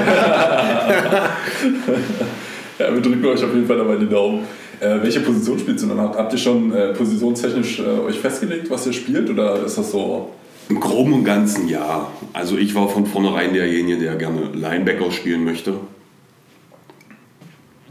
wir 2.80 3.02
drücken 3.02 3.26
euch 3.26 3.44
auf 3.44 3.54
jeden 3.54 3.68
Fall 3.68 3.78
dabei 3.78 3.98
die 3.98 4.08
Daumen. 4.08 4.48
Äh, 4.80 4.98
welche 5.02 5.20
Position 5.20 5.60
spielt 5.60 5.82
ihr 5.82 5.90
dann? 5.90 6.00
Habt 6.00 6.32
ihr 6.32 6.40
schon 6.40 6.72
äh, 6.72 6.94
positionstechnisch 6.94 7.80
äh, 7.80 8.00
euch 8.08 8.18
festgelegt, 8.18 8.70
was 8.70 8.88
ihr 8.88 8.94
spielt 8.94 9.30
oder 9.30 9.66
ist 9.66 9.78
das 9.78 9.92
so? 9.92 10.30
Im 10.70 10.80
Groben 10.80 11.12
und 11.12 11.26
Ganzen 11.26 11.68
ja. 11.68 12.08
Also 12.32 12.58
ich 12.58 12.74
war 12.76 12.88
von 12.88 13.06
vornherein 13.06 13.54
derjenige, 13.54 14.00
der 14.00 14.16
gerne 14.16 14.52
Linebacker 14.54 15.12
spielen 15.12 15.44
möchte. 15.44 15.74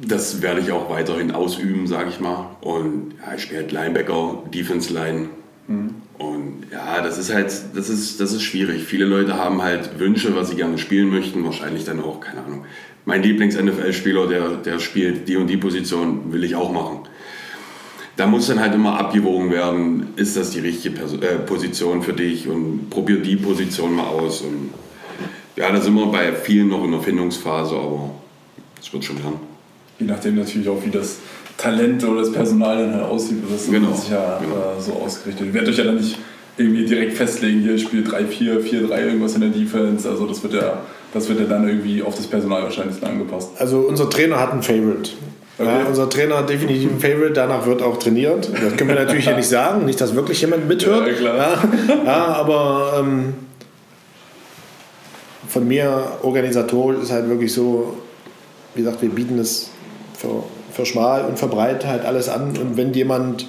Das 0.01 0.43
werde 0.43 0.61
ich 0.61 0.71
auch 0.71 0.91
weiterhin 0.91 1.33
ausüben, 1.33 1.87
sage 1.87 2.11
ich 2.11 2.21
mal. 2.21 2.57
Und 2.61 3.15
ja, 3.25 3.35
ich 3.35 3.43
spiele 3.43 3.63
halt 3.63 3.73
Linebacker, 3.73 4.45
Defense 4.53 4.93
Line. 4.93 5.29
Mhm. 5.67 5.95
Und 6.19 6.67
ja, 6.73 7.01
das 7.01 7.19
ist 7.19 7.33
halt, 7.33 7.53
das 7.75 7.89
ist, 7.89 8.21
das 8.21 8.33
ist 8.33 8.43
schwierig. 8.43 8.85
Viele 8.85 9.05
Leute 9.05 9.37
haben 9.37 9.63
halt 9.63 9.99
Wünsche, 9.99 10.35
was 10.35 10.51
sie 10.51 10.57
gerne 10.57 10.79
spielen 10.79 11.11
möchten. 11.11 11.45
Wahrscheinlich 11.45 11.85
dann 11.85 12.01
auch, 12.01 12.21
keine 12.21 12.45
Ahnung, 12.45 12.65
mein 13.05 13.23
Lieblings-NFL-Spieler, 13.23 14.27
der, 14.27 14.49
der 14.57 14.79
spielt 14.81 15.29
die 15.29 15.37
und 15.37 15.47
die 15.47 15.57
Position, 15.57 16.33
will 16.33 16.45
ich 16.45 16.57
auch 16.57 16.73
machen. 16.73 17.01
Da 18.17 18.27
muss 18.27 18.49
dann 18.49 18.61
halt 18.61 18.75
immer 18.75 18.99
abgewogen 18.99 19.53
werden, 19.53 20.09
ist 20.17 20.37
das 20.37 20.51
die 20.51 20.59
richtige 20.59 20.97
Pers 20.97 21.15
äh, 21.15 21.39
Position 21.39 22.03
für 22.03 22.13
dich 22.13 22.49
und 22.49 22.91
probier 22.91 23.23
die 23.23 23.37
Position 23.37 23.95
mal 23.95 24.09
aus. 24.09 24.43
Und 24.43 24.71
ja, 25.55 25.71
da 25.71 25.81
sind 25.81 25.95
wir 25.95 26.07
bei 26.07 26.33
vielen 26.33 26.69
noch 26.69 26.85
in 26.85 26.91
der 26.91 27.01
Findungsphase, 27.01 27.77
aber 27.77 28.11
es 28.81 28.93
wird 28.93 29.05
schon 29.05 29.19
lernen. 29.19 29.58
Je 29.99 30.07
nachdem 30.07 30.37
natürlich 30.37 30.69
auch, 30.69 30.85
wie 30.85 30.91
das 30.91 31.19
Talent 31.57 32.05
oder 32.05 32.21
das 32.21 32.33
Personal 32.33 32.79
dann 32.79 32.95
halt 32.95 33.05
aussieht, 33.05 33.39
das 33.51 33.63
ist 33.63 33.71
genau, 33.71 33.89
ja 34.11 34.39
genau. 34.41 34.55
Äh, 34.55 34.81
so 34.81 34.93
ausgerichtet. 34.93 35.47
Ihr 35.47 35.55
werdet 35.55 35.71
euch 35.71 35.79
ja 35.79 35.85
dann 35.85 35.97
nicht 35.97 36.17
irgendwie 36.57 36.85
direkt 36.85 37.17
festlegen, 37.17 37.61
hier 37.61 37.79
spielt 37.79 38.09
3-4, 38.09 38.61
4-3 38.61 39.07
irgendwas 39.07 39.35
in 39.35 39.41
der 39.41 39.51
Defense. 39.51 40.09
Also 40.09 40.27
das 40.27 40.43
wird 40.43 40.55
ja, 40.55 40.81
das 41.13 41.29
wird 41.29 41.41
ja 41.41 41.47
dann 41.47 41.67
irgendwie 41.69 42.03
auf 42.03 42.15
das 42.15 42.27
Personal 42.27 42.63
wahrscheinlich 42.63 43.03
angepasst. 43.03 43.51
Also 43.59 43.81
unser 43.81 44.09
Trainer 44.09 44.39
hat 44.39 44.53
ein 44.53 44.63
Favorite. 44.63 45.11
Okay. 45.59 45.69
Ja, 45.69 45.87
unser 45.87 46.09
Trainer 46.09 46.39
hat 46.39 46.49
definitiv 46.49 46.91
ein 46.91 47.01
Favorite, 47.01 47.33
danach 47.33 47.67
wird 47.67 47.83
auch 47.83 47.97
trainiert. 47.97 48.49
Das 48.53 48.77
können 48.77 48.91
wir 48.91 48.97
natürlich 48.97 49.25
hier 49.25 49.37
nicht 49.37 49.49
sagen, 49.49 49.85
nicht, 49.85 50.01
dass 50.01 50.15
wirklich 50.15 50.41
jemand 50.41 50.69
mithört. 50.69 51.09
Ja, 51.09 51.13
klar. 51.15 51.37
Ja, 51.89 52.05
ja 52.05 52.27
aber 52.27 53.01
ähm, 53.01 53.35
von 55.49 55.67
mir 55.67 56.13
organisatorisch 56.23 57.03
ist 57.03 57.11
halt 57.11 57.29
wirklich 57.29 57.53
so, 57.53 57.97
wie 58.77 58.83
gesagt, 58.83 59.03
wir 59.03 59.09
bieten 59.09 59.39
es 59.41 59.71
für, 60.18 60.42
für 60.72 60.85
schmal 60.85 61.24
und 61.24 61.38
für 61.38 61.46
breit 61.46 61.87
halt 61.87 62.04
alles 62.04 62.28
an. 62.28 62.57
Und 62.59 62.76
wenn 62.76 62.92
jemand 62.92 63.46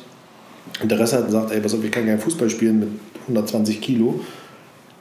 Interesse 0.81 1.17
hat 1.17 1.25
und 1.25 1.31
sagt, 1.31 1.51
ey, 1.51 1.59
pass 1.59 1.73
auf, 1.73 1.83
ich 1.83 1.91
kann 1.91 2.05
gerne 2.05 2.21
Fußball 2.21 2.49
spielen 2.49 2.79
mit 2.79 2.89
120 3.23 3.81
Kilo, 3.81 4.19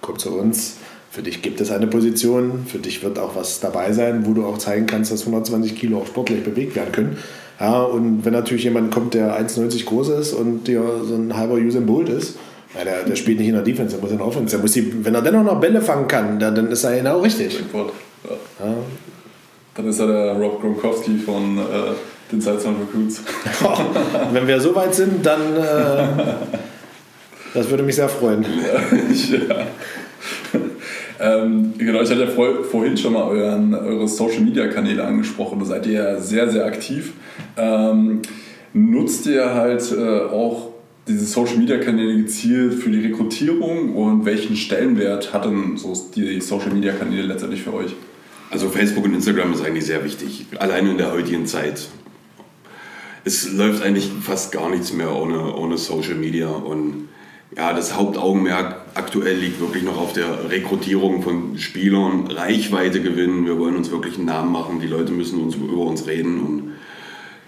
kommt 0.01 0.21
zu 0.21 0.31
uns. 0.31 0.77
Für 1.11 1.23
dich 1.23 1.43
gibt 1.43 1.61
es 1.61 1.71
eine 1.71 1.87
Position, 1.87 2.67
für 2.67 2.79
dich 2.79 3.03
wird 3.03 3.19
auch 3.19 3.35
was 3.35 3.61
dabei 3.61 3.93
sein, 3.93 4.27
wo 4.27 4.33
du 4.33 4.45
auch 4.45 4.59
zeigen 4.59 4.87
kannst, 4.87 5.11
dass 5.11 5.21
120 5.21 5.75
Kilo 5.75 5.99
auch 5.99 6.07
sportlich 6.07 6.43
bewegt 6.43 6.75
werden 6.77 6.93
können. 6.93 7.19
Ja, 7.61 7.81
und 7.81 8.25
wenn 8.25 8.33
natürlich 8.33 8.65
jemand 8.65 8.93
kommt, 8.93 9.15
der 9.15 9.39
1,90 9.39 9.85
groß 9.85 10.11
ist 10.11 10.33
und 10.33 10.69
dir 10.69 10.83
so 11.05 11.15
ein 11.15 11.37
halber 11.37 11.55
Usain 11.55 11.87
Bolt 11.87 12.09
ist, 12.09 12.39
ja, 12.77 12.85
der, 12.85 13.05
der 13.05 13.17
spielt 13.17 13.39
nicht 13.39 13.49
in 13.49 13.55
der 13.55 13.63
Defense, 13.63 13.97
der 13.97 14.03
muss 14.03 14.11
in 14.13 14.19
der 14.19 14.27
Offense. 14.27 14.55
Der 14.55 14.61
muss 14.61 14.73
die, 14.73 15.05
wenn 15.05 15.15
er 15.15 15.23
dennoch 15.23 15.43
noch 15.43 15.61
Bälle 15.61 15.81
fangen 15.81 16.07
kann, 16.07 16.39
dann, 16.39 16.55
dann 16.55 16.71
ist 16.71 16.85
er 16.85 16.97
genau 16.97 17.21
richtig. 17.21 17.59
Ja. 18.61 18.75
Dann 19.79 19.87
ist 19.87 20.01
er 20.01 20.09
der 20.09 20.33
Rob 20.33 20.61
Gronkowski 20.61 21.19
von 21.19 21.57
äh, 21.57 21.63
den 22.33 22.41
Salzmann 22.41 22.75
Recruits. 22.81 23.23
wenn 24.33 24.49
wir 24.49 24.61
so 24.61 24.75
weit 24.75 24.93
sind, 24.93 25.25
dann 25.25 25.57
äh, 25.57 26.09
das 27.55 27.71
würde 27.71 27.85
mich 27.85 27.95
sehr 27.95 28.09
freuen. 28.09 28.45
ja. 29.31 29.67
Ähm, 31.21 31.75
genau, 31.79 32.01
ich 32.03 32.11
hatte 32.11 32.23
ja 32.23 32.27
vor, 32.27 32.65
vorhin 32.65 32.97
schon 32.97 33.13
mal 33.13 33.23
euren, 33.23 33.73
eure 33.73 34.09
Social 34.09 34.41
Media 34.41 34.67
Kanäle 34.67 35.05
angesprochen. 35.05 35.61
Da 35.61 35.65
seid 35.65 35.87
ihr 35.87 35.93
ja 35.93 36.19
sehr, 36.19 36.51
sehr 36.51 36.67
aktiv. 36.67 37.13
Ähm, 37.57 38.23
nutzt 38.73 39.27
ihr 39.27 39.55
halt 39.55 39.93
äh, 39.97 40.23
auch 40.23 40.71
diese 41.07 41.25
Social 41.25 41.57
Media 41.57 41.79
Kanäle 41.79 42.17
gezielt 42.17 42.75
für 42.75 42.91
die 42.91 43.07
Rekrutierung 43.07 43.95
und 43.95 44.25
welchen 44.25 44.57
Stellenwert 44.57 45.33
hatten 45.33 45.77
so 45.77 45.93
die 46.17 46.41
Social 46.41 46.71
Media 46.73 46.93
Kanäle 46.93 47.29
letztendlich 47.29 47.63
für 47.63 47.75
euch? 47.75 47.95
Also 48.51 48.69
Facebook 48.69 49.05
und 49.05 49.15
Instagram 49.15 49.53
ist 49.53 49.65
eigentlich 49.65 49.85
sehr 49.85 50.05
wichtig, 50.05 50.47
allein 50.59 50.87
in 50.87 50.99
der 50.99 51.13
heutigen 51.13 51.47
Zeit. 51.47 51.89
Es 53.25 53.53
läuft 53.53 53.83
eigentlich 53.83 54.11
fast 54.23 54.53
gar 54.53 54.71
nichts 54.71 54.93
mehr 54.93 55.15
ohne, 55.15 55.55
ohne 55.55 55.77
Social 55.77 56.15
Media 56.15 56.49
und 56.49 57.09
ja, 57.57 57.73
das 57.73 57.95
Hauptaugenmerk 57.97 58.77
aktuell 58.95 59.37
liegt 59.37 59.61
wirklich 59.61 59.83
noch 59.83 59.97
auf 59.97 60.13
der 60.13 60.51
Rekrutierung 60.51 61.23
von 61.23 61.59
Spielern, 61.59 62.27
Reichweite 62.27 63.01
gewinnen. 63.01 63.47
Wir 63.47 63.59
wollen 63.59 63.77
uns 63.77 63.91
wirklich 63.91 64.17
einen 64.17 64.27
Namen 64.27 64.53
machen. 64.53 64.81
Die 64.81 64.87
Leute 64.87 65.13
müssen 65.13 65.41
uns 65.41 65.55
über 65.55 65.83
uns 65.85 66.07
reden. 66.07 66.41
Und 66.41 66.73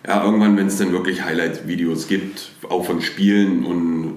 ja, 0.06 0.24
irgendwann, 0.24 0.56
wenn 0.56 0.68
es 0.68 0.78
dann 0.78 0.92
wirklich 0.92 1.22
Highlight-Videos 1.22 2.08
gibt, 2.08 2.52
auch 2.68 2.84
von 2.86 3.02
Spielen, 3.02 3.64
und 3.64 4.14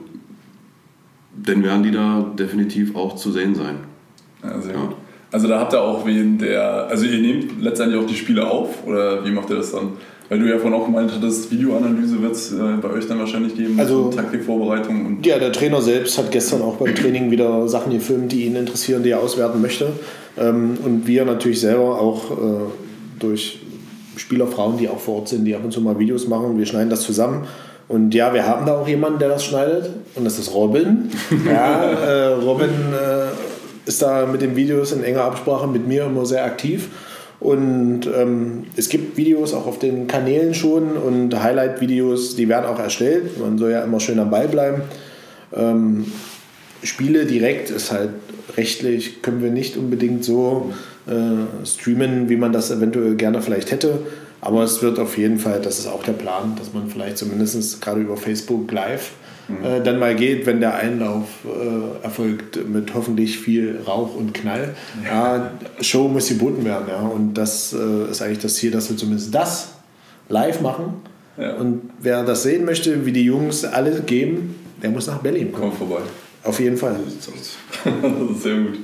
dann 1.36 1.64
werden 1.64 1.84
die 1.84 1.92
da 1.92 2.32
definitiv 2.40 2.96
auch 2.96 3.16
zu 3.16 3.32
sehen 3.32 3.54
sein. 3.54 3.80
Sehr 4.62 4.74
ja. 4.74 4.94
Also 5.34 5.48
da 5.48 5.60
habt 5.60 5.74
ihr 5.74 5.82
auch 5.82 6.06
wen, 6.06 6.38
der, 6.38 6.88
also 6.88 7.06
ihr 7.06 7.20
nehmt 7.20 7.60
letztendlich 7.60 8.00
auch 8.00 8.06
die 8.06 8.16
Spiele 8.16 8.46
auf 8.46 8.86
oder 8.86 9.26
wie 9.26 9.32
macht 9.32 9.50
ihr 9.50 9.56
das 9.56 9.72
dann? 9.72 9.94
Weil 10.30 10.40
du 10.40 10.46
ja 10.48 10.60
vorhin 10.60 10.80
auch 10.80 10.86
gemeint 10.86 11.12
hattest, 11.12 11.52
Videoanalyse 11.52 12.22
wird 12.22 12.34
es 12.34 12.54
äh, 12.54 12.58
bei 12.80 12.90
euch 12.92 13.08
dann 13.08 13.18
wahrscheinlich 13.18 13.56
geben, 13.56 13.80
also 13.80 14.10
Taktikvorbereitung. 14.10 15.08
Und 15.08 15.26
ja, 15.26 15.40
der 15.40 15.52
Trainer 15.52 15.82
selbst 15.82 16.20
hat 16.20 16.30
gestern 16.32 16.62
auch 16.62 16.76
beim 16.76 16.94
Training 16.94 17.32
wieder 17.32 17.68
Sachen 17.68 17.92
gefilmt, 17.92 18.32
die 18.32 18.46
ihn 18.46 18.56
interessieren, 18.56 19.02
die 19.02 19.10
er 19.10 19.22
auswerten 19.22 19.60
möchte. 19.60 19.88
Ähm, 20.38 20.78
und 20.86 21.08
wir 21.08 21.26
natürlich 21.26 21.60
selber 21.60 22.00
auch 22.00 22.32
äh, 22.32 22.36
durch 23.20 23.60
Spielerfrauen, 24.16 24.78
die 24.78 24.88
auch 24.88 25.00
vor 25.00 25.16
Ort 25.16 25.30
sind, 25.30 25.46
die 25.46 25.56
ab 25.56 25.62
und 25.64 25.74
zu 25.74 25.82
mal 25.82 25.98
Videos 25.98 26.28
machen. 26.28 26.60
Wir 26.60 26.68
schneiden 26.68 26.92
das 26.92 27.02
zusammen. 27.02 27.48
Und 27.88 28.14
ja, 28.14 28.34
wir 28.36 28.46
haben 28.46 28.68
da 28.68 28.78
auch 28.78 28.88
jemanden, 28.88 29.18
der 29.18 29.30
das 29.30 29.44
schneidet. 29.44 29.90
Und 30.14 30.26
das 30.26 30.38
ist 30.38 30.54
Robin. 30.54 31.10
ja, 31.46 31.84
äh, 31.84 32.34
Robin 32.36 32.70
äh, 32.70 33.53
ist 33.86 34.02
da 34.02 34.26
mit 34.26 34.42
den 34.42 34.56
Videos 34.56 34.92
in 34.92 35.04
enger 35.04 35.24
Absprache 35.24 35.68
mit 35.68 35.88
mir 35.88 36.06
immer 36.06 36.26
sehr 36.26 36.46
aktiv. 36.46 36.90
Und 37.40 38.08
ähm, 38.16 38.66
es 38.78 38.88
gibt 38.88 39.18
Videos 39.18 39.54
auch 39.54 39.68
auf 39.68 39.78
den 39.78 40.08
Kanälen 40.08 40.54
schon 40.54 40.96
und 40.96 41.44
Highlight-Videos, 41.44 42.38
die 42.38 42.48
werden 42.48 42.66
auch 42.66 42.80
erstellt. 42.80 43.38
Man 43.38 43.58
soll 43.58 43.72
ja 43.72 43.84
immer 43.84 44.00
schön 44.00 44.20
am 44.20 44.30
Ball 44.30 44.48
bleiben. 44.48 44.84
Ähm, 45.54 46.06
Spiele 46.84 47.26
direkt 47.26 47.70
ist 47.70 47.92
halt 47.92 48.12
rechtlich, 48.56 49.22
können 49.22 49.42
wir 49.42 49.52
nicht 49.52 49.76
unbedingt 49.76 50.24
so 50.24 50.72
äh, 51.06 51.66
streamen, 51.66 52.30
wie 52.30 52.38
man 52.38 52.54
das 52.54 52.72
eventuell 52.72 53.16
gerne 53.16 53.42
vielleicht 53.42 53.72
hätte. 53.72 54.00
Aber 54.40 54.64
es 54.64 54.82
wird 54.82 55.00
auf 55.00 55.18
jeden 55.18 55.40
Fall, 55.40 55.62
das 55.62 55.80
ist 55.80 55.88
auch 55.88 56.04
der 56.04 56.14
Plan, 56.14 56.56
dass 56.58 56.74
man 56.74 56.90
vielleicht 56.90 57.18
zumindest 57.18 57.82
gerade 57.82 58.02
über 58.02 58.16
Facebook 58.16 58.72
Live 58.72 59.12
mhm. 59.48 59.84
dann 59.84 60.00
mal 60.00 60.16
geht, 60.16 60.46
wenn 60.46 60.60
der 60.60 60.76
Einlauf 60.76 61.28
äh, 61.46 62.04
erfolgt 62.04 62.68
mit 62.68 62.94
hoffentlich 62.94 63.40
viel 63.40 63.80
Rauch 63.86 64.16
und 64.16 64.34
Knall. 64.34 64.76
Ja. 65.04 65.38
ja 65.38 65.52
Show 65.82 66.08
muss 66.08 66.30
geboten 66.30 66.66
werden. 66.66 66.86
Ja. 66.88 67.02
Und 67.02 67.34
das 67.36 67.74
äh, 67.74 68.12
ist 68.12 68.22
eigentlich 68.22 68.40
das 68.40 68.56
Ziel, 68.56 68.72
dass 68.72 68.90
wir 68.90 68.98
zumindest 68.98 69.34
das 69.34 69.74
live 70.30 70.62
machen. 70.62 71.02
Ja. 71.38 71.56
Und 71.56 71.82
wer 72.00 72.24
das 72.24 72.44
sehen 72.44 72.66
möchte, 72.66 73.06
wie 73.06 73.12
die 73.12 73.24
Jungs 73.24 73.66
alle 73.66 74.02
geben, 74.02 74.56
der 74.82 74.90
muss 74.90 75.08
nach 75.08 75.20
Berlin 75.20 75.52
kommen. 75.52 75.72
Komm 75.78 75.88
vorbei. 75.88 76.04
Auf 76.44 76.60
jeden 76.60 76.78
Fall. 76.78 76.96
das 77.06 77.28
ist 77.28 78.44
sehr 78.44 78.56
gut. 78.56 78.80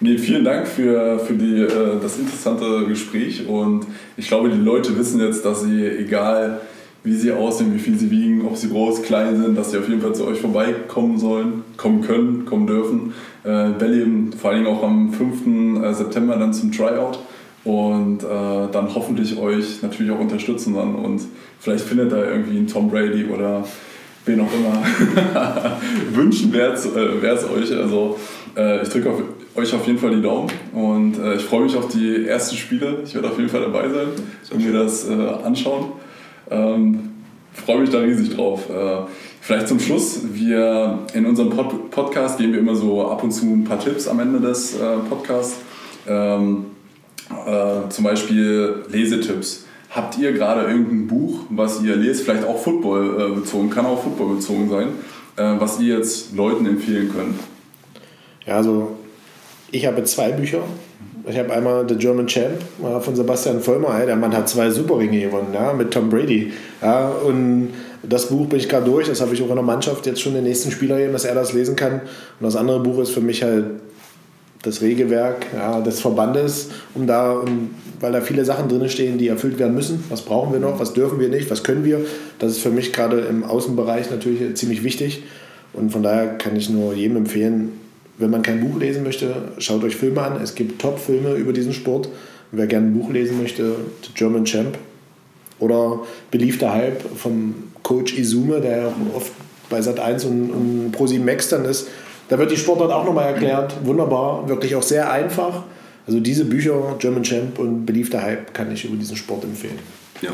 Nee, 0.00 0.16
vielen 0.16 0.44
Dank 0.44 0.68
für, 0.68 1.18
für 1.18 1.34
die, 1.34 1.62
äh, 1.62 2.00
das 2.00 2.18
interessante 2.18 2.86
Gespräch 2.86 3.48
und 3.48 3.84
ich 4.16 4.28
glaube, 4.28 4.48
die 4.48 4.58
Leute 4.58 4.96
wissen 4.96 5.20
jetzt, 5.20 5.44
dass 5.44 5.62
sie, 5.62 5.84
egal 5.84 6.60
wie 7.08 7.14
sie 7.14 7.32
aussehen, 7.32 7.74
wie 7.74 7.78
viel 7.78 7.98
sie 7.98 8.10
wiegen, 8.10 8.44
ob 8.44 8.56
sie 8.56 8.68
groß, 8.68 9.02
klein 9.02 9.40
sind, 9.42 9.56
dass 9.56 9.70
sie 9.70 9.78
auf 9.78 9.88
jeden 9.88 10.02
Fall 10.02 10.14
zu 10.14 10.26
euch 10.26 10.38
vorbeikommen 10.38 11.18
sollen, 11.18 11.64
kommen 11.78 12.02
können, 12.02 12.44
kommen 12.44 12.66
dürfen. 12.66 13.14
Äh, 13.44 13.70
Berlin 13.78 14.30
vor 14.38 14.50
allem 14.50 14.66
auch 14.66 14.82
am 14.82 15.10
5. 15.12 15.82
Äh, 15.82 15.94
September 15.94 16.36
dann 16.36 16.52
zum 16.52 16.70
Tryout 16.70 17.18
und 17.64 18.22
äh, 18.22 18.26
dann 18.72 18.94
hoffentlich 18.94 19.38
euch 19.38 19.82
natürlich 19.82 20.12
auch 20.12 20.20
unterstützen 20.20 20.74
dann 20.74 20.96
und 20.96 21.22
vielleicht 21.58 21.84
findet 21.84 22.12
da 22.12 22.22
irgendwie 22.22 22.58
einen 22.58 22.66
Tom 22.66 22.90
Brady 22.90 23.24
oder 23.24 23.64
wen 24.26 24.40
auch 24.40 24.52
immer 24.52 24.82
wünschen 26.12 26.52
wäre 26.52 26.74
es 26.74 26.84
äh, 26.84 26.98
euch. 27.58 27.74
Also 27.74 28.18
äh, 28.54 28.82
ich 28.82 28.88
drücke 28.90 29.14
euch 29.54 29.74
auf 29.74 29.86
jeden 29.86 29.98
Fall 29.98 30.14
die 30.14 30.20
Daumen 30.20 30.50
und 30.74 31.18
äh, 31.18 31.36
ich 31.36 31.42
freue 31.42 31.62
mich 31.62 31.74
auf 31.74 31.88
die 31.88 32.26
ersten 32.26 32.54
Spiele. 32.56 32.98
Ich 33.02 33.14
werde 33.14 33.28
auf 33.28 33.38
jeden 33.38 33.48
Fall 33.48 33.62
dabei 33.62 33.88
sein 33.88 34.08
und 34.50 34.62
mir 34.62 34.74
das 34.74 35.08
äh, 35.08 35.12
anschauen. 35.42 35.92
Ähm, 36.50 37.10
freue 37.52 37.80
mich 37.80 37.90
da 37.90 37.98
riesig 37.98 38.34
drauf. 38.34 38.68
Äh, 38.70 39.06
Vielleicht 39.48 39.68
zum 39.68 39.80
Schluss, 39.80 40.20
wir 40.34 41.06
in 41.14 41.24
unserem 41.24 41.48
Pod 41.48 41.90
Podcast 41.90 42.36
geben 42.36 42.52
wir 42.52 42.60
immer 42.60 42.74
so 42.74 43.08
ab 43.08 43.22
und 43.22 43.30
zu 43.30 43.46
ein 43.46 43.64
paar 43.64 43.80
Tipps 43.80 44.06
am 44.06 44.20
Ende 44.20 44.40
des 44.40 44.74
äh, 44.74 44.98
Podcasts. 45.08 45.56
Ähm, 46.06 46.66
äh, 47.46 47.88
zum 47.88 48.04
Beispiel 48.04 48.84
Lesetipps. 48.90 49.64
Habt 49.88 50.18
ihr 50.18 50.32
gerade 50.32 50.70
irgendein 50.70 51.06
Buch, 51.06 51.46
was 51.48 51.82
ihr 51.82 51.96
lest, 51.96 52.24
vielleicht 52.24 52.44
auch 52.44 52.58
Football 52.58 53.16
äh, 53.18 53.34
bezogen, 53.36 53.70
kann 53.70 53.86
auch 53.86 54.02
Football 54.02 54.36
bezogen 54.36 54.68
sein, 54.68 54.88
äh, 55.36 55.58
was 55.58 55.80
ihr 55.80 55.96
jetzt 55.96 56.36
Leuten 56.36 56.66
empfehlen 56.66 57.10
könnt? 57.10 57.40
Ja, 58.44 58.56
also 58.56 58.98
ich 59.70 59.86
habe 59.86 60.04
zwei 60.04 60.32
Bücher. 60.32 60.60
Ich 61.28 61.38
habe 61.38 61.52
einmal 61.52 61.86
The 61.86 61.96
German 61.96 62.26
Champ 62.26 62.54
von 63.00 63.14
Sebastian 63.14 63.60
Vollmer. 63.60 64.00
Der 64.06 64.16
Mann 64.16 64.34
hat 64.34 64.48
zwei 64.48 64.70
Superringe 64.70 65.20
gewonnen 65.20 65.48
ja, 65.52 65.74
mit 65.74 65.90
Tom 65.90 66.08
Brady. 66.08 66.52
Ja, 66.80 67.08
und 67.08 67.68
das 68.02 68.28
Buch 68.28 68.46
bin 68.46 68.58
ich 68.58 68.68
gerade 68.68 68.86
durch. 68.86 69.08
Das 69.08 69.20
habe 69.20 69.34
ich 69.34 69.42
auch 69.42 69.50
in 69.50 69.56
der 69.56 69.64
Mannschaft 69.64 70.06
jetzt 70.06 70.22
schon 70.22 70.32
den 70.32 70.44
nächsten 70.44 70.70
Spieler 70.70 70.96
gegeben, 70.96 71.12
dass 71.12 71.26
er 71.26 71.34
das 71.34 71.52
lesen 71.52 71.76
kann. 71.76 71.94
Und 71.94 72.40
das 72.40 72.56
andere 72.56 72.80
Buch 72.80 72.98
ist 73.00 73.10
für 73.10 73.20
mich 73.20 73.42
halt 73.42 73.66
das 74.62 74.80
Regelwerk 74.80 75.46
ja, 75.54 75.80
des 75.82 76.00
Verbandes, 76.00 76.70
um 76.94 77.06
da, 77.06 77.32
um, 77.32 77.70
weil 78.00 78.12
da 78.12 78.22
viele 78.22 78.44
Sachen 78.46 78.68
drin 78.68 78.88
stehen, 78.88 79.18
die 79.18 79.28
erfüllt 79.28 79.58
werden 79.58 79.74
müssen. 79.74 80.02
Was 80.08 80.22
brauchen 80.22 80.52
wir 80.52 80.60
noch? 80.60 80.80
Was 80.80 80.94
dürfen 80.94 81.20
wir 81.20 81.28
nicht? 81.28 81.50
Was 81.50 81.62
können 81.62 81.84
wir? 81.84 82.00
Das 82.38 82.52
ist 82.52 82.60
für 82.60 82.70
mich 82.70 82.92
gerade 82.92 83.20
im 83.20 83.44
Außenbereich 83.44 84.10
natürlich 84.10 84.56
ziemlich 84.56 84.82
wichtig. 84.82 85.24
Und 85.74 85.90
von 85.90 86.02
daher 86.02 86.38
kann 86.38 86.56
ich 86.56 86.70
nur 86.70 86.94
jedem 86.94 87.18
empfehlen, 87.18 87.72
wenn 88.18 88.30
man 88.30 88.42
kein 88.42 88.60
Buch 88.60 88.78
lesen 88.78 89.04
möchte, 89.04 89.52
schaut 89.58 89.84
euch 89.84 89.96
Filme 89.96 90.22
an. 90.22 90.40
Es 90.42 90.54
gibt 90.54 90.80
Top-Filme 90.80 91.34
über 91.34 91.52
diesen 91.52 91.72
Sport. 91.72 92.08
Wer 92.50 92.66
gerne 92.66 92.86
ein 92.86 92.94
Buch 92.98 93.10
lesen 93.10 93.40
möchte, 93.40 93.76
The 94.02 94.10
German 94.14 94.44
Champ 94.44 94.76
oder 95.60 96.00
Beliebter 96.30 96.72
Hype 96.72 97.02
vom 97.16 97.54
Coach 97.82 98.18
Izume, 98.18 98.60
der 98.60 98.76
ja 98.76 98.92
oft 99.14 99.32
bei 99.70 99.80
Sat1 99.80 100.26
und, 100.26 100.50
und 100.50 100.96
Pro7 100.96 101.20
Max 101.20 101.48
dann 101.48 101.64
ist. 101.64 101.88
Da 102.28 102.38
wird 102.38 102.50
die 102.50 102.56
Sportart 102.56 102.90
auch 102.90 103.04
nochmal 103.04 103.32
erklärt. 103.32 103.74
Wunderbar, 103.84 104.48
wirklich 104.48 104.74
auch 104.74 104.82
sehr 104.82 105.10
einfach. 105.10 105.64
Also 106.06 106.20
diese 106.20 106.44
Bücher, 106.44 106.96
German 106.98 107.22
Champ 107.22 107.58
und 107.58 107.86
Beliebter 107.86 108.22
Hype, 108.22 108.52
kann 108.54 108.72
ich 108.72 108.84
über 108.84 108.96
diesen 108.96 109.16
Sport 109.16 109.44
empfehlen. 109.44 109.78
Ja. 110.22 110.32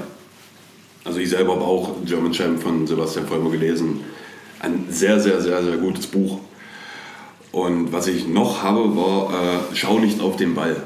Also 1.05 1.19
ich 1.19 1.29
selber 1.29 1.55
habe 1.57 1.65
auch 1.65 1.97
German 2.05 2.33
Champ 2.33 2.63
von 2.63 2.87
Sebastian 2.87 3.27
Vollmer 3.27 3.51
gelesen. 3.51 4.01
Ein 4.61 4.87
sehr, 4.89 5.21
sehr, 5.21 5.41
sehr, 5.41 5.63
sehr 5.63 5.77
gutes 5.77 6.07
Buch. 6.07 6.39
Und 7.55 7.93
was 7.93 8.09
ich 8.09 8.27
noch 8.27 8.65
habe, 8.65 8.97
war 8.97 9.31
äh, 9.33 9.77
Schau 9.77 10.01
nicht 10.01 10.21
auf 10.21 10.35
den 10.35 10.57
Ball. 10.57 10.83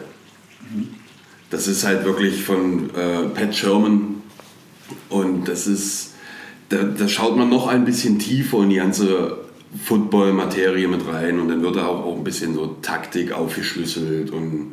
Das 1.49 1.67
ist 1.67 1.83
halt 1.83 2.05
wirklich 2.05 2.45
von 2.45 2.91
äh, 2.91 3.23
Pat 3.33 3.55
Sherman. 3.55 4.17
Und 5.09 5.49
das 5.49 5.67
ist, 5.67 6.13
da, 6.69 6.83
da 6.83 7.09
schaut 7.09 7.39
man 7.39 7.49
noch 7.49 7.69
ein 7.69 7.87
bisschen 7.87 8.19
tiefer 8.19 8.63
in 8.65 8.69
die 8.69 8.77
ganze 8.77 9.39
Football-Materie 9.83 10.89
mit 10.89 11.09
rein. 11.09 11.41
Und 11.41 11.49
dann 11.49 11.63
wird 11.63 11.77
da 11.77 11.87
auch, 11.87 12.05
auch 12.05 12.17
ein 12.19 12.25
bisschen 12.25 12.53
so 12.53 12.77
Taktik 12.83 13.33
aufgeschlüsselt. 13.33 14.31
Und 14.31 14.73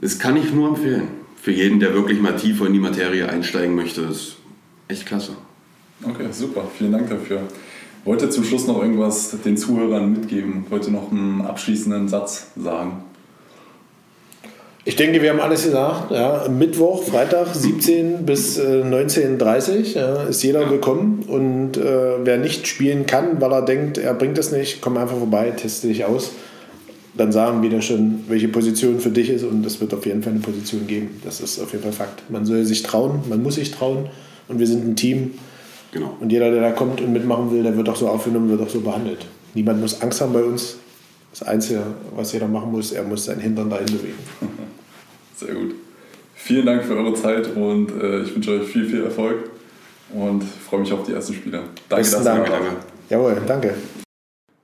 das 0.00 0.18
kann 0.18 0.38
ich 0.38 0.54
nur 0.54 0.70
empfehlen. 0.70 1.08
Für 1.36 1.52
jeden, 1.52 1.80
der 1.80 1.92
wirklich 1.92 2.18
mal 2.18 2.36
tiefer 2.36 2.64
in 2.64 2.72
die 2.72 2.80
Materie 2.80 3.28
einsteigen 3.28 3.74
möchte, 3.74 4.00
ist 4.00 4.36
echt 4.88 5.04
klasse. 5.04 5.32
Okay, 6.02 6.28
super. 6.30 6.66
Vielen 6.78 6.92
Dank 6.92 7.10
dafür. 7.10 7.42
Wollte 8.04 8.28
zum 8.30 8.44
Schluss 8.44 8.66
noch 8.66 8.82
irgendwas 8.82 9.36
den 9.44 9.56
Zuhörern 9.56 10.12
mitgeben? 10.12 10.66
Wollte 10.70 10.90
noch 10.90 11.12
einen 11.12 11.42
abschließenden 11.42 12.08
Satz 12.08 12.48
sagen? 12.56 13.04
Ich 14.84 14.96
denke, 14.96 15.22
wir 15.22 15.30
haben 15.30 15.38
alles 15.38 15.62
gesagt. 15.62 16.10
Ja, 16.10 16.48
Mittwoch, 16.48 17.04
Freitag, 17.04 17.54
17 17.54 18.26
bis 18.26 18.58
äh, 18.58 18.82
19.30 18.82 19.94
ja, 19.94 20.24
ist 20.24 20.42
jeder 20.42 20.68
willkommen. 20.68 21.24
Und 21.28 21.76
äh, 21.76 22.24
wer 22.24 22.38
nicht 22.38 22.66
spielen 22.66 23.06
kann, 23.06 23.40
weil 23.40 23.52
er 23.52 23.62
denkt, 23.62 23.98
er 23.98 24.14
bringt 24.14 24.36
es 24.38 24.50
nicht, 24.50 24.80
komm 24.80 24.96
einfach 24.96 25.16
vorbei, 25.16 25.52
teste 25.52 25.86
dich 25.86 26.04
aus. 26.04 26.32
Dann 27.14 27.30
sagen 27.30 27.62
wir 27.62 27.80
schon, 27.82 28.24
welche 28.26 28.48
Position 28.48 28.98
für 28.98 29.10
dich 29.10 29.30
ist. 29.30 29.44
Und 29.44 29.64
es 29.64 29.80
wird 29.80 29.94
auf 29.94 30.04
jeden 30.04 30.24
Fall 30.24 30.32
eine 30.32 30.40
Position 30.40 30.88
geben. 30.88 31.20
Das 31.24 31.40
ist 31.40 31.60
auf 31.60 31.70
jeden 31.70 31.84
Fall 31.84 31.92
Fakt. 31.92 32.28
Man 32.28 32.44
soll 32.44 32.64
sich 32.64 32.82
trauen, 32.82 33.20
man 33.28 33.40
muss 33.40 33.54
sich 33.54 33.70
trauen. 33.70 34.06
Und 34.48 34.58
wir 34.58 34.66
sind 34.66 34.84
ein 34.84 34.96
Team. 34.96 35.34
Genau. 35.92 36.16
Und 36.20 36.32
jeder, 36.32 36.50
der 36.50 36.62
da 36.62 36.72
kommt 36.72 37.00
und 37.00 37.12
mitmachen 37.12 37.50
will, 37.52 37.62
der 37.62 37.76
wird 37.76 37.88
auch 37.88 37.96
so 37.96 38.08
aufgenommen, 38.08 38.48
wird 38.48 38.62
auch 38.62 38.68
so 38.68 38.80
behandelt. 38.80 39.26
Niemand 39.54 39.80
muss 39.80 40.00
Angst 40.00 40.20
haben 40.20 40.32
bei 40.32 40.42
uns. 40.42 40.78
Das 41.30 41.42
Einzige, 41.44 41.82
was 42.16 42.32
jeder 42.32 42.48
machen 42.48 42.72
muss, 42.72 42.92
er 42.92 43.04
muss 43.04 43.26
seinen 43.26 43.40
Hintern 43.40 43.70
dahin 43.70 43.86
bewegen. 43.86 44.18
Sehr 45.36 45.54
gut. 45.54 45.74
Vielen 46.34 46.66
Dank 46.66 46.84
für 46.84 46.96
eure 46.96 47.14
Zeit 47.14 47.54
und 47.54 47.90
äh, 47.90 48.22
ich 48.22 48.34
wünsche 48.34 48.52
euch 48.52 48.68
viel, 48.68 48.86
viel 48.86 49.04
Erfolg 49.04 49.50
und 50.12 50.42
freue 50.42 50.80
mich 50.80 50.92
auf 50.92 51.04
die 51.04 51.12
ersten 51.12 51.34
Spiele. 51.34 51.64
Danke, 51.88 52.10
dass 52.10 52.24
Dank. 52.24 52.46
Danke. 52.46 52.76
Jawohl, 53.08 53.40
danke. 53.46 53.74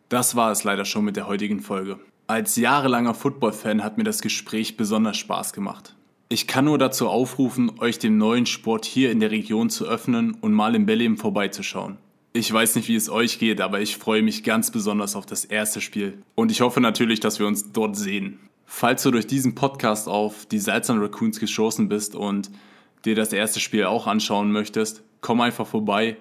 Das 0.09 0.35
war 0.35 0.51
es 0.51 0.65
leider 0.65 0.85
schon 0.85 1.05
mit 1.05 1.17
der 1.17 1.29
heutigen 1.29 1.61
Folge. 1.61 1.99
Als 2.27 2.57
jahrelanger 2.57 3.15
Football-Fan 3.15 3.85
hat 3.85 3.97
mir 3.97 4.05
das 4.05 4.21
Gespräch 4.21 4.77
besonders 4.77 5.17
Spaß 5.19 5.53
gemacht. 5.53 5.95
Ich 6.31 6.47
kann 6.47 6.67
nur 6.67 6.77
dazu 6.77 7.09
aufrufen, 7.09 7.73
euch 7.79 7.99
dem 7.99 8.19
neuen 8.19 8.45
Sport 8.45 8.85
hier 8.85 9.11
in 9.11 9.19
der 9.19 9.31
Region 9.31 9.71
zu 9.71 9.87
öffnen 9.87 10.37
und 10.43 10.53
mal 10.53 10.75
in 10.75 10.87
Belém 10.87 11.17
vorbeizuschauen. 11.17 11.97
Ich 12.35 12.53
weiß 12.53 12.77
nicht, 12.77 12.89
wie 12.89 12.97
es 12.97 13.09
euch 13.09 13.39
geht, 13.39 13.63
aber 13.63 13.81
ich 13.81 13.97
freue 13.97 14.23
mich 14.23 14.45
ganz 14.45 14.71
besonders 14.71 15.17
auf 15.17 15.25
das 15.25 15.47
erste 15.47 15.81
Spiel. 15.81 16.23
Und 16.35 16.51
ich 16.51 16.61
hoffe 16.61 16.83
natürlich, 16.83 17.21
dass 17.21 17.39
wir 17.39 17.47
uns 17.47 17.73
dort 17.73 17.97
sehen. 17.97 18.39
Falls 18.67 19.03
du 19.05 19.11
durch 19.11 19.27
diesen 19.27 19.55
Podcast 19.55 20.07
auf 20.07 20.45
die 20.45 20.59
Salzern 20.59 21.01
Raccoons 21.01 21.41
geschossen 21.41 21.89
bist 21.89 22.15
und 22.15 22.51
dir 23.07 23.15
das 23.15 23.33
erste 23.33 23.59
Spiel 23.59 23.85
auch 23.85 24.07
anschauen 24.07 24.53
möchtest, 24.53 25.03
komm 25.23 25.41
einfach 25.41 25.67
vorbei, 25.67 26.19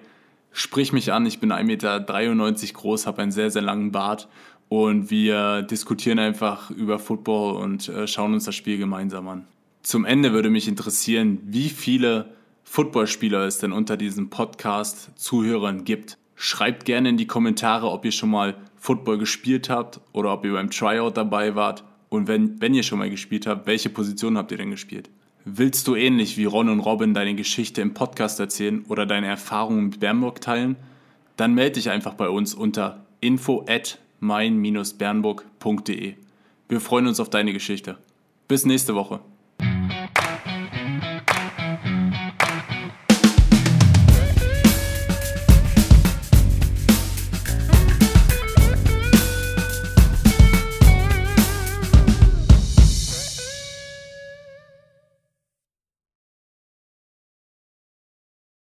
sprich 0.52 0.94
mich 0.94 1.12
an. 1.12 1.26
Ich 1.26 1.38
bin 1.38 1.52
1,93 1.52 1.64
Meter 1.64 2.72
groß, 2.72 3.06
habe 3.06 3.20
einen 3.20 3.30
sehr, 3.30 3.50
sehr 3.50 3.60
langen 3.60 3.92
Bart 3.92 4.26
und 4.70 5.10
wir 5.10 5.60
diskutieren 5.60 6.18
einfach 6.18 6.70
über 6.70 6.98
Football 6.98 7.56
und 7.56 7.90
äh, 7.90 8.06
schauen 8.06 8.32
uns 8.32 8.44
das 8.44 8.54
Spiel 8.54 8.78
gemeinsam 8.78 9.28
an. 9.28 9.46
Zum 9.88 10.04
Ende 10.04 10.34
würde 10.34 10.50
mich 10.50 10.68
interessieren, 10.68 11.38
wie 11.44 11.70
viele 11.70 12.34
Footballspieler 12.64 13.46
es 13.46 13.56
denn 13.56 13.72
unter 13.72 13.96
diesem 13.96 14.28
Podcast 14.28 15.18
Zuhörern 15.18 15.84
gibt. 15.84 16.18
Schreibt 16.34 16.84
gerne 16.84 17.08
in 17.08 17.16
die 17.16 17.26
Kommentare, 17.26 17.90
ob 17.90 18.04
ihr 18.04 18.12
schon 18.12 18.28
mal 18.28 18.54
Football 18.76 19.16
gespielt 19.16 19.70
habt 19.70 20.02
oder 20.12 20.34
ob 20.34 20.44
ihr 20.44 20.52
beim 20.52 20.68
Tryout 20.68 21.16
dabei 21.16 21.54
wart. 21.54 21.84
Und 22.10 22.28
wenn, 22.28 22.60
wenn 22.60 22.74
ihr 22.74 22.82
schon 22.82 22.98
mal 22.98 23.08
gespielt 23.08 23.46
habt, 23.46 23.66
welche 23.66 23.88
Position 23.88 24.36
habt 24.36 24.52
ihr 24.52 24.58
denn 24.58 24.70
gespielt? 24.70 25.08
Willst 25.46 25.88
du 25.88 25.94
ähnlich 25.94 26.36
wie 26.36 26.44
Ron 26.44 26.68
und 26.68 26.80
Robin 26.80 27.14
deine 27.14 27.34
Geschichte 27.34 27.80
im 27.80 27.94
Podcast 27.94 28.40
erzählen 28.40 28.84
oder 28.88 29.06
deine 29.06 29.28
Erfahrungen 29.28 29.84
mit 29.84 30.00
Bernburg 30.00 30.42
teilen? 30.42 30.76
Dann 31.38 31.54
melde 31.54 31.76
dich 31.76 31.88
einfach 31.88 32.12
bei 32.12 32.28
uns 32.28 32.52
unter 32.52 33.06
info 33.20 33.64
at 33.66 33.98
mein-bernburg.de. 34.20 36.14
Wir 36.68 36.80
freuen 36.82 37.06
uns 37.06 37.20
auf 37.20 37.30
deine 37.30 37.54
Geschichte. 37.54 37.96
Bis 38.48 38.66
nächste 38.66 38.94
Woche. 38.94 39.20